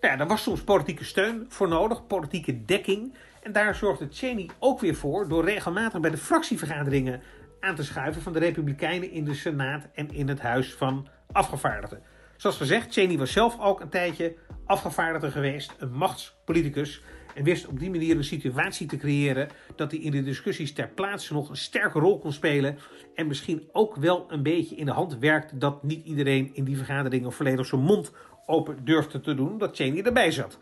Nou 0.00 0.12
ja, 0.12 0.16
daar 0.16 0.28
was 0.28 0.42
soms 0.42 0.62
politieke 0.62 1.04
steun 1.04 1.46
voor 1.48 1.68
nodig, 1.68 2.06
politieke 2.06 2.64
dekking. 2.64 3.14
En 3.42 3.52
daar 3.52 3.74
zorgde 3.74 4.08
Cheney 4.10 4.50
ook 4.58 4.80
weer 4.80 4.94
voor 4.94 5.28
door 5.28 5.44
regelmatig 5.44 6.00
bij 6.00 6.10
de 6.10 6.16
fractievergaderingen 6.16 7.22
aan 7.60 7.74
te 7.74 7.84
schuiven 7.84 8.22
van 8.22 8.32
de 8.32 8.38
Republikeinen 8.38 9.10
in 9.10 9.24
de 9.24 9.34
Senaat 9.34 9.88
en 9.94 10.12
in 10.12 10.28
het 10.28 10.40
Huis 10.40 10.74
van 10.74 11.08
Afgevaardigden. 11.32 12.02
Zoals 12.36 12.56
gezegd, 12.56 12.92
Cheney 12.92 13.18
was 13.18 13.32
zelf 13.32 13.60
ook 13.60 13.80
een 13.80 13.88
tijdje 13.88 14.34
afgevaardigde 14.66 15.30
geweest, 15.30 15.74
een 15.78 15.92
machtspoliticus. 15.92 17.02
En 17.38 17.44
wist 17.44 17.66
op 17.66 17.78
die 17.78 17.90
manier 17.90 18.16
een 18.16 18.24
situatie 18.24 18.86
te 18.86 18.96
creëren 18.96 19.48
dat 19.76 19.90
hij 19.90 20.00
in 20.00 20.10
de 20.10 20.22
discussies 20.22 20.72
ter 20.72 20.88
plaatse 20.88 21.32
nog 21.32 21.48
een 21.48 21.56
sterke 21.56 21.98
rol 21.98 22.18
kon 22.18 22.32
spelen. 22.32 22.78
En 23.14 23.26
misschien 23.26 23.68
ook 23.72 23.96
wel 23.96 24.26
een 24.28 24.42
beetje 24.42 24.76
in 24.76 24.86
de 24.86 24.92
hand 24.92 25.18
werkte 25.18 25.58
dat 25.58 25.82
niet 25.82 26.04
iedereen 26.04 26.50
in 26.54 26.64
die 26.64 26.76
vergaderingen 26.76 27.32
volledig 27.32 27.66
zijn 27.66 27.80
mond 27.80 28.12
open 28.46 28.84
durfde 28.84 29.20
te 29.20 29.34
doen, 29.34 29.58
dat 29.58 29.76
Cheney 29.76 30.02
erbij 30.02 30.30
zat. 30.30 30.58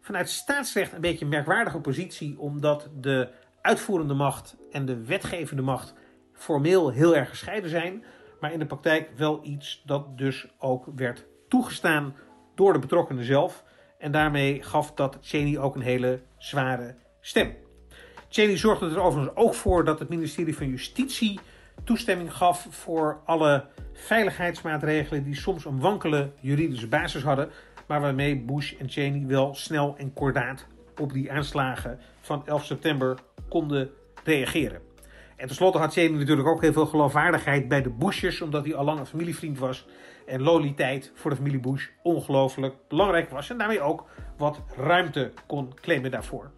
Vanuit 0.00 0.28
staatsrecht 0.28 0.92
een 0.92 1.00
beetje 1.00 1.24
een 1.24 1.30
merkwaardige 1.30 1.80
positie, 1.80 2.38
omdat 2.38 2.90
de 3.00 3.28
uitvoerende 3.60 4.14
macht 4.14 4.56
en 4.70 4.86
de 4.86 5.04
wetgevende 5.04 5.62
macht 5.62 5.94
formeel 6.32 6.90
heel 6.90 7.16
erg 7.16 7.28
gescheiden 7.28 7.70
zijn, 7.70 8.04
maar 8.40 8.52
in 8.52 8.58
de 8.58 8.66
praktijk 8.66 9.10
wel 9.16 9.40
iets 9.42 9.82
dat 9.84 10.18
dus 10.18 10.46
ook 10.58 10.86
werd 10.96 11.26
toegestaan 11.48 12.14
door 12.54 12.72
de 12.72 12.78
betrokkenen 12.78 13.24
zelf. 13.24 13.64
En 14.06 14.12
daarmee 14.12 14.62
gaf 14.62 14.92
dat 14.94 15.18
Cheney 15.20 15.58
ook 15.58 15.74
een 15.74 15.82
hele 15.82 16.20
zware 16.38 16.94
stem. 17.20 17.54
Cheney 18.28 18.56
zorgde 18.56 18.90
er 18.90 19.00
overigens 19.00 19.36
ook 19.36 19.54
voor 19.54 19.84
dat 19.84 19.98
het 19.98 20.08
ministerie 20.08 20.56
van 20.56 20.68
Justitie 20.68 21.40
toestemming 21.84 22.32
gaf 22.34 22.66
voor 22.70 23.20
alle 23.24 23.64
veiligheidsmaatregelen 23.92 25.24
die 25.24 25.34
soms 25.34 25.64
een 25.64 25.80
wankele 25.80 26.30
juridische 26.40 26.86
basis 26.86 27.22
hadden, 27.22 27.50
maar 27.86 28.00
waarmee 28.00 28.40
Bush 28.40 28.72
en 28.78 28.88
Cheney 28.88 29.26
wel 29.26 29.54
snel 29.54 29.94
en 29.98 30.12
kordaat 30.12 30.66
op 31.00 31.12
die 31.12 31.32
aanslagen 31.32 31.98
van 32.20 32.46
11 32.46 32.64
september 32.64 33.18
konden 33.48 33.90
reageren. 34.24 34.80
En 35.36 35.46
tenslotte 35.46 35.78
had 35.78 35.92
Cheney 35.92 36.18
natuurlijk 36.18 36.48
ook 36.48 36.62
heel 36.62 36.72
veel 36.72 36.86
geloofwaardigheid 36.86 37.68
bij 37.68 37.82
de 37.82 37.90
Bushes, 37.90 38.40
omdat 38.40 38.64
hij 38.64 38.74
al 38.74 38.84
lang 38.84 38.98
een 38.98 39.06
familievriend 39.06 39.58
was. 39.58 39.86
En 40.26 40.42
loyaliteit 40.42 41.12
voor 41.14 41.30
de 41.30 41.36
familie 41.36 41.60
Bush 41.60 41.88
ongelooflijk 42.02 42.74
belangrijk 42.88 43.30
was. 43.30 43.50
En 43.50 43.58
daarmee 43.58 43.80
ook 43.80 44.04
wat 44.36 44.60
ruimte 44.76 45.32
kon 45.46 45.74
claimen 45.80 46.10
daarvoor. 46.10 46.50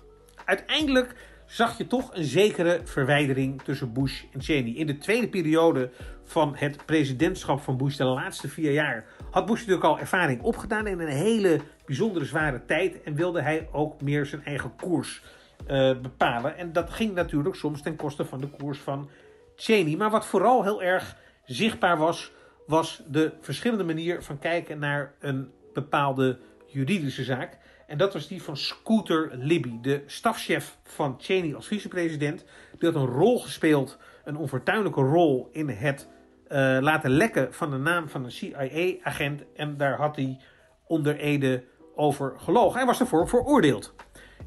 Uiteindelijk 0.44 1.14
zag 1.46 1.78
je 1.78 1.86
toch 1.86 2.14
een 2.14 2.24
zekere 2.24 2.80
verwijdering 2.84 3.62
tussen 3.62 3.92
Bush 3.92 4.22
en 4.32 4.42
Cheney. 4.42 4.72
In 4.72 4.86
de 4.86 4.98
tweede 4.98 5.28
periode 5.28 5.90
van 6.24 6.54
het 6.56 6.84
presidentschap 6.86 7.60
van 7.60 7.76
Bush, 7.76 7.96
de 7.96 8.04
laatste 8.04 8.48
vier 8.48 8.72
jaar, 8.72 9.04
had 9.30 9.46
Bush 9.46 9.58
natuurlijk 9.58 9.84
al 9.84 9.98
ervaring 9.98 10.42
opgedaan 10.42 10.86
in 10.86 11.00
een 11.00 11.08
hele 11.08 11.60
bijzondere 11.86 12.24
zware 12.24 12.64
tijd. 12.64 13.02
En 13.02 13.14
wilde 13.14 13.42
hij 13.42 13.68
ook 13.72 14.00
meer 14.00 14.26
zijn 14.26 14.44
eigen 14.44 14.76
koers 14.76 15.22
uh, 15.62 16.00
bepalen. 16.00 16.56
En 16.56 16.72
dat 16.72 16.90
ging 16.90 17.14
natuurlijk 17.14 17.54
soms 17.54 17.82
ten 17.82 17.96
koste 17.96 18.24
van 18.24 18.40
de 18.40 18.48
koers 18.48 18.78
van 18.78 19.08
Cheney. 19.56 19.96
Maar 19.96 20.10
wat 20.10 20.26
vooral 20.26 20.62
heel 20.62 20.82
erg 20.82 21.16
zichtbaar 21.44 21.98
was, 21.98 22.32
was 22.68 23.02
de 23.06 23.32
verschillende 23.40 23.84
manier 23.84 24.22
van 24.22 24.38
kijken 24.38 24.78
naar 24.78 25.14
een 25.18 25.50
bepaalde 25.72 26.38
juridische 26.66 27.24
zaak. 27.24 27.58
En 27.86 27.98
dat 27.98 28.12
was 28.12 28.28
die 28.28 28.42
van 28.42 28.56
Scooter 28.56 29.30
Libby, 29.32 29.80
de 29.80 30.02
stafchef 30.06 30.76
van 30.82 31.16
Cheney 31.18 31.54
als 31.54 31.66
vicepresident. 31.66 32.44
Die 32.78 32.90
had 32.90 33.02
een 33.02 33.08
rol 33.08 33.38
gespeeld, 33.40 33.98
een 34.24 34.36
onfortuinlijke 34.36 35.00
rol 35.00 35.48
in 35.52 35.68
het 35.68 36.08
uh, 36.48 36.78
laten 36.80 37.10
lekken 37.10 37.54
van 37.54 37.70
de 37.70 37.76
naam 37.76 38.08
van 38.08 38.24
een 38.24 38.32
CIA-agent. 38.32 39.42
En 39.56 39.76
daar 39.76 39.96
had 39.96 40.16
hij 40.16 40.40
onder 40.86 41.16
Ede 41.16 41.64
over 41.94 42.34
gelogen. 42.36 42.76
Hij 42.76 42.86
was 42.86 43.00
ervoor 43.00 43.28
veroordeeld. 43.28 43.94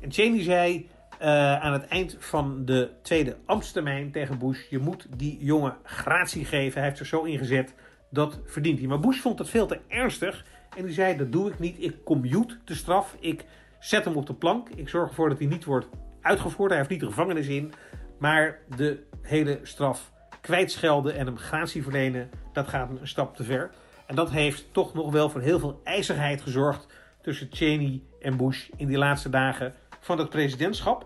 En 0.02 0.12
Cheney 0.12 0.44
zei 0.44 0.90
uh, 1.22 1.28
aan 1.62 1.74
het 1.74 1.88
eind 1.88 2.16
van 2.20 2.66
de 2.66 2.92
tweede 3.02 3.38
ambtstermijn 3.46 4.12
tegen 4.12 4.40
Bush: 4.40 4.70
Je 4.70 4.80
moet 4.80 5.08
die 5.18 5.38
jongen 5.44 5.78
gratie 5.84 6.46
geven. 6.46 6.74
Hij 6.74 6.84
heeft 6.84 6.98
zich 6.98 7.08
zo 7.08 7.24
ingezet, 7.24 7.74
dat 8.12 8.40
verdient 8.46 8.80
hij. 8.80 8.88
Maar 8.88 9.00
Bush 9.00 9.20
vond 9.20 9.40
het 9.40 9.50
veel 9.50 9.68
te 9.68 9.80
ernstig. 9.88 10.46
En 10.78 10.86
die 10.86 10.94
zei: 10.94 11.18
Dat 11.18 11.32
doe 11.32 11.50
ik 11.50 11.60
niet. 11.60 11.76
Ik 11.84 12.04
commute 12.04 12.58
de 12.66 12.76
straf. 12.76 13.16
Ik 13.20 13.46
zet 13.80 14.06
hem 14.06 14.16
op 14.16 14.26
de 14.26 14.34
plank. 14.34 14.70
Ik 14.70 14.90
zorg 14.90 15.10
ervoor 15.10 15.30
dat 15.30 15.38
hij 15.38 15.48
niet 15.48 15.66
wordt 15.66 15.88
uitgevoerd. 16.22 16.70
Hij 16.70 16.78
heeft 16.78 16.90
niet 16.90 17.00
de 17.00 17.06
gevangenis 17.06 17.48
in. 17.48 17.74
Maar 18.18 18.60
de 18.76 19.04
hele 19.22 19.60
straf 19.64 20.12
kwijtschelden 20.42 21.16
en 21.16 21.26
hem 21.26 21.38
gratie 21.38 21.84
verlenen, 21.84 22.30
dat 22.54 22.68
gaat 22.68 22.90
een 22.90 23.08
stap 23.08 23.36
te 23.36 23.44
ver. 23.44 23.70
En 24.06 24.16
dat 24.16 24.30
heeft 24.30 24.74
toch 24.74 24.94
nog 24.94 25.12
wel 25.12 25.30
voor 25.30 25.42
heel 25.42 25.60
veel 25.60 25.82
ijzerheid 25.84 26.42
gezorgd 26.42 26.88
tussen 27.22 27.48
Cheney 27.52 28.02
en 28.22 28.38
Bush 28.38 28.70
in 28.78 28.88
die 28.88 28.98
laatste 28.98 29.30
dagen 29.30 29.74
van 30.00 30.18
het 30.18 30.30
presidentschap. 30.30 31.06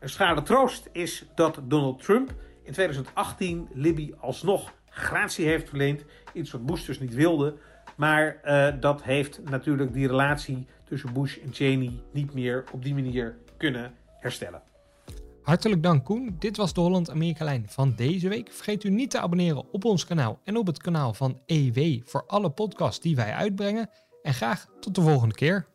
Een 0.00 0.08
schrale 0.08 0.42
troost 0.42 0.88
is 0.92 1.24
dat 1.34 1.60
Donald 1.62 2.02
Trump 2.02 2.34
in 2.62 2.72
2018 2.72 3.68
Libby 3.72 4.12
alsnog 4.20 4.72
gratie 4.96 5.46
heeft 5.46 5.68
verleend. 5.68 6.04
Iets 6.32 6.50
wat 6.50 6.66
Bush 6.66 6.86
dus 6.86 7.00
niet 7.00 7.14
wilde. 7.14 7.54
Maar 7.96 8.40
uh, 8.44 8.80
dat 8.80 9.02
heeft 9.02 9.40
natuurlijk 9.44 9.92
die 9.92 10.06
relatie 10.06 10.66
tussen 10.84 11.12
Bush 11.12 11.36
en 11.36 11.52
Cheney 11.52 11.92
niet 12.12 12.34
meer 12.34 12.64
op 12.72 12.84
die 12.84 12.94
manier 12.94 13.36
kunnen 13.56 13.92
herstellen. 14.20 14.62
Hartelijk 15.42 15.82
dank 15.82 16.04
Koen. 16.04 16.36
Dit 16.38 16.56
was 16.56 16.72
de 16.72 16.80
Holland-Amerika-lijn 16.80 17.64
van 17.68 17.94
deze 17.94 18.28
week. 18.28 18.52
Vergeet 18.52 18.84
u 18.84 18.90
niet 18.90 19.10
te 19.10 19.20
abonneren 19.20 19.72
op 19.72 19.84
ons 19.84 20.06
kanaal 20.06 20.40
en 20.44 20.56
op 20.56 20.66
het 20.66 20.78
kanaal 20.78 21.14
van 21.14 21.40
EW 21.46 22.00
voor 22.04 22.24
alle 22.26 22.50
podcasts 22.50 23.00
die 23.00 23.16
wij 23.16 23.32
uitbrengen. 23.32 23.90
En 24.22 24.34
graag 24.34 24.66
tot 24.80 24.94
de 24.94 25.00
volgende 25.00 25.34
keer. 25.34 25.66